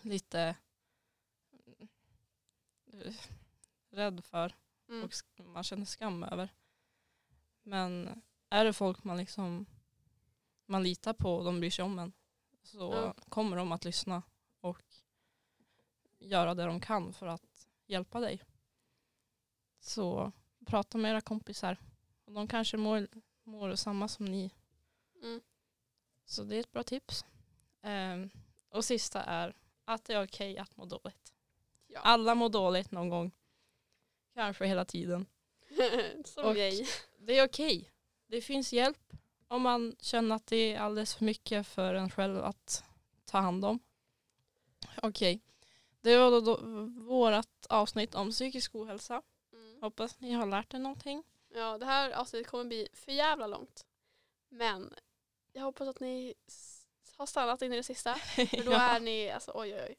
[0.00, 0.56] lite
[3.90, 4.54] rädd för
[4.88, 5.04] Mm.
[5.04, 6.48] och man känner skam över.
[7.62, 9.66] Men är det folk man liksom
[10.66, 12.12] man litar på och de bryr sig om en
[12.62, 13.14] så Ja.
[13.28, 14.22] kommer de att lyssna
[14.60, 14.82] och
[16.18, 18.42] göra det de kan för att hjälpa dig.
[19.80, 20.32] Så
[20.66, 21.76] prata med era kompisar.
[22.24, 23.08] Och de kanske mår,
[23.44, 24.50] mår samma som ni.
[25.22, 25.40] Mm.
[26.24, 27.24] Så det är ett bra tips.
[27.82, 28.30] Ehm,
[28.68, 29.54] och sista är
[29.84, 31.34] att det är okej att må dåligt.
[31.86, 32.00] Ja.
[32.00, 33.30] Alla mår dåligt någon gång.
[34.34, 35.26] Kanske hela tiden.
[36.24, 36.88] som Och- mig.
[37.18, 37.90] Det är okej.
[38.26, 39.12] Det finns hjälp
[39.48, 42.84] om man känner att det är alldeles för mycket för en själv att
[43.24, 43.78] ta hand om.
[45.02, 45.40] Okej.
[46.00, 46.56] Det var då, då
[47.04, 49.22] vårt avsnitt om psykisk ohälsa.
[49.52, 49.82] Mm.
[49.82, 51.22] Hoppas ni har lärt er någonting.
[51.54, 53.86] Ja, det här avsnittet kommer bli för jävla långt.
[54.48, 54.94] Men
[55.52, 56.34] jag hoppas att ni
[57.16, 58.14] har stannat in i det sista.
[58.36, 58.80] För då Ja.
[58.80, 59.96] är ni, alltså oj oj oj.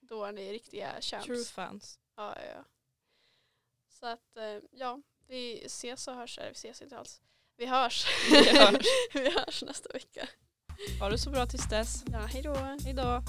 [0.00, 1.26] Då är ni riktiga champs.
[1.26, 1.98] True fans.
[2.16, 2.64] Ja, ja, ja.
[4.00, 6.38] Så att eh, ja, vi ses och hörs.
[6.38, 7.20] Vi ses inte alls.
[7.56, 8.06] Vi hörs.
[8.30, 8.86] Vi hörs.
[9.14, 10.28] vi hörs nästa vecka.
[11.00, 12.04] Ha det så bra tills dess.
[12.12, 12.54] Ja, hej då.
[12.84, 13.22] Hejdå.